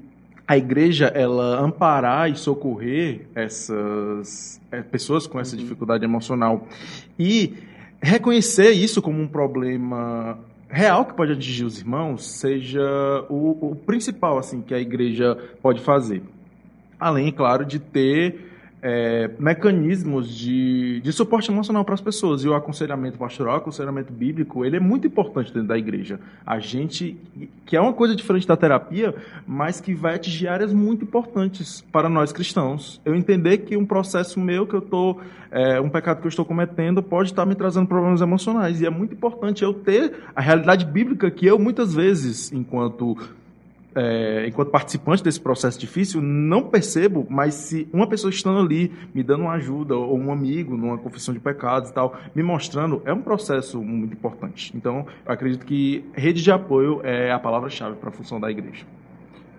a 0.48 0.58
igreja 0.58 1.08
ela 1.08 1.60
amparar 1.60 2.32
e 2.32 2.38
socorrer 2.38 3.28
essas 3.36 4.62
é, 4.72 4.82
pessoas 4.82 5.28
com 5.28 5.38
essa 5.42 5.58
uhum. 5.58 5.62
dificuldade 5.62 6.06
emocional 6.06 6.70
e 7.20 7.54
reconhecer 8.02 8.72
isso 8.72 9.02
como 9.02 9.22
um 9.22 9.28
problema 9.28 10.40
real 10.70 11.06
que 11.06 11.14
pode 11.14 11.34
atingir 11.34 11.66
os 11.66 11.80
irmãos 11.80 12.26
seja 12.26 12.82
o, 13.30 13.72
o 13.72 13.76
principal 13.76 14.38
assim 14.38 14.62
que 14.62 14.74
a 14.74 14.80
igreja 14.80 15.36
pode 15.62 15.82
fazer. 15.82 16.22
Além, 17.00 17.32
claro, 17.32 17.66
de 17.66 17.80
ter 17.80 18.53
é, 18.86 19.30
mecanismos 19.40 20.28
de, 20.28 21.00
de 21.00 21.14
suporte 21.14 21.50
emocional 21.50 21.86
para 21.86 21.94
as 21.94 22.02
pessoas. 22.02 22.44
E 22.44 22.50
o 22.50 22.54
aconselhamento 22.54 23.18
pastoral, 23.18 23.56
o 23.56 23.58
aconselhamento 23.60 24.12
bíblico, 24.12 24.66
ele 24.66 24.76
é 24.76 24.80
muito 24.80 25.08
importante 25.08 25.54
dentro 25.54 25.70
da 25.70 25.78
igreja. 25.78 26.20
A 26.46 26.60
gente, 26.60 27.16
que 27.66 27.78
é 27.78 27.82
uma 27.82 27.94
coisa 27.94 28.14
diferente 28.14 28.46
da 28.46 28.58
terapia, 28.58 29.16
mas 29.48 29.80
que 29.80 29.94
vai 29.94 30.16
atingir 30.16 30.50
áreas 30.50 30.74
muito 30.74 31.06
importantes 31.06 31.82
para 31.94 32.10
nós 32.10 32.34
cristãos. 32.34 33.00
Eu 33.06 33.16
entender 33.16 33.60
que 33.60 33.78
um 33.78 33.86
processo 33.86 34.38
meu 34.38 34.68
que 34.68 34.74
eu 34.74 34.80
estou, 34.80 35.22
é, 35.50 35.80
um 35.80 35.90
pecado 35.90 36.20
que 36.20 36.28
eu 36.28 36.30
estou 36.30 36.44
cometendo, 36.44 37.02
pode 37.02 37.30
estar 37.30 37.46
me 37.46 37.56
trazendo 37.56 37.88
problemas 37.88 38.20
emocionais. 38.20 38.82
E 38.82 38.86
é 38.86 38.90
muito 38.90 39.14
importante 39.14 39.64
eu 39.64 39.74
ter 39.74 40.14
a 40.36 40.42
realidade 40.42 40.86
bíblica 40.86 41.32
que 41.32 41.46
eu, 41.46 41.58
muitas 41.58 41.94
vezes, 41.94 42.52
enquanto 42.52 43.18
é, 43.96 44.48
enquanto 44.48 44.70
participante 44.70 45.24
desse 45.24 45.40
processo 45.40 45.80
difícil, 45.80 46.22
não 46.22 46.70
percebo, 46.70 47.26
mas 47.30 47.54
se 47.54 47.88
uma 47.92 48.08
pessoa 48.08 48.30
estando 48.30 48.60
ali, 48.60 48.92
me 49.14 49.24
dando 49.24 49.44
uma 49.44 49.54
ajuda, 49.54 49.96
ou 49.96 50.18
um 50.18 50.32
amigo 50.32 50.76
numa 50.76 50.98
confissão 50.98 51.34
de 51.34 51.40
pecados 51.40 51.90
e 51.90 51.94
tal, 51.94 52.18
me 52.36 52.44
mostrando, 52.44 53.02
é 53.06 53.14
um 53.14 53.22
processo 53.22 53.82
muito 53.82 54.14
importante. 54.14 54.72
Então, 54.76 55.06
acredito 55.26 55.66
que 55.66 56.06
rede 56.14 56.42
de 56.42 56.52
apoio 56.52 57.02
é 57.04 57.32
a 57.32 57.40
palavra-chave 57.40 57.96
para 57.98 58.10
a 58.10 58.12
função 58.12 58.40
da 58.40 58.50
igreja. 58.50 58.86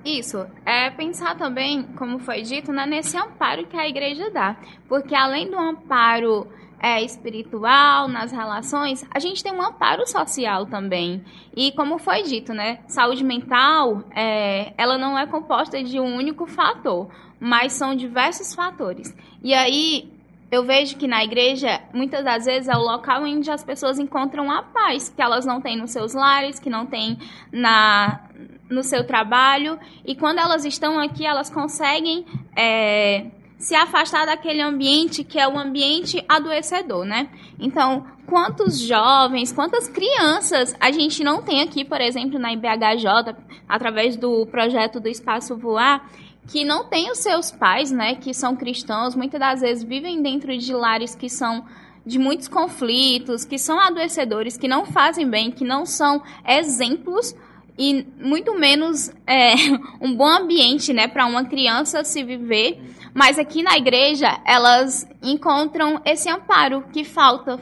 Isso, 0.05 0.47
é 0.67 0.91
pensar 0.91 1.35
também, 1.37 1.83
como 1.97 2.19
foi 2.19 2.43
dito, 2.43 2.71
né, 2.71 2.85
nesse 2.85 3.17
amparo 3.17 3.67
que 3.67 3.77
a 3.77 3.89
igreja 3.89 4.31
dá. 4.31 4.57
Porque 4.87 5.15
além 5.15 5.51
do 5.51 5.59
amparo 5.59 6.47
é, 6.85 7.03
espiritual, 7.03 8.09
nas 8.09 8.31
relações, 8.31 9.07
a 9.11 9.19
gente 9.19 9.43
tem 9.43 9.51
um 9.51 9.63
amparo 9.63 10.07
social 10.07 10.67
também. 10.67 11.25
E 11.57 11.73
como 11.73 11.97
foi 11.97 12.25
dito, 12.25 12.53
né, 12.53 12.81
saúde 12.87 13.25
mental, 13.25 14.05
é, 14.15 14.75
ela 14.77 14.99
não 14.99 15.19
é 15.19 15.27
composta 15.27 15.83
de 15.83 15.99
um 15.99 16.15
único 16.15 16.47
fator, 16.47 17.09
mas 17.41 17.73
são 17.73 17.95
diversos 17.97 18.55
fatores. 18.55 19.17
E 19.43 19.55
aí 19.55 20.13
eu 20.51 20.63
vejo 20.63 20.99
que 20.99 21.09
na 21.09 21.25
igreja, 21.25 21.81
muitas 21.95 22.23
das 22.23 22.45
vezes, 22.45 22.69
é 22.69 22.77
o 22.77 22.83
local 22.83 23.23
onde 23.23 23.51
as 23.51 23.65
pessoas 23.65 23.99
encontram 23.99 24.51
a 24.51 24.63
paz, 24.63 25.09
que 25.09 25.23
elas 25.23 25.47
não 25.47 25.63
têm 25.63 25.79
nos 25.79 25.91
seus 25.91 26.13
lares, 26.13 26.61
que 26.61 26.69
não 26.69 26.85
têm 26.85 27.17
na, 27.51 28.21
no 28.69 28.83
seu 28.83 29.07
trabalho. 29.07 29.79
E 30.05 30.15
quando 30.15 30.39
elas 30.39 30.67
estão 30.67 31.01
aqui, 31.01 31.25
elas 31.25 31.49
conseguem 31.49 32.27
é, 32.55 33.31
se 33.59 33.75
afastar 33.75 34.27
daquele 34.27 34.61
ambiente 34.61 35.25
que 35.25 35.39
é 35.39 35.49
o 35.49 35.59
ambiente 35.59 36.25
adoecedor, 36.29 37.05
né? 37.05 37.29
Então, 37.59 38.07
quantos 38.27 38.79
jovens, 38.79 39.53
quantas 39.53 39.89
crianças 39.89 40.75
a 40.81 40.91
gente 40.91 41.23
não 41.23 41.43
tem 41.43 41.63
aqui, 41.63 41.85
por 41.85 42.01
exemplo, 42.01 42.39
na 42.39 42.53
IBHJ, 42.53 43.35
através 43.69 44.17
do 44.17 44.47
projeto 44.47 45.01
do 45.01 45.09
Espaço 45.09 45.57
Voar, 45.57 46.09
que 46.49 46.65
não 46.65 46.85
tem 46.85 47.11
os 47.11 47.19
seus 47.19 47.51
pais, 47.51 47.91
né, 47.91 48.17
que 48.17 48.35
são 48.35 48.55
cristãos, 48.55 49.15
muitas 49.15 49.41
das 49.41 49.61
vezes 49.61 49.83
vivem 49.83 50.23
dentro 50.23 50.57
de 50.57 50.75
lares 50.75 51.15
que 51.15 51.29
são 51.29 51.65
de 52.05 52.19
muitos 52.19 52.49
conflitos, 52.49 53.47
que 53.47 53.59
são 53.59 53.81
adoecedores, 53.81 54.59
que 54.59 54.69
não 54.69 54.85
fazem 54.85 55.29
bem, 55.29 55.51
que 55.51 55.65
não 55.65 55.87
são 55.87 56.23
exemplos 56.47 57.35
e 57.79 58.07
muito 58.21 58.55
menos 58.59 59.11
é, 59.27 59.55
um 60.01 60.15
bom 60.15 60.29
ambiente, 60.29 60.93
né, 60.93 61.09
para 61.09 61.27
uma 61.27 61.45
criança 61.45 62.05
se 62.05 62.23
viver. 62.23 62.81
Mas 63.15 63.39
aqui 63.39 63.63
na 63.63 63.77
igreja 63.77 64.41
elas 64.45 65.09
encontram 65.23 66.01
esse 66.05 66.29
amparo 66.29 66.83
que 66.93 67.05
falta 67.05 67.61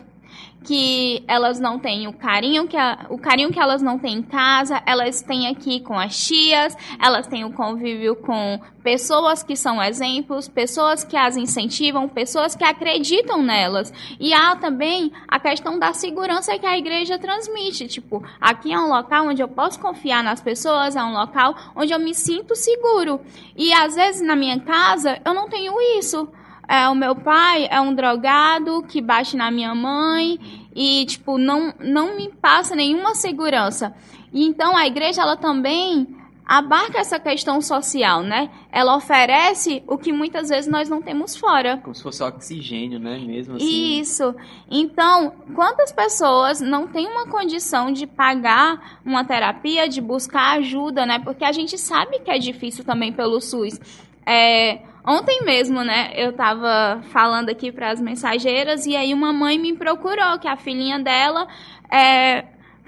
que 0.64 1.24
elas 1.26 1.58
não 1.58 1.78
têm 1.78 2.06
o 2.06 2.12
carinho 2.12 2.66
que 2.66 2.76
a, 2.76 3.06
o 3.08 3.18
carinho 3.18 3.50
que 3.50 3.60
elas 3.60 3.82
não 3.82 3.98
têm 3.98 4.18
em 4.18 4.22
casa, 4.22 4.82
elas 4.86 5.22
têm 5.22 5.48
aqui 5.48 5.80
com 5.80 5.98
as 5.98 6.16
tias, 6.16 6.76
elas 7.00 7.26
têm 7.26 7.44
o 7.44 7.52
convívio 7.52 8.16
com 8.16 8.60
pessoas 8.82 9.42
que 9.42 9.56
são 9.56 9.82
exemplos, 9.82 10.48
pessoas 10.48 11.04
que 11.04 11.16
as 11.16 11.36
incentivam, 11.36 12.08
pessoas 12.08 12.54
que 12.54 12.64
acreditam 12.64 13.42
nelas. 13.42 13.92
E 14.18 14.32
há 14.32 14.56
também 14.56 15.12
a 15.28 15.38
questão 15.38 15.78
da 15.78 15.92
segurança 15.92 16.58
que 16.58 16.66
a 16.66 16.76
igreja 16.76 17.18
transmite, 17.18 17.88
tipo, 17.88 18.22
aqui 18.40 18.72
é 18.72 18.78
um 18.78 18.88
local 18.88 19.28
onde 19.28 19.42
eu 19.42 19.48
posso 19.48 19.78
confiar 19.78 20.22
nas 20.22 20.40
pessoas, 20.40 20.96
é 20.96 21.02
um 21.02 21.12
local 21.12 21.54
onde 21.74 21.92
eu 21.92 21.98
me 21.98 22.14
sinto 22.14 22.54
seguro. 22.54 23.20
E 23.56 23.72
às 23.72 23.94
vezes 23.94 24.22
na 24.22 24.36
minha 24.36 24.60
casa 24.60 25.20
eu 25.24 25.34
não 25.34 25.48
tenho 25.48 25.74
isso 25.98 26.28
é, 26.72 26.88
o 26.88 26.94
meu 26.94 27.14
pai 27.14 27.68
é 27.70 27.78
um 27.82 27.94
drogado 27.94 28.82
que 28.84 29.02
bate 29.02 29.36
na 29.36 29.50
minha 29.50 29.74
mãe 29.74 30.40
e, 30.74 31.04
tipo, 31.04 31.36
não, 31.36 31.74
não 31.78 32.16
me 32.16 32.30
passa 32.30 32.74
nenhuma 32.74 33.14
segurança. 33.14 33.94
E 34.32 34.42
então 34.46 34.74
a 34.74 34.86
igreja, 34.86 35.20
ela 35.20 35.36
também 35.36 36.16
abarca 36.46 36.98
essa 36.98 37.20
questão 37.20 37.60
social, 37.60 38.22
né? 38.22 38.50
Ela 38.70 38.96
oferece 38.96 39.82
o 39.86 39.98
que 39.98 40.14
muitas 40.14 40.48
vezes 40.48 40.66
nós 40.66 40.88
não 40.88 41.02
temos 41.02 41.36
fora. 41.36 41.76
Como 41.76 41.94
se 41.94 42.02
fosse 42.02 42.22
oxigênio, 42.22 42.98
né? 42.98 43.18
Mesmo 43.18 43.56
assim. 43.56 44.00
Isso. 44.00 44.34
Então, 44.70 45.34
quantas 45.54 45.92
pessoas 45.92 46.62
não 46.62 46.88
têm 46.88 47.06
uma 47.06 47.26
condição 47.26 47.92
de 47.92 48.06
pagar 48.06 49.00
uma 49.04 49.26
terapia, 49.26 49.86
de 49.86 50.00
buscar 50.00 50.56
ajuda, 50.56 51.04
né? 51.04 51.18
Porque 51.18 51.44
a 51.44 51.52
gente 51.52 51.76
sabe 51.76 52.20
que 52.20 52.30
é 52.30 52.38
difícil 52.38 52.82
também 52.82 53.12
pelo 53.12 53.42
SUS. 53.42 53.78
É, 54.26 54.80
Ontem 55.04 55.42
mesmo, 55.44 55.82
né, 55.82 56.12
eu 56.14 56.32
tava 56.32 57.02
falando 57.10 57.48
aqui 57.48 57.72
para 57.72 57.90
as 57.90 58.00
mensageiras 58.00 58.86
e 58.86 58.94
aí 58.94 59.12
uma 59.12 59.32
mãe 59.32 59.58
me 59.58 59.76
procurou 59.76 60.38
que 60.38 60.46
a 60.46 60.56
filhinha 60.56 61.00
dela 61.00 61.48
é, 61.90 62.44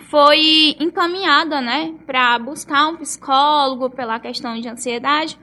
foi 0.09 0.76
encaminhada, 0.78 1.61
né, 1.61 1.93
para 2.07 2.39
buscar 2.39 2.87
um 2.87 2.97
psicólogo 2.97 3.91
pela 3.91 4.20
questão 4.20 4.55
de 4.61 4.68
ansiedade. 4.68 5.37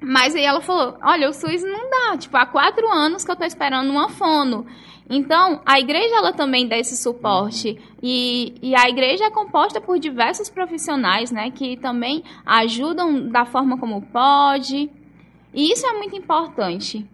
Mas 0.00 0.34
aí 0.34 0.44
ela 0.44 0.60
falou: 0.60 0.98
Olha, 1.02 1.30
o 1.30 1.32
SUS 1.32 1.62
não 1.62 1.88
dá. 1.88 2.16
Tipo, 2.18 2.36
há 2.36 2.44
quatro 2.44 2.86
anos 2.92 3.24
que 3.24 3.30
eu 3.30 3.36
tô 3.36 3.44
esperando 3.44 3.88
uma 3.88 4.10
fono. 4.10 4.66
Então, 5.08 5.62
a 5.64 5.78
igreja 5.78 6.16
ela 6.16 6.32
também 6.32 6.68
dá 6.68 6.76
esse 6.76 6.94
suporte. 6.94 7.78
E, 8.02 8.54
e 8.60 8.74
a 8.74 8.86
igreja 8.88 9.24
é 9.24 9.30
composta 9.30 9.80
por 9.80 9.98
diversos 9.98 10.50
profissionais, 10.50 11.30
né? 11.30 11.50
Que 11.50 11.78
também 11.78 12.22
ajudam 12.44 13.28
da 13.28 13.46
forma 13.46 13.78
como 13.78 14.02
pode. 14.02 14.90
E 15.54 15.72
isso 15.72 15.86
é 15.86 15.92
muito 15.92 16.16
importante. 16.16 17.06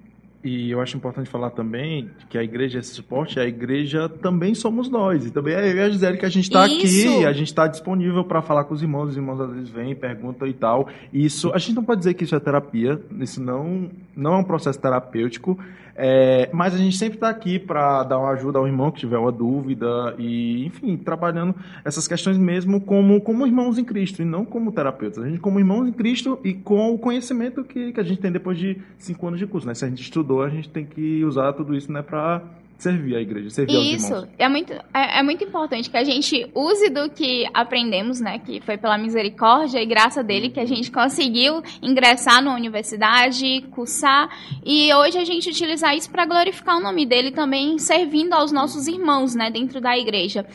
E 0.43 0.71
eu 0.71 0.81
acho 0.81 0.97
importante 0.97 1.29
falar 1.29 1.51
também 1.51 2.11
que 2.31 2.39
a 2.39 2.43
igreja 2.43 2.79
é 2.79 2.81
esse 2.81 2.95
suporte, 2.95 3.39
a 3.39 3.45
igreja 3.45 4.09
também 4.09 4.55
somos 4.55 4.89
nós. 4.89 5.27
E 5.27 5.31
também 5.31 5.55
é 5.55 5.71
eu 5.71 5.77
e 5.77 5.81
a 5.81 5.91
Gisele 5.91 6.17
que 6.17 6.25
a 6.25 6.31
gente 6.31 6.45
está 6.45 6.65
aqui, 6.65 7.27
a 7.27 7.33
gente 7.33 7.49
está 7.49 7.67
disponível 7.67 8.25
para 8.25 8.41
falar 8.41 8.65
com 8.65 8.73
os 8.73 8.81
irmãos. 8.81 9.11
Os 9.11 9.17
irmãos 9.19 9.39
às 9.39 9.53
vezes 9.53 9.69
vêm, 9.69 9.95
perguntam 9.95 10.49
e 10.49 10.55
tal. 10.55 10.89
Isso, 11.13 11.53
a 11.53 11.59
gente 11.59 11.75
não 11.75 11.85
pode 11.85 11.99
dizer 11.99 12.15
que 12.15 12.25
isso 12.25 12.35
é 12.35 12.41
terapia, 12.41 12.99
isso 13.21 13.43
não, 13.43 13.91
não 14.17 14.33
é 14.33 14.37
um 14.39 14.45
processo 14.45 14.81
terapêutico. 14.81 15.59
É, 15.95 16.49
mas 16.53 16.75
a 16.75 16.79
gente 16.79 16.97
sempre 16.97 17.17
está 17.17 17.29
aqui 17.29 17.59
para 17.59 18.03
dar 18.05 18.19
uma 18.19 18.31
ajuda 18.31 18.59
ao 18.59 18.67
irmão 18.67 18.91
que 18.91 19.01
tiver 19.01 19.19
uma 19.19 19.33
dúvida 19.33 20.15
e, 20.19 20.67
enfim, 20.67 20.97
trabalhando 20.97 21.55
essas 21.85 22.07
questões 22.07 22.37
mesmo 22.39 22.81
como, 22.81 23.21
como 23.21 23.47
irmãos 23.47 23.79
em 23.79 23.85
Cristo 23.85 24.23
e 24.23 24.25
não 24.25 24.45
como 24.45 24.73
terapeutas. 24.73 25.23
A 25.23 25.29
gente 25.29 25.41
como 25.41 25.59
irmãos 25.59 25.87
em 25.87 25.93
Cristo 25.93 26.39
e 26.45 26.55
com 26.55 26.95
o 26.95 26.99
conhecimento 26.99 27.65
que, 27.65 27.93
que 27.93 28.01
a 28.01 28.05
gente 28.05 28.21
tem 28.21 28.33
depois 28.33 28.59
de 28.59 28.79
cinco 28.99 29.27
anos 29.27 29.39
de 29.39 29.47
curso. 29.47 29.67
Né? 29.67 29.75
Se 29.75 29.85
a 29.85 29.89
gente 29.89 30.03
estudou, 30.03 30.43
a 30.43 30.49
gente 30.49 30.69
tem 30.69 30.85
que 30.85 31.25
usar 31.25 31.53
tudo 31.53 31.75
isso 31.75 31.93
né, 31.93 32.03
para 32.03 32.43
servir 32.83 33.17
a 33.17 33.21
igreja, 33.21 33.51
servir 33.51 33.95
Isso, 33.95 34.15
aos 34.15 34.23
irmãos. 34.25 34.35
é 34.39 34.49
muito, 34.49 34.73
é, 34.73 35.19
é, 35.19 35.23
muito 35.23 35.45
importante 35.45 35.91
que 35.91 35.97
a 35.97 36.05
gente 36.05 36.51
use 36.55 36.89
do 36.89 37.11
que 37.11 37.47
aprendemos, 37.53 38.21
né? 38.21 38.39
Que 38.39 38.61
foi 38.61 38.79
pela 38.79 38.97
misericórdia 38.97 39.81
e 39.81 39.87
graça 39.87 40.23
dele 40.23 40.49
que 40.49 40.59
a 40.59 40.65
gente 40.65 40.91
conseguiu 40.91 41.63
ingressar 41.83 42.43
na 42.43 42.55
universidade, 42.55 43.63
cursar 43.71 44.31
e 44.65 44.93
hoje 44.95 45.19
a 45.19 45.25
gente 45.25 45.51
utilizar 45.51 45.95
isso 45.95 46.11
para 46.11 46.25
glorificar 46.25 46.77
o 46.79 46.81
nome 46.81 47.05
dele 47.05 47.31
também, 47.31 47.79
servindo 47.79 48.33
aos 48.33 48.51
nossos 48.51 48.87
irmãos, 48.87 49.35
né? 49.35 49.51
Dentro 49.51 49.81
da 49.81 49.97
igreja. 49.97 50.47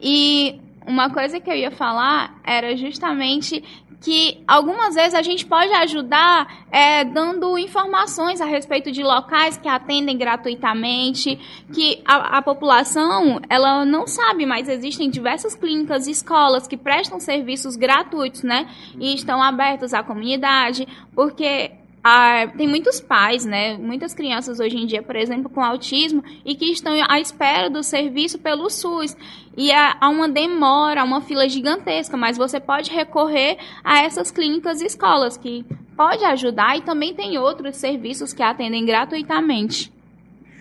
E 0.00 0.60
uma 0.88 1.10
coisa 1.10 1.38
que 1.38 1.50
eu 1.50 1.54
ia 1.54 1.70
falar 1.70 2.40
era 2.42 2.74
justamente 2.74 3.62
que 4.00 4.42
algumas 4.46 4.94
vezes 4.94 5.14
a 5.14 5.22
gente 5.22 5.44
pode 5.44 5.72
ajudar 5.72 6.66
é, 6.70 7.04
dando 7.04 7.58
informações 7.58 8.40
a 8.40 8.44
respeito 8.44 8.92
de 8.92 9.02
locais 9.02 9.56
que 9.58 9.68
atendem 9.68 10.16
gratuitamente, 10.16 11.36
que 11.74 12.00
a, 12.06 12.38
a, 12.38 12.42
população 12.42 13.40
ela 13.48 13.84
não 13.84 14.06
sabe, 14.06 14.46
mas 14.46 14.68
existem 14.68 15.10
diversas 15.10 15.54
clínicas 15.54 16.06
escolas 16.06 16.68
que 16.68 16.76
prestam 16.76 17.18
serviços 17.18 17.74
gratuitos, 17.74 18.44
né? 18.44 18.68
E 19.00 19.14
estão 19.14 19.42
abertos 19.42 19.92
à 19.92 20.02
comunidade, 20.02 20.86
porque 21.12 21.72
ah, 22.10 22.46
tem 22.56 22.66
muitos 22.66 23.00
pais, 23.00 23.44
né, 23.44 23.76
muitas 23.76 24.14
crianças 24.14 24.58
hoje 24.58 24.78
em 24.78 24.86
dia, 24.86 25.02
por 25.02 25.14
exemplo, 25.14 25.50
com 25.50 25.62
autismo, 25.62 26.24
e 26.42 26.54
que 26.54 26.64
estão 26.72 26.94
à 27.06 27.20
espera 27.20 27.68
do 27.68 27.82
serviço 27.82 28.38
pelo 28.38 28.70
SUS. 28.70 29.14
E 29.54 29.70
há 29.70 30.08
uma 30.08 30.26
demora, 30.26 31.04
uma 31.04 31.20
fila 31.20 31.46
gigantesca, 31.46 32.16
mas 32.16 32.38
você 32.38 32.58
pode 32.58 32.90
recorrer 32.90 33.58
a 33.84 34.00
essas 34.00 34.30
clínicas 34.30 34.80
e 34.80 34.86
escolas, 34.86 35.36
que 35.36 35.66
pode 35.94 36.24
ajudar, 36.24 36.78
e 36.78 36.80
também 36.80 37.12
tem 37.12 37.36
outros 37.36 37.76
serviços 37.76 38.32
que 38.32 38.42
atendem 38.42 38.86
gratuitamente. 38.86 39.92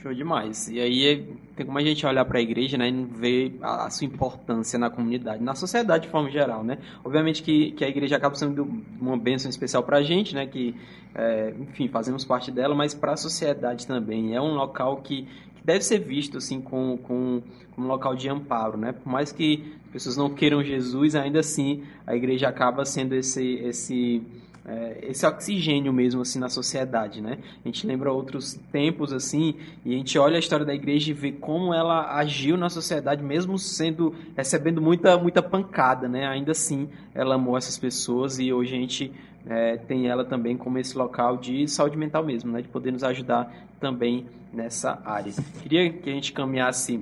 Show 0.02 0.14
demais. 0.14 0.68
E 0.68 0.80
aí 0.80 1.28
tem 1.56 1.66
como 1.66 1.78
a 1.78 1.82
gente 1.82 2.06
olhar 2.06 2.24
para 2.26 2.38
a 2.38 2.41
igreja 2.41 2.78
né, 2.78 2.89
e 2.89 3.06
ver 3.06 3.58
a, 3.62 3.89
sua 3.89 4.06
importância 4.06 4.78
na 4.78 4.89
comunidade, 4.89 5.43
na 5.43 5.56
sociedade 5.56 6.06
de 6.06 6.10
forma 6.10 6.30
geral. 6.30 6.64
Né? 6.64 6.78
Obviamente 7.04 7.41
que, 7.41 7.72
que 7.72 7.84
a 7.84 7.89
igreja 7.89 8.16
acaba 8.16 8.36
sendo 8.36 8.64
uma 9.00 9.18
bênção 9.18 9.50
especial 9.50 9.84
para 9.84 9.98
a 9.98 10.04
gente, 10.04 10.36
né, 10.36 10.45
que, 10.45 10.76
é, 11.16 11.54
enfim, 11.60 11.88
fazemos 11.88 12.24
parte 12.24 12.52
dela, 12.52 12.76
mas 12.76 12.93
para 12.93 13.14
a 13.14 13.18
sociedade 13.18 13.88
também. 13.88 14.36
É 14.36 14.41
um 14.41 14.54
local 14.54 14.98
que, 14.98 15.24
que 15.56 15.64
deve 15.64 15.82
ser 15.82 16.00
visto 16.00 16.38
assim 16.38 16.62
com, 16.62 16.98
com, 16.98 17.41
como 17.74 17.88
um 17.88 17.89
local 17.89 18.16
de 18.16 18.30
amparo. 18.30 18.78
Né? 18.78 18.91
Por 18.91 19.10
mais 19.12 19.32
que 19.32 19.74
as 19.86 19.91
pessoas 19.91 20.18
não 20.18 20.30
queiram 20.30 20.64
Jesus, 20.64 21.16
ainda 21.16 21.39
assim 21.39 21.84
a 22.06 22.16
igreja 22.16 22.48
acaba 22.48 22.86
sendo 22.86 23.16
esse. 23.16 23.56
esse 23.56 24.22
é, 24.68 24.99
esse 25.09 25.26
oxigênio 25.26 25.93
mesmo 25.93 26.22
assim 26.22 26.39
na 26.39 26.49
sociedade, 26.49 27.22
né? 27.22 27.38
A 27.63 27.68
gente 27.68 27.88
lembra 27.88 28.11
outros 28.11 28.53
tempos 28.70 29.13
assim 29.13 29.55
e 29.86 29.93
a 29.95 29.97
gente 29.97 30.20
olha 30.20 30.36
a 30.36 30.39
história 30.39 30.65
da 30.65 30.74
igreja 30.76 31.09
e 31.09 31.13
vê 31.13 31.32
como 31.32 31.74
ela 31.74 32.18
agiu 32.18 32.57
na 32.57 32.70
sociedade, 32.70 33.24
mesmo 33.24 33.57
sendo 33.57 34.13
recebendo 34.36 34.82
muita 34.82 35.18
muita 35.18 35.41
pancada, 35.41 36.09
né? 36.09 36.28
Ainda 36.28 36.51
assim, 36.51 36.89
ela 37.15 37.36
amou 37.36 37.57
essas 37.57 37.78
pessoas 37.78 38.39
e 38.39 38.51
hoje 38.51 38.76
a 38.76 38.78
gente 38.78 39.11
é, 39.45 39.78
tem 39.78 40.07
ela 40.07 40.26
também 40.26 40.57
como 40.57 40.78
esse 40.78 40.97
local 40.97 41.38
de 41.38 41.65
saúde 41.70 41.97
mental 41.97 42.26
mesmo, 42.26 42.51
né? 42.51 42.61
De 42.61 42.68
poder 42.68 42.91
nos 42.91 43.05
ajudar 43.05 43.49
também 43.80 44.26
nessa 44.51 45.01
área. 45.05 45.32
Queria 45.61 45.93
que 45.93 46.09
a 46.09 46.13
gente 46.13 46.34
caminhasse 46.34 46.99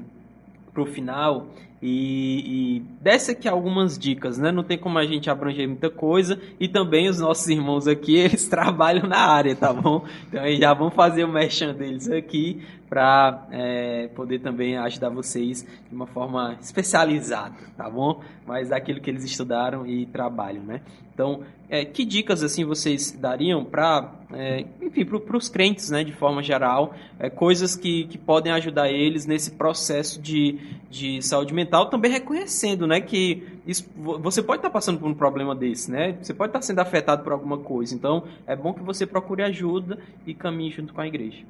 para 0.71 0.83
o 0.83 0.85
final 0.85 1.47
e, 1.87 2.77
e 2.77 2.83
aqui 3.31 3.47
algumas 3.47 3.97
dicas, 3.97 4.39
né? 4.39 4.51
Não 4.51 4.63
tem 4.63 4.77
como 4.77 4.97
a 4.97 5.05
gente 5.05 5.29
abranger 5.29 5.67
muita 5.67 5.89
coisa 5.89 6.39
e 6.59 6.67
também 6.67 7.07
os 7.07 7.19
nossos 7.19 7.47
irmãos 7.47 7.87
aqui, 7.87 8.15
eles 8.17 8.47
trabalham 8.47 9.07
na 9.07 9.19
área, 9.19 9.55
tá 9.55 9.71
bom? 9.71 10.03
Então 10.27 10.43
já 10.57 10.73
vamos 10.73 10.95
fazer 10.95 11.23
o 11.23 11.27
merchan 11.27 11.73
deles 11.73 12.09
aqui 12.09 12.61
para 12.95 13.45
é, 13.51 14.07
poder 14.15 14.39
também 14.39 14.77
ajudar 14.77 15.09
vocês 15.09 15.67
de 15.89 15.93
uma 15.93 16.07
forma 16.07 16.57
especializada, 16.61 17.53
tá 17.75 17.89
bom? 17.89 18.21
Mas 18.47 18.69
daquilo 18.69 19.01
que 19.01 19.09
eles 19.09 19.25
estudaram 19.25 19.85
e 19.85 20.05
trabalham, 20.05 20.63
né? 20.63 20.79
Então, 21.13 21.41
é, 21.69 21.83
que 21.83 22.05
dicas 22.05 22.41
assim 22.41 22.63
vocês 22.63 23.11
dariam 23.11 23.65
para, 23.65 24.13
é, 24.31 24.63
enfim, 24.81 25.03
para 25.03 25.35
os 25.35 25.49
crentes, 25.49 25.89
né, 25.89 26.05
de 26.05 26.13
forma 26.13 26.41
geral, 26.41 26.95
é, 27.19 27.29
coisas 27.29 27.75
que, 27.75 28.05
que 28.05 28.17
podem 28.17 28.53
ajudar 28.53 28.89
eles 28.89 29.25
nesse 29.25 29.51
processo 29.51 30.21
de, 30.21 30.57
de 30.89 31.21
saúde 31.21 31.53
mental, 31.53 31.89
também 31.89 32.09
reconhecendo, 32.09 32.87
né, 32.87 33.01
que 33.01 33.45
isso, 33.67 33.89
você 33.97 34.41
pode 34.41 34.59
estar 34.59 34.69
passando 34.69 34.99
por 34.99 35.09
um 35.09 35.13
problema 35.13 35.53
desse, 35.53 35.91
né? 35.91 36.17
Você 36.21 36.33
pode 36.33 36.51
estar 36.51 36.61
sendo 36.61 36.79
afetado 36.79 37.23
por 37.23 37.33
alguma 37.33 37.57
coisa. 37.57 37.93
Então, 37.93 38.23
é 38.47 38.55
bom 38.55 38.73
que 38.73 38.83
você 38.83 39.05
procure 39.05 39.43
ajuda 39.43 39.97
e 40.25 40.33
caminhe 40.33 40.71
junto 40.71 40.93
com 40.93 41.01
a 41.01 41.07
igreja. 41.07 41.43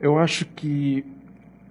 Eu 0.00 0.18
acho 0.18 0.44
que 0.44 1.04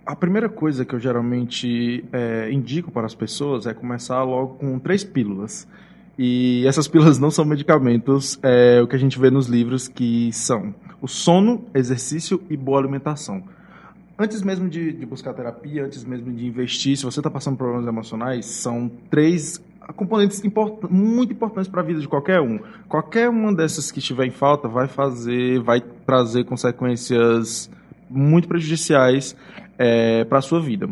a 0.05 0.15
primeira 0.15 0.49
coisa 0.49 0.85
que 0.85 0.93
eu 0.93 0.99
geralmente 0.99 2.05
é, 2.11 2.51
indico 2.51 2.91
para 2.91 3.05
as 3.05 3.15
pessoas 3.15 3.65
é 3.65 3.73
começar 3.73 4.23
logo 4.23 4.55
com 4.55 4.79
três 4.79 5.03
pílulas. 5.03 5.67
E 6.17 6.65
essas 6.65 6.87
pílulas 6.87 7.19
não 7.19 7.29
são 7.29 7.43
medicamentos, 7.43 8.39
é 8.41 8.81
o 8.81 8.87
que 8.87 8.95
a 8.95 8.99
gente 8.99 9.19
vê 9.19 9.29
nos 9.29 9.47
livros 9.47 9.87
que 9.87 10.31
são 10.31 10.73
o 11.01 11.07
sono, 11.07 11.65
exercício 11.73 12.41
e 12.49 12.55
boa 12.55 12.79
alimentação. 12.79 13.43
Antes 14.17 14.41
mesmo 14.41 14.69
de, 14.69 14.93
de 14.93 15.05
buscar 15.05 15.33
terapia, 15.33 15.85
antes 15.85 16.05
mesmo 16.05 16.31
de 16.31 16.47
investir, 16.47 16.95
se 16.95 17.03
você 17.03 17.19
está 17.19 17.29
passando 17.29 17.57
problemas 17.57 17.85
emocionais, 17.85 18.45
são 18.45 18.89
três 19.09 19.61
componentes 19.95 20.43
import 20.43 20.89
muito 20.89 21.33
importantes 21.33 21.69
para 21.69 21.81
a 21.81 21.83
vida 21.83 21.99
de 21.99 22.07
qualquer 22.07 22.39
um. 22.39 22.59
Qualquer 22.87 23.29
uma 23.29 23.53
dessas 23.53 23.91
que 23.91 23.99
estiver 23.99 24.25
em 24.25 24.31
falta 24.31 24.69
vai 24.69 24.87
fazer, 24.87 25.59
vai 25.59 25.81
trazer 25.81 26.45
consequências 26.45 27.69
muito 28.09 28.47
prejudiciais 28.47 29.35
é, 29.77 30.23
para 30.25 30.39
a 30.39 30.41
sua 30.41 30.59
vida. 30.59 30.89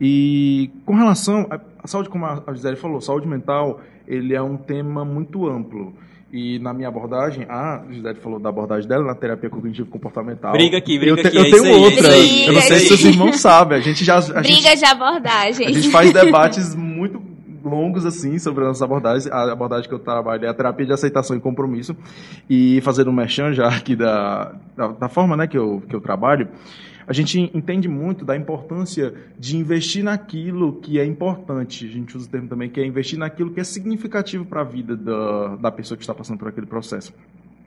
E 0.00 0.70
com 0.84 0.94
relação 0.94 1.46
à 1.50 1.86
saúde, 1.86 2.08
como 2.08 2.26
a 2.26 2.42
Gisele 2.52 2.76
falou, 2.76 3.00
saúde 3.00 3.26
mental, 3.26 3.80
ele 4.06 4.34
é 4.34 4.42
um 4.42 4.56
tema 4.56 5.04
muito 5.04 5.48
amplo. 5.48 5.94
E 6.32 6.58
na 6.58 6.74
minha 6.74 6.88
abordagem, 6.88 7.46
a 7.48 7.84
Gisele 7.88 8.18
falou 8.18 8.40
da 8.40 8.48
abordagem 8.48 8.88
dela 8.88 9.04
na 9.04 9.14
terapia 9.14 9.48
cognitivo 9.48 9.88
comportamental. 9.88 10.50
Briga 10.52 10.78
aqui, 10.78 10.98
briga 10.98 11.12
eu 11.12 11.16
te, 11.16 11.28
aqui. 11.28 11.36
Eu 11.36 11.44
é 11.44 11.50
tenho 11.50 11.80
outra. 11.80 12.08
Briga, 12.08 12.46
eu 12.46 12.52
não 12.54 12.60
sei 12.60 12.78
se 12.80 12.88
seus 12.88 13.04
irmãos 13.04 13.36
sabem. 13.40 13.78
A 13.78 13.80
gente 13.80 14.04
já. 14.04 14.18
A 14.18 14.40
briga 14.40 14.70
gente, 14.70 14.78
de 14.78 14.84
abordagem. 14.84 15.66
A 15.68 15.72
gente 15.72 15.90
faz 15.90 16.12
debates 16.12 16.74
muito 16.74 17.20
longos 17.64 18.04
assim 18.06 18.38
sobre 18.38 18.62
as 18.62 18.68
nossas 18.68 18.82
abordagens. 18.82 19.26
A 19.26 19.52
abordagem 19.52 19.88
que 19.88 19.94
eu 19.94 19.98
trabalho 19.98 20.44
é 20.44 20.48
a 20.48 20.54
terapia 20.54 20.86
de 20.86 20.92
aceitação 20.92 21.36
e 21.36 21.40
compromisso. 21.40 21.96
E 22.48 22.80
fazendo 22.82 23.10
um 23.10 23.12
merchan 23.12 23.52
já 23.52 23.68
aqui 23.68 23.96
da, 23.96 24.54
da, 24.76 24.88
da 24.88 25.08
forma 25.08 25.36
né, 25.36 25.46
que, 25.46 25.58
eu, 25.58 25.82
que 25.88 25.94
eu 25.94 26.00
trabalho, 26.00 26.48
a 27.06 27.12
gente 27.12 27.38
entende 27.54 27.88
muito 27.88 28.24
da 28.24 28.36
importância 28.36 29.14
de 29.38 29.56
investir 29.56 30.02
naquilo 30.02 30.80
que 30.80 30.98
é 30.98 31.04
importante. 31.04 31.86
A 31.86 31.90
gente 31.90 32.16
usa 32.16 32.26
o 32.26 32.30
termo 32.30 32.48
também 32.48 32.70
que 32.70 32.80
é 32.80 32.86
investir 32.86 33.18
naquilo 33.18 33.50
que 33.50 33.60
é 33.60 33.64
significativo 33.64 34.44
para 34.44 34.62
a 34.62 34.64
vida 34.64 34.96
da, 34.96 35.56
da 35.56 35.70
pessoa 35.70 35.96
que 35.96 36.02
está 36.02 36.14
passando 36.14 36.38
por 36.38 36.48
aquele 36.48 36.66
processo. 36.66 37.12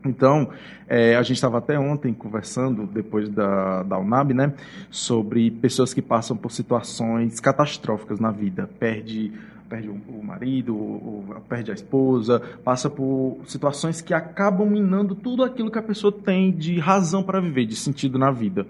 Então, 0.06 0.50
é, 0.88 1.16
a 1.16 1.24
gente 1.24 1.36
estava 1.36 1.58
até 1.58 1.78
ontem 1.78 2.14
conversando, 2.14 2.86
depois 2.86 3.30
da, 3.30 3.84
da 3.84 3.98
UNAB, 3.98 4.34
né, 4.34 4.54
sobre 4.89 5.52
pessoas 5.52 5.93
que 5.93 6.02
passam 6.02 6.38
por 6.38 6.52
situações 6.52 7.39
catastróficas 7.39 8.20
na 8.20 8.32
vida. 8.32 8.70
Perde 8.80 9.34
perde 9.68 9.89
o 9.89 10.24
marido, 10.24 10.76
ou 10.76 11.26
perde 11.47 11.72
a 11.72 11.74
esposa, 11.74 12.41
passa 12.63 12.89
por 12.89 13.39
situações 13.45 14.01
que 14.01 14.13
acabam 14.13 14.70
minando 14.70 15.13
tudo 15.13 15.43
aquilo 15.43 15.70
que 15.70 15.78
a 15.78 15.84
pessoa 15.84 16.11
tem 16.11 16.51
de 16.51 16.80
razão 16.80 17.22
para 17.22 17.39
viver, 17.39 17.65
de 17.65 17.76
sentido 17.76 18.18
na 18.18 18.32
vida. 18.32 18.65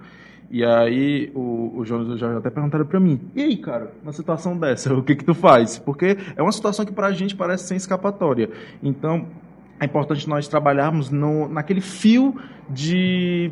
E 0.49 0.63
aí 0.63 1.29
o, 1.35 1.73
o 1.75 1.85
Jonas 1.85 2.19
já 2.19 2.37
até 2.37 2.49
perguntaram 2.49 2.85
para 2.85 2.99
mim, 2.99 3.19
e 3.35 3.41
aí, 3.41 3.57
cara, 3.57 3.91
uma 4.01 4.13
situação 4.13 4.57
dessa, 4.57 4.93
o 4.93 5.03
que 5.03 5.15
que 5.15 5.25
tu 5.25 5.33
faz? 5.33 5.77
Porque 5.77 6.17
é 6.35 6.41
uma 6.41 6.51
situação 6.51 6.85
que 6.85 6.91
para 6.91 7.07
a 7.07 7.11
gente 7.11 7.35
parece 7.35 7.65
sem 7.65 7.77
escapatória. 7.77 8.49
Então, 8.81 9.27
é 9.79 9.85
importante 9.85 10.27
nós 10.27 10.47
trabalharmos 10.47 11.09
no, 11.09 11.47
naquele 11.47 11.81
fio 11.81 12.35
de, 12.69 13.51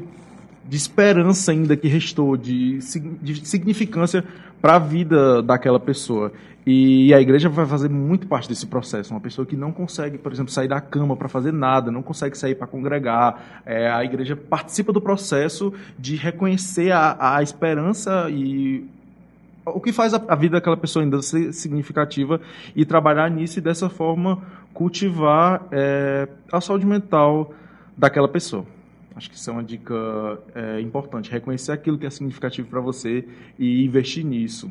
de 0.67 0.77
esperança 0.77 1.51
ainda 1.51 1.77
que 1.77 1.87
restou, 1.87 2.35
de, 2.35 2.79
de 3.21 3.47
significância 3.47 4.23
para 4.61 4.75
a 4.75 4.79
vida 4.79 5.41
daquela 5.43 5.79
pessoa. 5.79 6.31
E 6.65 7.13
a 7.13 7.21
igreja 7.21 7.47
vai 7.47 7.67
fazer 7.67 7.89
muito 7.89 8.25
parte 8.25 8.49
desse 8.49 8.65
processo. 8.65 9.13
Uma 9.13 9.19
pessoa 9.19 9.45
que 9.45 9.55
não 9.55 9.71
consegue, 9.71 10.17
por 10.17 10.31
exemplo, 10.31 10.51
sair 10.51 10.67
da 10.67 10.81
cama 10.81 11.15
para 11.15 11.29
fazer 11.29 11.53
nada, 11.53 11.91
não 11.91 12.01
consegue 12.01 12.35
sair 12.35 12.55
para 12.55 12.65
congregar, 12.65 13.61
é, 13.63 13.87
a 13.87 14.03
igreja 14.03 14.35
participa 14.35 14.91
do 14.91 14.99
processo 14.99 15.71
de 15.99 16.15
reconhecer 16.15 16.91
a, 16.91 17.35
a 17.37 17.43
esperança 17.43 18.27
e 18.31 18.89
o 19.63 19.79
que 19.79 19.93
faz 19.93 20.15
a, 20.15 20.21
a 20.27 20.35
vida 20.35 20.53
daquela 20.53 20.77
pessoa 20.77 21.03
ainda 21.03 21.21
ser 21.21 21.53
significativa 21.53 22.41
e 22.75 22.83
trabalhar 22.83 23.29
nisso 23.29 23.59
e 23.59 23.61
dessa 23.61 23.87
forma 23.87 24.41
cultivar 24.73 25.67
é, 25.71 26.27
a 26.51 26.59
saúde 26.59 26.87
mental 26.87 27.53
daquela 27.95 28.27
pessoa. 28.27 28.65
Acho 29.15 29.29
que 29.29 29.35
isso 29.37 29.49
é 29.49 29.53
uma 29.53 29.63
dica 29.63 29.95
é, 30.53 30.81
importante. 30.81 31.31
Reconhecer 31.31 31.71
aquilo 31.71 31.97
que 31.97 32.05
é 32.05 32.09
significativo 32.09 32.67
para 32.67 32.81
você 32.81 33.25
e 33.57 33.85
investir 33.85 34.25
nisso. 34.25 34.69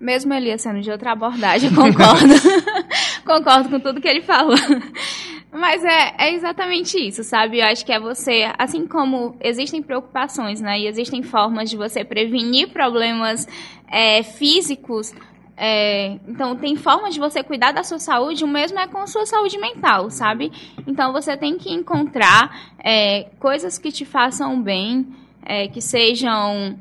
Mesmo 0.00 0.32
Elias 0.32 0.62
sendo 0.62 0.80
de 0.80 0.90
outra 0.90 1.12
abordagem, 1.12 1.70
concordo. 1.74 2.34
concordo 3.24 3.68
com 3.68 3.80
tudo 3.80 4.00
que 4.00 4.08
ele 4.08 4.22
falou. 4.22 4.56
Mas 5.52 5.84
é, 5.84 6.14
é 6.18 6.34
exatamente 6.34 6.98
isso, 6.98 7.22
sabe? 7.22 7.60
Eu 7.60 7.66
acho 7.66 7.86
que 7.86 7.92
é 7.92 8.00
você, 8.00 8.50
assim 8.58 8.88
como 8.88 9.36
existem 9.40 9.80
preocupações, 9.80 10.60
né? 10.60 10.80
E 10.80 10.88
existem 10.88 11.22
formas 11.22 11.70
de 11.70 11.76
você 11.76 12.04
prevenir 12.04 12.70
problemas 12.70 13.46
é, 13.88 14.22
físicos. 14.24 15.14
É, 15.56 16.18
então, 16.26 16.56
tem 16.56 16.74
formas 16.74 17.14
de 17.14 17.20
você 17.20 17.42
cuidar 17.42 17.72
da 17.72 17.82
sua 17.84 17.98
saúde, 17.98 18.44
o 18.44 18.48
mesmo 18.48 18.78
é 18.78 18.88
com 18.88 18.98
a 18.98 19.06
sua 19.06 19.24
saúde 19.24 19.58
mental, 19.58 20.10
sabe? 20.10 20.50
Então, 20.86 21.12
você 21.12 21.36
tem 21.36 21.56
que 21.56 21.72
encontrar 21.72 22.74
é, 22.78 23.28
coisas 23.38 23.78
que 23.78 23.92
te 23.92 24.04
façam 24.04 24.60
bem, 24.60 25.06
é, 25.44 25.68
que 25.68 25.80
sejam 25.80 26.76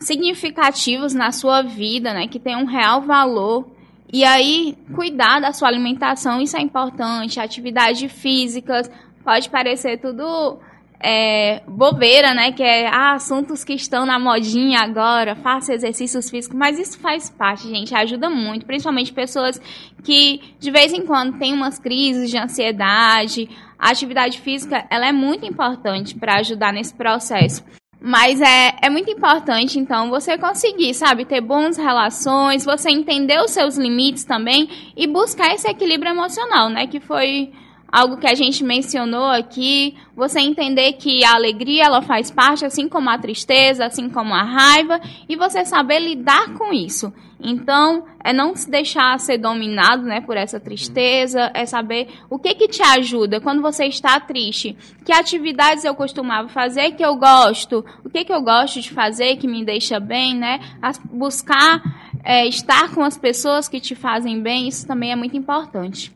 significativos 0.00 1.14
na 1.14 1.30
sua 1.30 1.62
vida, 1.62 2.12
né, 2.12 2.26
que 2.26 2.38
tem 2.38 2.56
um 2.56 2.64
real 2.64 3.00
valor. 3.00 3.66
E 4.12 4.24
aí, 4.24 4.76
cuidar 4.94 5.40
da 5.40 5.52
sua 5.52 5.68
alimentação, 5.68 6.40
isso 6.40 6.56
é 6.56 6.60
importante. 6.60 7.40
Atividades 7.40 8.12
físicas, 8.12 8.90
pode 9.24 9.48
parecer 9.48 9.98
tudo 9.98 10.58
é, 11.06 11.60
bobeira, 11.68 12.32
né? 12.32 12.50
Que 12.52 12.62
é 12.62 12.86
ah, 12.88 13.12
assuntos 13.12 13.62
que 13.62 13.74
estão 13.74 14.06
na 14.06 14.18
modinha 14.18 14.80
agora, 14.80 15.36
faça 15.36 15.74
exercícios 15.74 16.30
físicos, 16.30 16.58
mas 16.58 16.78
isso 16.78 16.98
faz 16.98 17.28
parte, 17.28 17.68
gente, 17.68 17.94
ajuda 17.94 18.30
muito, 18.30 18.64
principalmente 18.64 19.12
pessoas 19.12 19.60
que 20.02 20.40
de 20.58 20.70
vez 20.70 20.94
em 20.94 21.04
quando 21.04 21.38
têm 21.38 21.52
umas 21.52 21.78
crises 21.78 22.30
de 22.30 22.38
ansiedade. 22.38 23.50
A 23.78 23.90
atividade 23.90 24.40
física, 24.40 24.86
ela 24.88 25.06
é 25.06 25.12
muito 25.12 25.44
importante 25.44 26.14
para 26.14 26.38
ajudar 26.38 26.72
nesse 26.72 26.94
processo. 26.94 27.62
Mas 28.00 28.40
é, 28.40 28.76
é 28.80 28.88
muito 28.88 29.10
importante, 29.10 29.78
então, 29.78 30.08
você 30.08 30.38
conseguir, 30.38 30.94
sabe, 30.94 31.26
ter 31.26 31.42
boas 31.42 31.76
relações, 31.76 32.64
você 32.64 32.90
entender 32.90 33.38
os 33.40 33.50
seus 33.50 33.76
limites 33.76 34.24
também 34.24 34.92
e 34.96 35.06
buscar 35.06 35.52
esse 35.54 35.68
equilíbrio 35.68 36.12
emocional, 36.12 36.70
né? 36.70 36.86
Que 36.86 37.00
foi 37.00 37.52
algo 37.94 38.16
que 38.16 38.26
a 38.26 38.34
gente 38.34 38.64
mencionou 38.64 39.28
aqui, 39.28 39.94
você 40.16 40.40
entender 40.40 40.94
que 40.94 41.24
a 41.24 41.36
alegria 41.36 41.84
ela 41.84 42.02
faz 42.02 42.28
parte, 42.28 42.64
assim 42.64 42.88
como 42.88 43.08
a 43.08 43.16
tristeza, 43.16 43.86
assim 43.86 44.10
como 44.10 44.34
a 44.34 44.42
raiva, 44.42 45.00
e 45.28 45.36
você 45.36 45.64
saber 45.64 46.00
lidar 46.00 46.54
com 46.54 46.72
isso. 46.72 47.12
Então, 47.38 48.04
é 48.24 48.32
não 48.32 48.56
se 48.56 48.68
deixar 48.68 49.16
ser 49.20 49.38
dominado, 49.38 50.02
né, 50.02 50.20
por 50.20 50.36
essa 50.36 50.58
tristeza, 50.58 51.52
é 51.54 51.64
saber 51.66 52.08
o 52.28 52.36
que 52.36 52.54
que 52.56 52.66
te 52.66 52.82
ajuda 52.82 53.40
quando 53.40 53.62
você 53.62 53.84
está 53.84 54.18
triste. 54.18 54.76
Que 55.04 55.12
atividades 55.12 55.84
eu 55.84 55.94
costumava 55.94 56.48
fazer 56.48 56.92
que 56.92 57.04
eu 57.04 57.14
gosto, 57.14 57.84
o 58.04 58.10
que 58.10 58.24
que 58.24 58.32
eu 58.32 58.42
gosto 58.42 58.80
de 58.80 58.90
fazer 58.90 59.36
que 59.36 59.46
me 59.46 59.64
deixa 59.64 60.00
bem, 60.00 60.34
né? 60.34 60.58
buscar 61.12 61.80
é, 62.24 62.44
estar 62.48 62.92
com 62.92 63.04
as 63.04 63.16
pessoas 63.16 63.68
que 63.68 63.78
te 63.78 63.94
fazem 63.94 64.42
bem, 64.42 64.66
isso 64.66 64.84
também 64.84 65.12
é 65.12 65.16
muito 65.16 65.36
importante. 65.36 66.13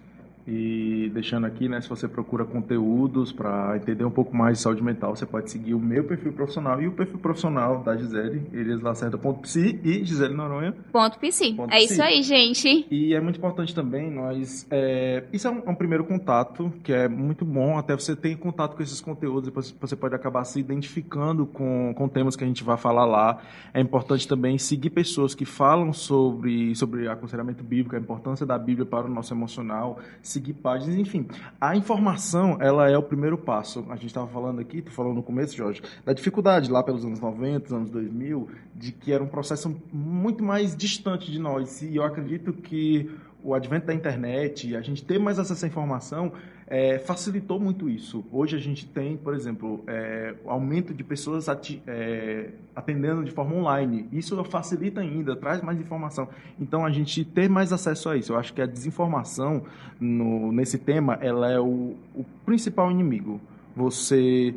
E 0.50 1.10
deixando 1.12 1.46
aqui, 1.46 1.68
né, 1.68 1.78
se 1.78 1.88
você 1.90 2.08
procura 2.08 2.42
conteúdos 2.42 3.30
para 3.30 3.76
entender 3.76 4.02
um 4.06 4.10
pouco 4.10 4.34
mais 4.34 4.56
de 4.56 4.62
saúde 4.62 4.82
mental, 4.82 5.14
você 5.14 5.26
pode 5.26 5.50
seguir 5.50 5.74
o 5.74 5.78
meu 5.78 6.04
perfil 6.04 6.32
profissional 6.32 6.80
e 6.80 6.86
o 6.86 6.92
perfil 6.92 7.18
profissional 7.18 7.82
da 7.82 7.94
Gisele, 7.94 8.46
eliaslacerda.psi 8.50 9.78
e 9.84 10.02
Gisele 10.06 10.32
Noronha. 10.32 10.74
Ponto 10.90 11.18
.psi. 11.18 11.52
Ponto 11.52 11.70
é 11.70 11.82
isso 11.82 12.02
aí, 12.02 12.22
gente. 12.22 12.86
E 12.90 13.12
é 13.12 13.20
muito 13.20 13.36
importante 13.36 13.74
também 13.74 14.10
nós... 14.10 14.66
É, 14.70 15.24
isso 15.34 15.46
é 15.46 15.50
um, 15.50 15.62
é 15.66 15.70
um, 15.70 15.74
primeiro 15.74 16.04
contato, 16.04 16.72
que 16.82 16.94
é 16.94 17.08
muito 17.08 17.44
bom, 17.44 17.76
até 17.76 17.94
você 17.94 18.16
ter 18.16 18.34
contato 18.38 18.74
com 18.74 18.82
esses 18.82 19.02
conteúdos, 19.02 19.44
depois 19.44 19.70
você 19.78 19.96
pode 19.96 20.14
acabar 20.14 20.44
se 20.44 20.58
identificando 20.58 21.44
com, 21.44 21.92
com 21.94 22.08
temas 22.08 22.34
que 22.34 22.44
a 22.44 22.46
gente 22.46 22.64
vai 22.64 22.78
falar 22.78 23.04
lá. 23.04 23.42
É 23.74 23.82
importante 23.82 24.26
também 24.26 24.56
seguir 24.56 24.88
pessoas 24.88 25.34
que 25.34 25.44
falam 25.44 25.92
sobre, 25.92 26.74
sobre 26.74 27.06
aconselhamento 27.06 27.62
bíblico, 27.62 27.96
a 27.96 27.98
importância 27.98 28.46
da 28.46 28.58
Bíblia 28.58 28.86
para 28.86 29.06
o 29.06 29.10
nosso 29.10 29.34
emocional, 29.34 30.00
seguir 30.38 30.54
páginas, 30.54 30.96
enfim. 30.96 31.26
A 31.60 31.76
informação, 31.76 32.58
ela 32.60 32.88
é 32.88 32.96
o 32.96 33.02
primeiro 33.02 33.36
passo. 33.36 33.84
A 33.90 33.96
gente 33.96 34.06
estava 34.06 34.28
falando 34.28 34.60
aqui, 34.60 34.80
tu 34.80 34.92
falou 34.92 35.12
no 35.12 35.22
começo, 35.22 35.56
Jorge, 35.56 35.82
da 36.04 36.12
dificuldade 36.12 36.70
lá 36.70 36.82
pelos 36.82 37.04
anos 37.04 37.20
90, 37.20 37.74
anos 37.74 37.90
2000, 37.90 38.48
de 38.74 38.92
que 38.92 39.12
era 39.12 39.22
um 39.22 39.26
processo 39.26 39.76
muito 39.92 40.42
mais 40.42 40.76
distante 40.76 41.30
de 41.30 41.38
nós. 41.38 41.82
E 41.82 41.96
eu 41.96 42.04
acredito 42.04 42.52
que 42.52 43.10
o 43.42 43.52
advento 43.52 43.86
da 43.86 43.94
internet, 43.94 44.74
a 44.76 44.80
gente 44.80 45.04
ter 45.04 45.18
mais 45.18 45.38
acesso 45.38 45.64
à 45.64 45.68
informação, 45.68 46.32
é, 46.70 46.98
facilitou 46.98 47.58
muito 47.58 47.88
isso. 47.88 48.22
Hoje 48.30 48.54
a 48.54 48.58
gente 48.58 48.86
tem, 48.86 49.16
por 49.16 49.34
exemplo, 49.34 49.82
é, 49.86 50.34
aumento 50.46 50.92
de 50.92 51.02
pessoas 51.02 51.48
ati 51.48 51.82
é, 51.86 52.50
atendendo 52.76 53.24
de 53.24 53.30
forma 53.30 53.56
online. 53.56 54.06
Isso 54.12 54.42
facilita 54.44 55.00
ainda, 55.00 55.34
traz 55.34 55.62
mais 55.62 55.80
informação. 55.80 56.28
Então 56.60 56.84
a 56.84 56.90
gente 56.90 57.24
ter 57.24 57.48
mais 57.48 57.72
acesso 57.72 58.10
a 58.10 58.16
isso. 58.18 58.34
Eu 58.34 58.38
acho 58.38 58.52
que 58.52 58.60
a 58.60 58.66
desinformação 58.66 59.62
no, 59.98 60.52
nesse 60.52 60.78
tema 60.78 61.18
ela 61.22 61.50
é 61.50 61.58
o, 61.58 61.96
o 62.14 62.24
principal 62.44 62.90
inimigo. 62.90 63.40
Você 63.74 64.54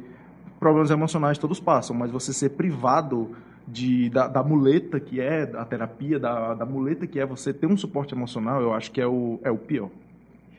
problemas 0.59 0.91
emocionais 0.91 1.37
todos 1.37 1.59
passam, 1.59 1.95
mas 1.95 2.11
você 2.11 2.33
ser 2.33 2.49
privado 2.49 3.31
de, 3.67 4.09
da, 4.09 4.27
da, 4.27 4.43
muleta 4.43 4.99
que 4.99 5.19
é 5.21 5.43
a 5.55 5.65
terapia, 5.65 6.19
da, 6.19 6.53
da 6.53 6.65
muleta 6.65 7.07
que 7.07 7.19
é 7.19 7.25
você 7.25 7.53
ter 7.53 7.67
um 7.67 7.77
suporte 7.77 8.13
emocional, 8.13 8.61
eu 8.61 8.73
acho 8.73 8.91
que 8.91 9.01
é 9.01 9.07
o, 9.07 9.39
é 9.43 9.49
o 9.49 9.57
pior. 9.57 9.89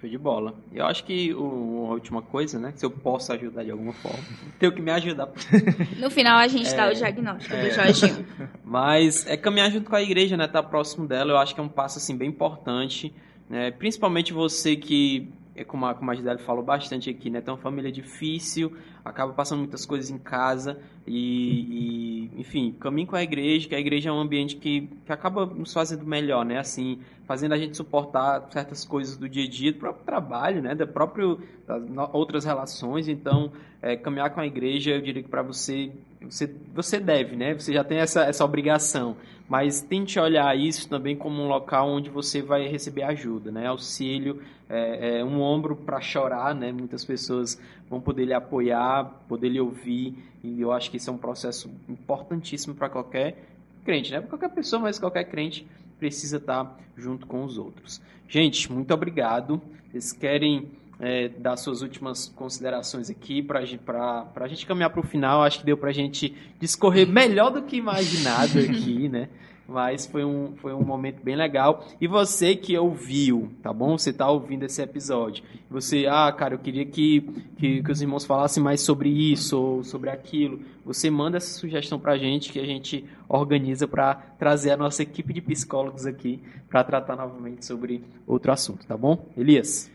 Show 0.02 0.10
de 0.10 0.18
bola. 0.18 0.54
Eu 0.72 0.84
acho 0.84 1.04
que 1.04 1.32
o, 1.32 1.86
a 1.88 1.92
última 1.92 2.20
coisa, 2.20 2.58
né? 2.58 2.72
Se 2.74 2.84
eu 2.84 2.90
posso 2.90 3.32
ajudar 3.32 3.62
de 3.62 3.70
alguma 3.70 3.92
forma, 3.92 4.18
tenho 4.58 4.72
que 4.72 4.82
me 4.82 4.90
ajudar. 4.90 5.28
No 5.96 6.10
final 6.10 6.38
a 6.38 6.48
gente 6.48 6.68
é, 6.68 6.76
dá 6.76 6.90
o 6.90 6.94
diagnóstico 6.94 7.54
é, 7.54 7.68
do 7.68 7.74
Jorginho. 7.74 8.26
Mas 8.64 9.24
é 9.28 9.36
caminhar 9.36 9.70
junto 9.70 9.88
com 9.88 9.94
a 9.94 10.02
igreja, 10.02 10.36
né? 10.36 10.46
Estar 10.46 10.62
tá 10.62 10.68
próximo 10.68 11.06
dela, 11.06 11.30
eu 11.30 11.38
acho 11.38 11.54
que 11.54 11.60
é 11.60 11.62
um 11.62 11.68
passo 11.68 11.98
assim 11.98 12.16
bem 12.16 12.28
importante. 12.28 13.14
Né? 13.48 13.70
Principalmente 13.70 14.32
você 14.32 14.74
que 14.74 15.28
é 15.54 15.62
como 15.62 15.86
a, 15.86 15.94
como 15.94 16.10
a 16.10 16.14
Gisele 16.14 16.38
falou 16.38 16.64
bastante 16.64 17.08
aqui, 17.08 17.30
né? 17.30 17.40
Tem 17.40 17.54
uma 17.54 17.60
família 17.60 17.92
difícil, 17.92 18.76
acaba 19.04 19.32
passando 19.32 19.58
muitas 19.58 19.84
coisas 19.84 20.10
em 20.10 20.18
casa 20.18 20.78
e, 21.06 22.30
e, 22.34 22.40
enfim, 22.40 22.74
caminho 22.78 23.08
com 23.08 23.16
a 23.16 23.22
igreja, 23.22 23.68
que 23.68 23.74
a 23.74 23.80
igreja 23.80 24.10
é 24.10 24.12
um 24.12 24.20
ambiente 24.20 24.56
que, 24.56 24.88
que 25.04 25.12
acaba 25.12 25.44
nos 25.44 25.72
fazendo 25.72 26.06
melhor, 26.06 26.44
né? 26.44 26.58
Assim, 26.58 27.00
fazendo 27.26 27.52
a 27.52 27.58
gente 27.58 27.76
suportar 27.76 28.46
certas 28.50 28.84
coisas 28.84 29.16
do 29.16 29.28
dia 29.28 29.44
a 29.44 29.48
dia, 29.48 29.72
do 29.72 29.78
próprio 29.78 30.04
trabalho, 30.04 30.62
né? 30.62 30.74
Da 30.74 30.86
próprio, 30.86 31.40
das 31.66 31.82
outras 32.12 32.44
relações. 32.44 33.08
Então, 33.08 33.52
é, 33.80 33.96
caminhar 33.96 34.30
com 34.30 34.40
a 34.40 34.46
igreja, 34.46 34.92
eu 34.92 35.00
diria 35.00 35.22
que 35.22 35.28
para 35.28 35.42
você, 35.42 35.90
você, 36.20 36.54
você 36.72 37.00
deve, 37.00 37.34
né? 37.34 37.54
Você 37.54 37.72
já 37.72 37.82
tem 37.82 37.98
essa, 37.98 38.22
essa 38.24 38.44
obrigação. 38.44 39.16
Mas 39.48 39.82
tente 39.82 40.18
olhar 40.18 40.56
isso 40.56 40.88
também 40.88 41.16
como 41.16 41.42
um 41.42 41.48
local 41.48 41.88
onde 41.90 42.08
você 42.08 42.40
vai 42.40 42.68
receber 42.68 43.02
ajuda, 43.02 43.50
né? 43.50 43.66
Auxílio, 43.66 44.40
é, 44.68 45.18
é 45.18 45.24
um 45.24 45.40
ombro 45.42 45.76
para 45.76 46.00
chorar, 46.00 46.54
né? 46.54 46.72
Muitas 46.72 47.04
pessoas 47.04 47.60
vão 47.90 48.00
poder 48.00 48.24
lhe 48.24 48.32
apoiar, 48.32 48.91
poder 49.28 49.48
lhe 49.48 49.60
ouvir, 49.60 50.14
e 50.42 50.60
eu 50.60 50.72
acho 50.72 50.90
que 50.90 50.96
isso 50.96 51.08
é 51.10 51.12
um 51.12 51.18
processo 51.18 51.70
importantíssimo 51.88 52.74
para 52.74 52.88
qualquer 52.88 53.44
crente, 53.84 54.10
né? 54.10 54.20
Para 54.20 54.30
qualquer 54.30 54.50
pessoa, 54.50 54.82
mas 54.82 54.98
qualquer 54.98 55.24
crente 55.24 55.66
precisa 55.98 56.38
estar 56.38 56.78
junto 56.96 57.26
com 57.26 57.44
os 57.44 57.58
outros. 57.58 58.00
Gente, 58.28 58.72
muito 58.72 58.92
obrigado. 58.92 59.60
Vocês 59.90 60.12
querem 60.12 60.70
é, 60.98 61.28
dar 61.28 61.56
suas 61.56 61.82
últimas 61.82 62.28
considerações 62.28 63.10
aqui 63.10 63.42
para 63.42 63.60
a 63.60 64.48
gente 64.48 64.66
caminhar 64.66 64.90
para 64.90 65.00
o 65.00 65.02
final. 65.02 65.42
Acho 65.42 65.60
que 65.60 65.66
deu 65.66 65.76
para 65.76 65.90
a 65.90 65.92
gente 65.92 66.34
discorrer 66.58 67.06
melhor 67.06 67.50
do 67.50 67.62
que 67.62 67.76
imaginado 67.76 68.58
aqui, 68.62 69.08
né? 69.08 69.28
Mas 69.72 70.04
foi 70.06 70.24
um, 70.24 70.54
foi 70.56 70.74
um 70.74 70.84
momento 70.84 71.22
bem 71.22 71.34
legal. 71.34 71.84
E 72.00 72.06
você 72.06 72.54
que 72.54 72.76
ouviu, 72.76 73.50
tá 73.62 73.72
bom? 73.72 73.96
Você 73.96 74.12
tá 74.12 74.30
ouvindo 74.30 74.64
esse 74.64 74.82
episódio. 74.82 75.42
Você, 75.70 76.06
ah, 76.06 76.30
cara, 76.30 76.54
eu 76.54 76.58
queria 76.58 76.84
que, 76.84 77.22
que, 77.56 77.82
que 77.82 77.90
os 77.90 78.02
irmãos 78.02 78.26
falassem 78.26 78.62
mais 78.62 78.82
sobre 78.82 79.08
isso 79.08 79.58
ou 79.58 79.82
sobre 79.82 80.10
aquilo. 80.10 80.60
Você 80.84 81.10
manda 81.10 81.38
essa 81.38 81.58
sugestão 81.58 81.98
pra 81.98 82.18
gente 82.18 82.52
que 82.52 82.60
a 82.60 82.66
gente 82.66 83.04
organiza 83.28 83.88
para 83.88 84.14
trazer 84.38 84.72
a 84.72 84.76
nossa 84.76 85.02
equipe 85.02 85.32
de 85.32 85.40
psicólogos 85.40 86.04
aqui 86.04 86.42
para 86.68 86.84
tratar 86.84 87.16
novamente 87.16 87.64
sobre 87.64 88.04
outro 88.26 88.52
assunto, 88.52 88.86
tá 88.86 88.96
bom? 88.96 89.26
Elias? 89.36 89.90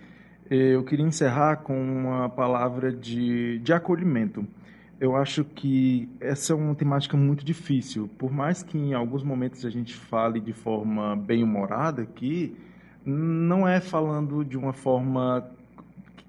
Eu 0.50 0.84
queria 0.84 1.06
encerrar 1.06 1.58
com 1.58 1.78
uma 1.78 2.30
palavra 2.30 2.92
de, 2.92 3.60
de 3.60 3.74
acolhimento. 3.74 4.48
Eu 5.00 5.16
acho 5.16 5.44
que 5.44 6.10
essa 6.20 6.54
é 6.54 6.56
uma 6.56 6.74
temática 6.74 7.16
muito 7.16 7.46
difícil. 7.46 8.10
Por 8.18 8.32
mais 8.32 8.64
que 8.64 8.78
em 8.78 8.94
alguns 8.94 9.24
momentos 9.24 9.64
a 9.64 9.70
gente 9.70 9.94
fale 9.94 10.40
de 10.40 10.54
forma 10.54 11.16
bem 11.16 11.44
humorada 11.44 12.02
aqui, 12.02 12.56
não 13.06 13.68
é 13.68 13.80
falando 13.80 14.44
de 14.44 14.58
uma 14.58 14.74
forma 14.74 15.48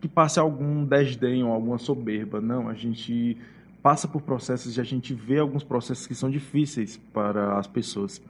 que 0.00 0.06
passe 0.06 0.38
algum 0.38 0.84
desdém 0.84 1.42
ou 1.42 1.52
alguma 1.52 1.78
soberba. 1.78 2.40
Não, 2.40 2.68
a 2.68 2.74
gente 2.74 3.36
passa 3.82 4.06
por 4.06 4.20
processos 4.20 4.76
e 4.76 4.80
a 4.80 4.84
gente 4.84 5.14
vê 5.14 5.38
alguns 5.38 5.64
processos 5.64 6.06
que 6.06 6.14
são 6.14 6.30
difíceis 6.30 6.96
para 7.12 7.58
as 7.58 7.66
pessoas. 7.66 8.20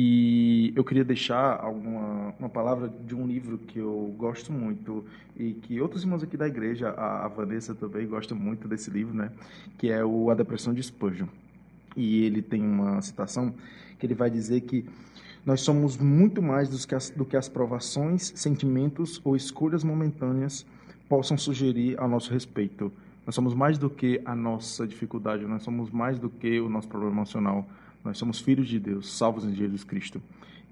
E 0.00 0.72
eu 0.76 0.84
queria 0.84 1.02
deixar 1.02 1.58
alguma, 1.58 2.32
uma 2.38 2.48
palavra 2.48 2.88
de 2.88 3.16
um 3.16 3.26
livro 3.26 3.58
que 3.58 3.80
eu 3.80 4.14
gosto 4.16 4.52
muito 4.52 5.04
e 5.36 5.54
que 5.54 5.80
outros 5.80 6.04
irmãos 6.04 6.22
aqui 6.22 6.36
da 6.36 6.46
igreja, 6.46 6.90
a, 6.90 7.24
a 7.24 7.28
Vanessa 7.28 7.74
também 7.74 8.06
gosta 8.06 8.32
muito 8.32 8.68
desse 8.68 8.92
livro, 8.92 9.12
né? 9.12 9.32
Que 9.76 9.90
é 9.90 10.04
o 10.04 10.30
A 10.30 10.36
Depressão 10.36 10.72
de 10.72 10.80
Spurgeon. 10.80 11.26
E 11.96 12.22
ele 12.22 12.40
tem 12.42 12.62
uma 12.62 13.02
citação 13.02 13.52
que 13.98 14.06
ele 14.06 14.14
vai 14.14 14.30
dizer 14.30 14.60
que 14.60 14.86
nós 15.44 15.62
somos 15.62 15.96
muito 15.96 16.40
mais 16.40 16.68
do 16.68 16.78
que 16.86 16.94
as, 16.94 17.10
do 17.10 17.24
que 17.24 17.36
as 17.36 17.48
provações, 17.48 18.32
sentimentos 18.36 19.20
ou 19.24 19.34
escolhas 19.34 19.82
momentâneas 19.82 20.64
possam 21.08 21.36
sugerir 21.36 22.00
a 22.00 22.06
nosso 22.06 22.32
respeito. 22.32 22.92
Nós 23.26 23.34
somos 23.34 23.52
mais 23.52 23.76
do 23.76 23.90
que 23.90 24.22
a 24.24 24.36
nossa 24.36 24.86
dificuldade, 24.86 25.44
nós 25.44 25.64
somos 25.64 25.90
mais 25.90 26.20
do 26.20 26.30
que 26.30 26.60
o 26.60 26.68
nosso 26.68 26.86
problema 26.86 27.16
emocional 27.16 27.66
nós 28.04 28.18
somos 28.18 28.40
filhos 28.40 28.68
de 28.68 28.78
Deus, 28.78 29.12
salvos 29.12 29.44
em 29.44 29.54
Jesus 29.54 29.84
Cristo. 29.84 30.20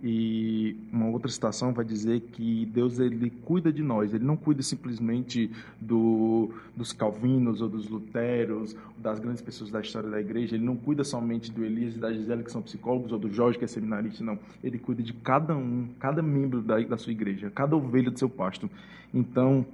E 0.02 0.76
uma 0.92 1.06
outra 1.06 1.30
citação 1.30 1.72
vai 1.72 1.84
dizer 1.84 2.20
que 2.20 2.66
Deus 2.66 2.98
ele 2.98 3.30
cuida 3.30 3.72
de 3.72 3.82
nós, 3.82 4.12
ele 4.12 4.24
não 4.24 4.36
cuida 4.36 4.62
simplesmente 4.62 5.50
do, 5.80 6.50
dos 6.76 6.92
calvinos 6.92 7.62
ou 7.62 7.68
dos 7.68 7.88
luteros, 7.88 8.76
das 8.98 9.18
grandes 9.18 9.40
pessoas 9.40 9.70
da 9.70 9.80
história 9.80 10.10
da 10.10 10.20
igreja, 10.20 10.54
ele 10.54 10.64
não 10.64 10.76
cuida 10.76 11.02
somente 11.02 11.50
do 11.50 11.64
Elias 11.64 11.96
e 11.96 11.98
da 11.98 12.12
Gisele, 12.12 12.44
que 12.44 12.52
são 12.52 12.60
psicólogos, 12.60 13.10
ou 13.10 13.18
do 13.18 13.32
Jorge, 13.32 13.58
que 13.58 13.64
é 13.64 13.68
seminarista, 13.68 14.22
não. 14.22 14.38
Ele 14.62 14.78
cuida 14.78 15.02
de 15.02 15.14
cada 15.14 15.56
um, 15.56 15.88
cada 15.98 16.20
membro 16.22 16.60
da, 16.60 16.78
da 16.80 16.98
sua 16.98 17.12
igreja, 17.12 17.50
cada 17.50 17.74
ovelha 17.74 18.10
do 18.10 18.18
seu 18.18 18.28
pasto. 18.28 18.70
Então, 19.14 19.64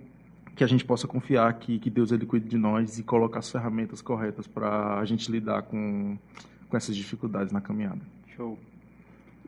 que 0.55 0.63
a 0.63 0.67
gente 0.69 0.85
possa 0.85 1.09
confiar 1.09 1.53
que, 1.55 1.81
que 1.81 1.91
Deus 1.91 2.13
ele 2.13 2.27
cuide 2.27 2.49
de 2.49 2.57
nós 2.57 2.99
e 2.99 3.03
colocar 3.03 3.41
as 3.41 3.51
ferramentas 3.51 4.01
corretas 4.01 4.47
para 4.47 4.99
a 4.99 5.05
gente 5.05 5.31
lidar 5.33 5.63
com, 5.63 6.17
com 6.73 6.77
essas 6.79 6.97
dificuldades 6.97 7.53
na 7.53 7.61
caminhada. 7.61 8.01
Show. 8.35 8.59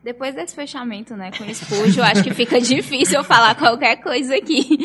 Depois 0.03 0.35
desse 0.35 0.53
fechamento, 0.53 1.15
né, 1.15 1.31
com 1.35 1.43
expulso, 1.45 2.03
acho 2.03 2.23
que 2.23 2.31
fica 2.31 2.61
difícil 2.61 3.17
eu 3.17 3.23
falar 3.23 3.55
qualquer 3.55 3.95
coisa 3.95 4.35
aqui 4.35 4.77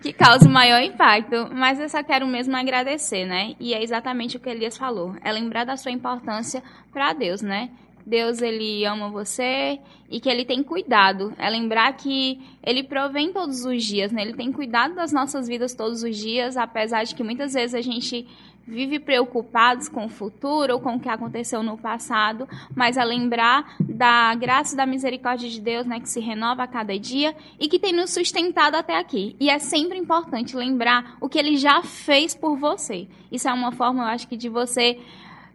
que 0.00 0.12
cause 0.12 0.48
maior 0.48 0.80
impacto. 0.80 1.48
Mas 1.52 1.80
eu 1.80 1.88
só 1.88 2.00
quero 2.04 2.24
mesmo 2.24 2.56
agradecer, 2.56 3.26
né? 3.26 3.56
E 3.58 3.74
é 3.74 3.82
exatamente 3.82 4.36
o 4.36 4.40
que 4.40 4.48
Elias 4.48 4.78
falou. 4.78 5.16
É 5.24 5.32
lembrar 5.32 5.64
da 5.64 5.76
sua 5.76 5.90
importância 5.90 6.62
para 6.92 7.12
Deus, 7.12 7.42
né? 7.42 7.70
Deus 8.06 8.40
ele 8.40 8.84
ama 8.84 9.10
você 9.10 9.80
e 10.08 10.20
que 10.20 10.28
ele 10.28 10.44
tem 10.44 10.62
cuidado. 10.62 11.34
É 11.38 11.50
lembrar 11.50 11.92
que 11.94 12.40
ele 12.62 12.84
provém 12.84 13.32
todos 13.32 13.64
os 13.64 13.82
dias, 13.82 14.12
né? 14.12 14.22
Ele 14.22 14.34
tem 14.34 14.52
cuidado 14.52 14.94
das 14.94 15.12
nossas 15.12 15.48
vidas 15.48 15.74
todos 15.74 16.04
os 16.04 16.16
dias, 16.16 16.56
apesar 16.56 17.02
de 17.02 17.16
que 17.16 17.24
muitas 17.24 17.54
vezes 17.54 17.74
a 17.74 17.80
gente 17.80 18.28
vive 18.66 18.98
preocupados 18.98 19.88
com 19.88 20.06
o 20.06 20.08
futuro 20.08 20.74
ou 20.74 20.80
com 20.80 20.96
o 20.96 21.00
que 21.00 21.08
aconteceu 21.08 21.62
no 21.62 21.76
passado, 21.76 22.48
mas 22.74 22.96
a 22.96 23.04
lembrar 23.04 23.76
da 23.80 24.34
graça 24.34 24.74
e 24.74 24.76
da 24.76 24.86
misericórdia 24.86 25.48
de 25.48 25.60
Deus, 25.60 25.86
né, 25.86 26.00
que 26.00 26.08
se 26.08 26.20
renova 26.20 26.62
a 26.62 26.66
cada 26.66 26.98
dia 26.98 27.34
e 27.58 27.68
que 27.68 27.78
tem 27.78 27.92
nos 27.92 28.10
sustentado 28.10 28.74
até 28.74 28.98
aqui. 28.98 29.36
E 29.38 29.50
é 29.50 29.58
sempre 29.58 29.98
importante 29.98 30.56
lembrar 30.56 31.16
o 31.20 31.28
que 31.28 31.38
ele 31.38 31.56
já 31.56 31.82
fez 31.82 32.34
por 32.34 32.56
você. 32.56 33.08
Isso 33.30 33.48
é 33.48 33.52
uma 33.52 33.72
forma, 33.72 34.04
eu 34.04 34.08
acho 34.08 34.28
que 34.28 34.36
de 34.36 34.48
você 34.48 34.98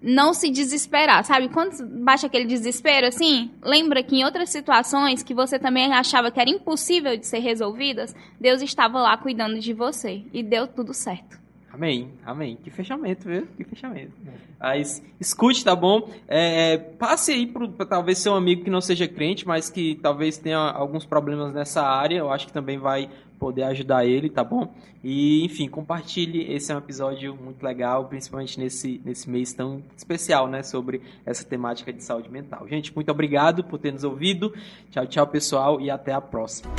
não 0.02 0.34
se 0.34 0.50
desesperar, 0.50 1.24
sabe? 1.24 1.50
Quando 1.50 1.84
baixa 2.04 2.28
aquele 2.28 2.46
desespero 2.46 3.08
assim, 3.08 3.52
lembra 3.64 4.04
que 4.04 4.18
em 4.18 4.24
outras 4.24 4.50
situações 4.50 5.24
que 5.24 5.34
você 5.34 5.58
também 5.58 5.92
achava 5.92 6.30
que 6.30 6.40
era 6.40 6.50
impossível 6.50 7.18
de 7.18 7.26
ser 7.26 7.40
resolvidas, 7.40 8.16
Deus 8.40 8.62
estava 8.62 9.02
lá 9.02 9.18
cuidando 9.18 9.60
de 9.60 9.74
você 9.74 10.24
e 10.32 10.44
deu 10.44 10.68
tudo 10.68 10.94
certo. 10.94 11.47
Amém, 11.78 12.10
amém. 12.26 12.58
Que 12.64 12.72
fechamento, 12.72 13.30
viu? 13.30 13.48
Que 13.56 13.64
fechamento. 13.64 14.12
Mas 14.60 15.04
escute, 15.20 15.64
tá 15.64 15.76
bom? 15.76 16.10
É, 16.28 16.74
é 16.74 16.78
passe 16.80 17.32
aí 17.32 17.46
para 17.46 17.86
talvez 17.86 18.18
seu 18.18 18.34
amigo 18.34 18.64
que 18.64 18.70
não 18.72 18.82
seja 18.82 19.08
crente, 19.08 19.48
mas 19.48 19.70
que 19.70 19.94
talvez 20.02 20.40
tenha 20.40 20.58
alguns 20.58 21.06
problemas 21.06 21.54
nessa 21.54 21.84
área. 21.84 22.18
Eu 22.18 22.32
acho 22.32 22.48
que 22.48 22.52
também 22.54 22.80
vai 22.80 23.08
poder 23.38 23.62
ajudar 23.62 24.08
ele, 24.08 24.28
tá 24.28 24.44
bom? 24.44 24.74
E, 25.04 25.46
enfim, 25.46 25.70
compartilhe. 25.70 26.52
Esse 26.52 26.72
é 26.72 26.76
um 26.76 26.80
episódio 26.80 27.36
muito 27.36 27.62
legal, 27.62 28.06
principalmente 28.06 28.60
nesse, 28.60 29.00
nesse 29.06 29.30
mês 29.30 29.54
tão 29.54 29.84
especial, 29.96 30.48
né? 30.48 30.64
Sobre 30.64 31.00
essa 31.28 31.46
temática 31.46 31.94
de 31.94 32.04
saúde 32.04 32.28
mental. 32.28 32.68
Gente, 32.68 32.94
muito 32.96 33.12
obrigado 33.12 33.64
por 33.64 33.78
ter 33.78 33.94
nos 33.94 34.04
ouvido. 34.04 34.52
Tchau, 34.90 35.06
tchau, 35.06 35.28
pessoal, 35.28 35.80
e 35.80 35.92
até 35.92 36.12
a 36.12 36.22
próxima. 36.22 36.72